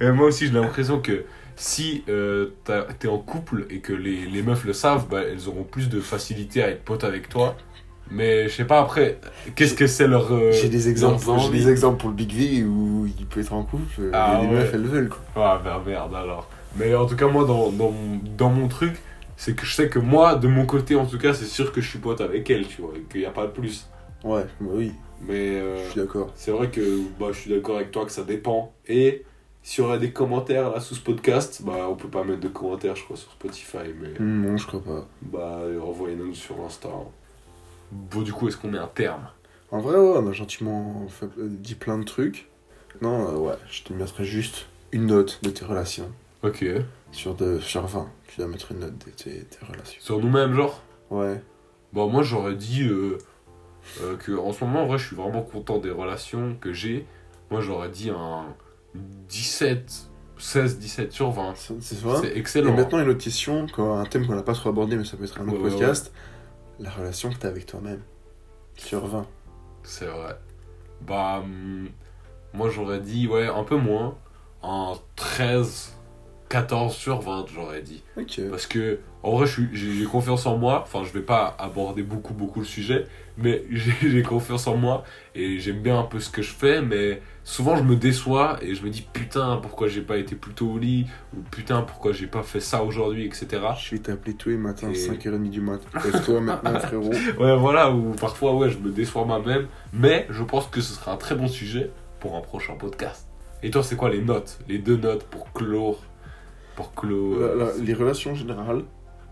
Et 0.00 0.10
moi 0.12 0.26
aussi, 0.28 0.46
j'ai 0.46 0.52
l'impression 0.52 1.00
que 1.00 1.24
si 1.56 2.04
euh, 2.08 2.50
t'es 2.98 3.08
en 3.08 3.18
couple 3.18 3.66
et 3.70 3.78
que 3.78 3.92
les, 3.92 4.26
les 4.26 4.42
meufs 4.42 4.64
le 4.64 4.72
savent, 4.72 5.06
bah, 5.10 5.22
elles 5.22 5.48
auront 5.48 5.64
plus 5.64 5.88
de 5.88 6.00
facilité 6.00 6.62
à 6.62 6.68
être 6.68 6.82
potes 6.84 7.04
avec 7.04 7.28
toi. 7.28 7.56
Mais 8.10 8.48
je 8.48 8.54
sais 8.56 8.64
pas 8.64 8.80
après, 8.80 9.18
qu'est-ce 9.54 9.74
que 9.74 9.86
c'est 9.86 10.06
leur. 10.06 10.30
euh, 10.32 10.52
J'ai 10.52 10.68
des 10.68 10.88
exemples. 10.88 11.24
J'ai 11.40 11.50
des 11.50 11.70
exemples 11.70 11.98
pour 11.98 12.10
le 12.10 12.14
Big 12.14 12.32
V 12.32 12.64
où 12.64 13.06
il 13.06 13.26
peut 13.26 13.40
être 13.40 13.52
en 13.54 13.62
couple. 13.62 14.10
Ah 14.12 14.38
et 14.38 14.42
les 14.46 14.48
ouais. 14.52 14.58
meufs 14.60 14.70
elles 14.74 14.82
le 14.82 14.88
veulent 14.88 15.08
quoi. 15.08 15.20
Ah 15.36 15.60
bah 15.64 15.82
merde 15.86 16.14
alors. 16.14 16.48
Mais 16.76 16.94
en 16.94 17.06
tout 17.06 17.16
cas, 17.16 17.26
moi, 17.28 17.44
dans, 17.46 17.70
dans, 17.70 17.92
dans 18.36 18.50
mon 18.50 18.66
truc, 18.68 18.94
c'est 19.36 19.54
que 19.56 19.64
je 19.66 19.74
sais 19.74 19.88
que 19.88 19.98
moi, 19.98 20.36
de 20.36 20.48
mon 20.48 20.66
côté 20.66 20.94
en 20.96 21.06
tout 21.06 21.18
cas, 21.18 21.34
c'est 21.34 21.44
sûr 21.46 21.72
que 21.72 21.80
je 21.80 21.88
suis 21.88 21.98
pote 21.98 22.20
avec 22.20 22.48
elle, 22.50 22.66
tu 22.66 22.82
vois, 22.82 22.92
et 22.96 23.00
qu'il 23.10 23.20
n'y 23.20 23.26
a 23.26 23.30
pas 23.30 23.46
de 23.46 23.52
plus. 23.52 23.86
Ouais, 24.24 24.44
bah 24.60 24.70
oui, 24.74 24.92
Mais 25.26 25.56
euh, 25.60 25.84
je 25.84 25.90
suis 25.90 26.00
d'accord. 26.00 26.30
c'est 26.36 26.50
vrai 26.52 26.70
que 26.70 27.00
bah, 27.18 27.26
je 27.32 27.38
suis 27.40 27.50
d'accord 27.50 27.76
avec 27.76 27.90
toi 27.90 28.04
que 28.04 28.12
ça 28.12 28.22
dépend. 28.22 28.72
Et 28.86 29.24
s'il 29.64 29.82
y 29.82 29.86
aurait 29.86 29.98
des 29.98 30.12
commentaires 30.12 30.70
là 30.70 30.80
sous 30.80 30.94
ce 30.94 31.00
podcast, 31.00 31.62
bah 31.64 31.88
on 31.90 31.96
peut 31.96 32.08
pas 32.08 32.22
mettre 32.24 32.40
de 32.40 32.48
commentaires, 32.48 32.94
je 32.96 33.04
crois, 33.04 33.16
sur 33.16 33.30
Spotify, 33.32 33.92
mais. 34.00 34.10
Hmm, 34.18 34.46
Non, 34.46 34.56
je 34.56 34.66
crois 34.66 34.82
pas. 34.82 35.08
Bah, 35.22 35.60
envoyez-nous 35.84 36.34
sur 36.34 36.60
Insta. 36.64 36.88
Bon, 37.90 38.22
du 38.22 38.32
coup, 38.32 38.48
est-ce 38.48 38.56
qu'on 38.56 38.68
met 38.70 38.78
un 38.78 38.86
terme? 38.94 39.28
En 39.70 39.80
vrai, 39.80 39.96
ouais, 39.96 40.18
on 40.18 40.28
a 40.28 40.32
gentiment 40.32 41.06
fait- 41.08 41.26
euh, 41.38 41.48
dit 41.48 41.74
plein 41.74 41.98
de 41.98 42.04
trucs. 42.04 42.48
Non, 43.00 43.28
euh, 43.28 43.36
ouais, 43.38 43.54
je 43.70 43.82
te 43.82 43.92
mettrais 43.92 44.24
juste 44.24 44.66
une 44.92 45.06
note 45.06 45.40
de 45.42 45.50
tes 45.50 45.64
relations. 45.64 46.10
Ok. 46.42 46.64
Sur, 47.12 47.34
de, 47.34 47.58
sur 47.60 47.86
20, 47.86 48.08
tu 48.28 48.38
dois 48.38 48.46
mettre 48.48 48.72
une 48.72 48.80
note 48.80 48.98
de 48.98 49.10
tes, 49.10 49.44
tes 49.44 49.64
relations. 49.66 50.00
Sur 50.02 50.18
nous-mêmes, 50.18 50.54
genre? 50.54 50.82
Ouais. 51.10 51.42
Bon, 51.92 52.08
moi, 52.08 52.22
j'aurais 52.22 52.54
dit 52.54 52.82
euh, 52.88 53.18
euh, 54.00 54.16
que 54.16 54.32
en 54.32 54.52
ce 54.52 54.64
moment, 54.64 54.82
en 54.84 54.86
vrai, 54.86 54.98
je 54.98 55.06
suis 55.08 55.16
vraiment 55.16 55.42
content 55.42 55.78
des 55.78 55.90
relations 55.90 56.56
que 56.60 56.72
j'ai. 56.72 57.06
Moi, 57.50 57.60
j'aurais 57.60 57.90
dit 57.90 58.08
un 58.10 58.46
17, 59.28 60.08
16, 60.38 60.78
17 60.78 61.12
sur 61.12 61.30
20. 61.30 61.52
C'est 61.56 61.82
c'est 61.82 62.00
vrai? 62.00 62.18
C'est 62.22 62.28
Et 62.28 62.38
excellent. 62.38 62.74
maintenant, 62.74 63.00
une 63.00 63.08
autre 63.10 63.22
question, 63.22 63.66
un 63.78 64.04
thème 64.06 64.26
qu'on 64.26 64.34
n'a 64.34 64.42
pas 64.42 64.54
trop 64.54 64.70
abordé, 64.70 64.96
mais 64.96 65.04
ça 65.04 65.16
peut 65.18 65.24
être 65.24 65.38
un 65.40 65.44
autre 65.48 65.58
Ouais, 65.58 65.64
ouais, 65.64 65.70
podcast. 65.70 66.12
La 66.80 66.90
relation 66.90 67.28
que 67.30 67.36
tu 67.36 67.46
as 67.46 67.50
avec 67.50 67.66
toi-même. 67.66 68.00
Sur 68.76 69.06
20. 69.06 69.26
C'est 69.82 70.06
vrai. 70.06 70.34
Bah, 71.02 71.40
hum, 71.44 71.90
moi, 72.54 72.70
j'aurais 72.70 73.00
dit, 73.00 73.28
ouais, 73.28 73.48
un 73.48 73.64
peu 73.64 73.76
moins. 73.76 74.16
Un 74.62 74.94
13, 75.16 75.94
14 76.52 76.94
sur 76.94 77.18
20, 77.22 77.46
j'aurais 77.54 77.80
dit. 77.80 78.02
Parce 78.50 78.66
que, 78.66 78.98
en 79.22 79.38
vrai, 79.38 79.46
j'ai 79.72 80.04
confiance 80.04 80.44
en 80.44 80.58
moi. 80.58 80.82
Enfin, 80.82 81.02
je 81.02 81.10
vais 81.10 81.24
pas 81.24 81.56
aborder 81.58 82.02
beaucoup, 82.02 82.34
beaucoup 82.34 82.60
le 82.60 82.66
sujet, 82.66 83.06
mais 83.38 83.64
j'ai 83.70 84.22
confiance 84.22 84.66
en 84.66 84.76
moi 84.76 85.02
et 85.34 85.58
j'aime 85.60 85.80
bien 85.80 85.98
un 85.98 86.02
peu 86.02 86.20
ce 86.20 86.28
que 86.28 86.42
je 86.42 86.52
fais. 86.52 86.82
Mais 86.82 87.22
souvent, 87.42 87.76
je 87.76 87.82
me 87.82 87.96
déçois 87.96 88.58
et 88.60 88.74
je 88.74 88.84
me 88.84 88.90
dis 88.90 89.00
putain, 89.00 89.60
pourquoi 89.62 89.88
j'ai 89.88 90.02
pas 90.02 90.18
été 90.18 90.36
plus 90.36 90.52
tôt 90.52 90.72
au 90.72 90.78
lit 90.78 91.06
Ou 91.34 91.40
putain, 91.50 91.80
pourquoi 91.80 92.12
j'ai 92.12 92.26
pas 92.26 92.42
fait 92.42 92.60
ça 92.60 92.82
aujourd'hui, 92.82 93.24
etc. 93.24 93.46
Je 93.82 93.92
vais 93.92 94.02
t'appeler 94.02 94.34
tous 94.34 94.50
les 94.50 94.58
matins, 94.58 94.90
Et- 94.90 95.08
5h30 95.08 95.48
du 95.48 95.62
mat. 95.62 95.80
Lève-toi 96.04 96.42
maintenant, 96.42 96.78
frérot. 96.80 97.12
Ouais, 97.40 97.56
voilà, 97.56 97.90
ou 97.90 98.10
parfois, 98.12 98.54
ouais, 98.56 98.68
je 98.68 98.76
me 98.76 98.90
déçois 98.90 99.24
moi-même. 99.24 99.68
Mais 99.94 100.26
je 100.28 100.42
pense 100.42 100.66
que 100.66 100.82
ce 100.82 100.92
sera 100.92 101.12
un 101.12 101.16
très 101.16 101.34
bon 101.34 101.48
sujet 101.48 101.90
pour 102.20 102.36
un 102.36 102.42
prochain 102.42 102.74
podcast. 102.74 103.26
Et 103.62 103.70
toi, 103.70 103.82
c'est 103.82 103.96
quoi 103.96 104.10
les 104.10 104.20
notes 104.20 104.58
Les 104.68 104.76
deux 104.76 104.98
notes 104.98 105.24
pour 105.24 105.50
clore 105.54 106.02
Pour 106.76 106.94
clore. 106.94 107.38
La- 107.38 107.54
la- 107.54 107.72
les 107.78 107.94
relations 107.94 108.34
générales, 108.34 108.84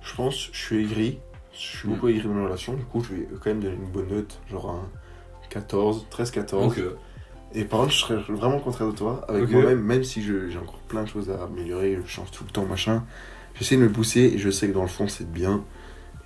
je 0.03 0.15
pense, 0.15 0.51
je 0.53 0.59
suis 0.59 0.83
aigri. 0.85 1.19
Je 1.53 1.59
suis 1.59 1.89
Mm. 1.89 1.93
beaucoup 1.93 2.09
aigri 2.09 2.29
dans 2.29 2.35
mes 2.35 2.45
relations. 2.45 2.75
Du 2.75 2.85
coup, 2.85 3.03
je 3.03 3.15
vais 3.15 3.29
quand 3.43 3.51
même 3.51 3.61
donner 3.61 3.75
une 3.77 3.91
bonne 3.91 4.09
note, 4.09 4.39
genre 4.51 4.71
un 4.71 4.89
14, 5.49 6.07
13-14. 6.11 6.67
Ok. 6.79 6.81
Et 7.53 7.65
par 7.65 7.81
contre, 7.81 7.93
je 7.93 7.99
serais 7.99 8.17
vraiment 8.29 8.61
contraire 8.61 8.89
de 8.89 8.97
toi. 8.97 9.25
Avec 9.29 9.51
moi-même, 9.51 9.81
même 9.81 10.05
si 10.05 10.23
j'ai 10.23 10.57
encore 10.59 10.79
plein 10.87 11.03
de 11.03 11.09
choses 11.09 11.31
à 11.31 11.43
améliorer, 11.45 11.99
je 12.05 12.09
change 12.09 12.31
tout 12.31 12.45
le 12.45 12.51
temps, 12.51 12.65
machin. 12.65 13.05
J'essaie 13.57 13.77
de 13.77 13.83
me 13.83 13.91
pousser 13.91 14.21
et 14.21 14.39
je 14.39 14.51
sais 14.51 14.69
que 14.69 14.73
dans 14.73 14.83
le 14.83 14.89
fond, 14.89 15.09
c'est 15.09 15.29
bien. 15.31 15.65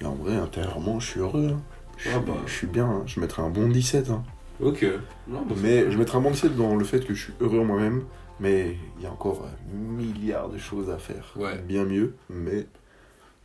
Et 0.00 0.04
en 0.04 0.14
vrai, 0.14 0.36
intérieurement, 0.36 1.00
je 1.00 1.06
suis 1.08 1.20
heureux. 1.20 1.52
hein. 1.54 1.60
Je, 1.96 2.10
Ah 2.10 2.12
suis, 2.18 2.20
bah. 2.26 2.36
je 2.46 2.52
suis 2.52 2.66
bien. 2.66 2.84
hein. 2.86 3.02
Je 3.06 3.20
mettrais 3.20 3.42
un 3.42 3.48
bon 3.48 3.68
17. 3.68 4.10
hein. 4.10 4.22
Ok. 4.60 4.84
Non, 5.26 5.42
bah, 5.48 5.54
Mais 5.62 5.90
je 5.90 5.96
mettrais 5.96 6.18
un 6.18 6.20
bon 6.20 6.30
17 6.32 6.54
dans 6.56 6.76
le 6.76 6.84
fait 6.84 7.00
que 7.06 7.14
je 7.14 7.22
suis 7.24 7.32
heureux 7.40 7.60
en 7.60 7.64
moi-même. 7.64 8.02
Mais 8.40 8.76
il 8.98 9.02
y 9.04 9.06
a 9.06 9.12
encore 9.12 9.44
un 9.46 9.76
milliard 9.76 10.48
de 10.48 10.58
choses 10.58 10.90
à 10.90 10.98
faire. 10.98 11.32
Ouais. 11.36 11.58
Bien 11.58 11.84
mieux. 11.84 12.14
Mais 12.28 12.66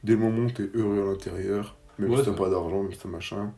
dès 0.04 0.14
le 0.14 0.20
moment 0.20 0.48
où 0.48 0.52
tu 0.52 0.64
es 0.64 0.70
heureux 0.74 1.02
à 1.02 1.12
l'intérieur, 1.12 1.76
même 2.00 2.12
Ouais, 2.12 2.18
si 2.18 2.26
t'as 2.26 2.32
pas 2.34 2.50
d'argent, 2.50 2.82
même 2.84 2.92
si 2.92 3.00
t'as 3.00 3.10
machin. 3.10 3.52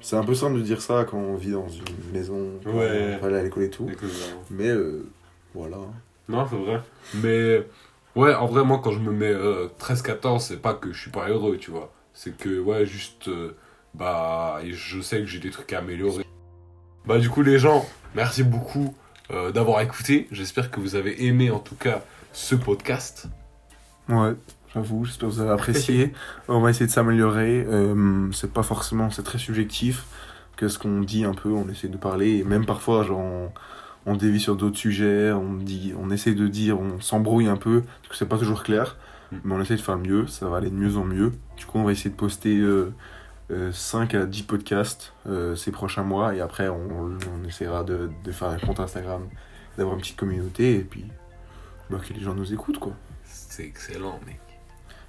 C'est 0.00 0.16
un 0.16 0.24
peu 0.24 0.34
simple 0.34 0.56
de 0.58 0.62
dire 0.62 0.82
ça 0.82 1.04
quand 1.08 1.16
on 1.18 1.36
vit 1.36 1.52
dans 1.52 1.68
une 1.68 1.84
maison, 2.12 2.50
quand 2.62 2.70
Ouais. 2.72 3.16
on 3.16 3.22
va 3.22 3.26
aller 3.28 3.36
à 3.38 3.42
l'école 3.42 3.62
et 3.64 3.70
tout. 3.70 3.90
Mais 4.50 4.68
euh, 4.68 5.06
voilà. 5.54 5.78
Non, 6.28 6.46
c'est 6.50 6.56
vrai. 6.56 6.80
Mais 7.14 7.66
ouais, 8.14 8.34
en 8.34 8.46
vrai, 8.46 8.62
moi, 8.64 8.80
quand 8.84 8.90
je 8.90 8.98
me 8.98 9.10
mets 9.12 9.32
euh, 9.32 9.68
13-14, 9.80 10.40
c'est 10.40 10.60
pas 10.60 10.74
que 10.74 10.92
je 10.92 11.00
suis 11.00 11.10
pas 11.10 11.28
heureux, 11.30 11.56
tu 11.56 11.70
vois. 11.70 11.90
C'est 12.12 12.36
que, 12.36 12.60
ouais, 12.60 12.84
juste, 12.84 13.28
euh, 13.28 13.56
bah, 13.94 14.60
je 14.68 15.00
sais 15.00 15.20
que 15.20 15.26
j'ai 15.26 15.38
des 15.38 15.50
trucs 15.50 15.72
à 15.72 15.78
améliorer. 15.78 16.24
Bah, 17.06 17.18
du 17.18 17.30
coup, 17.30 17.42
les 17.42 17.58
gens, 17.58 17.86
merci 18.14 18.42
beaucoup 18.42 18.94
euh, 19.30 19.52
d'avoir 19.52 19.80
écouté. 19.80 20.28
J'espère 20.30 20.70
que 20.70 20.80
vous 20.80 20.94
avez 20.94 21.26
aimé, 21.26 21.50
en 21.50 21.58
tout 21.58 21.74
cas, 21.74 22.02
ce 22.32 22.54
podcast. 22.54 23.28
Ouais, 24.08 24.34
j'avoue, 24.74 25.04
j'espère 25.04 25.28
que 25.28 25.34
vous 25.34 25.40
avez 25.40 25.50
apprécié. 25.50 26.12
on 26.48 26.60
va 26.60 26.70
essayer 26.70 26.86
de 26.86 26.92
s'améliorer. 26.92 27.64
Euh, 27.68 28.30
c'est 28.32 28.52
pas 28.52 28.62
forcément, 28.62 29.10
c'est 29.10 29.24
très 29.24 29.38
subjectif 29.38 30.04
que 30.56 30.68
ce 30.68 30.78
qu'on 30.78 31.00
dit 31.00 31.24
un 31.24 31.34
peu, 31.34 31.50
on 31.50 31.68
essaie 31.68 31.88
de 31.88 31.96
parler. 31.96 32.38
Et 32.38 32.44
même 32.44 32.66
parfois, 32.66 33.02
genre, 33.02 33.18
on, 33.18 33.50
on 34.06 34.16
dévie 34.16 34.40
sur 34.40 34.56
d'autres 34.56 34.78
sujets, 34.78 35.32
on, 35.32 35.54
dit, 35.54 35.92
on 35.98 36.10
essaie 36.10 36.34
de 36.34 36.46
dire, 36.46 36.80
on 36.80 37.00
s'embrouille 37.00 37.48
un 37.48 37.56
peu, 37.56 37.82
parce 37.82 38.08
que 38.08 38.16
c'est 38.16 38.28
pas 38.28 38.38
toujours 38.38 38.62
clair. 38.62 38.96
Mm. 39.32 39.36
Mais 39.44 39.54
on 39.54 39.60
essaie 39.60 39.76
de 39.76 39.80
faire 39.80 39.98
mieux, 39.98 40.26
ça 40.28 40.48
va 40.48 40.58
aller 40.58 40.70
de 40.70 40.76
mieux 40.76 40.96
en 40.96 41.04
mieux. 41.04 41.32
Du 41.56 41.66
coup, 41.66 41.78
on 41.78 41.84
va 41.84 41.92
essayer 41.92 42.10
de 42.10 42.16
poster 42.16 42.56
euh, 42.56 42.64
euh, 42.66 42.90
5 43.50 44.14
à 44.14 44.26
10 44.26 44.42
podcasts 44.42 45.12
euh, 45.26 45.54
ces 45.54 45.70
prochains 45.70 46.02
mois. 46.02 46.34
Et 46.34 46.40
après, 46.40 46.68
on, 46.68 47.18
on 47.32 47.44
essaiera 47.46 47.84
de, 47.84 48.10
de 48.24 48.32
faire 48.32 48.48
un 48.48 48.58
compte 48.58 48.80
Instagram, 48.80 49.28
d'avoir 49.76 49.94
une 49.94 50.00
petite 50.00 50.16
communauté. 50.16 50.76
Et 50.76 50.84
puis, 50.84 51.04
bah, 51.90 51.98
que 52.06 52.12
les 52.12 52.20
gens 52.20 52.34
nous 52.34 52.52
écoutent, 52.52 52.78
quoi. 52.78 52.92
C'est 53.24 53.64
excellent, 53.64 54.20
mec. 54.26 54.40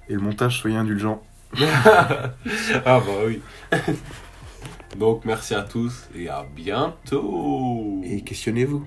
Et 0.08 0.14
le 0.14 0.20
montage, 0.20 0.60
soyez 0.60 0.76
indulgents. 0.76 1.22
ah, 1.60 2.32
bah 2.84 3.02
oui. 3.26 3.42
Donc, 4.96 5.24
merci 5.24 5.54
à 5.54 5.62
tous 5.62 6.08
et 6.14 6.28
à 6.28 6.44
bientôt. 6.54 8.00
Et 8.04 8.22
questionnez-vous. 8.22 8.86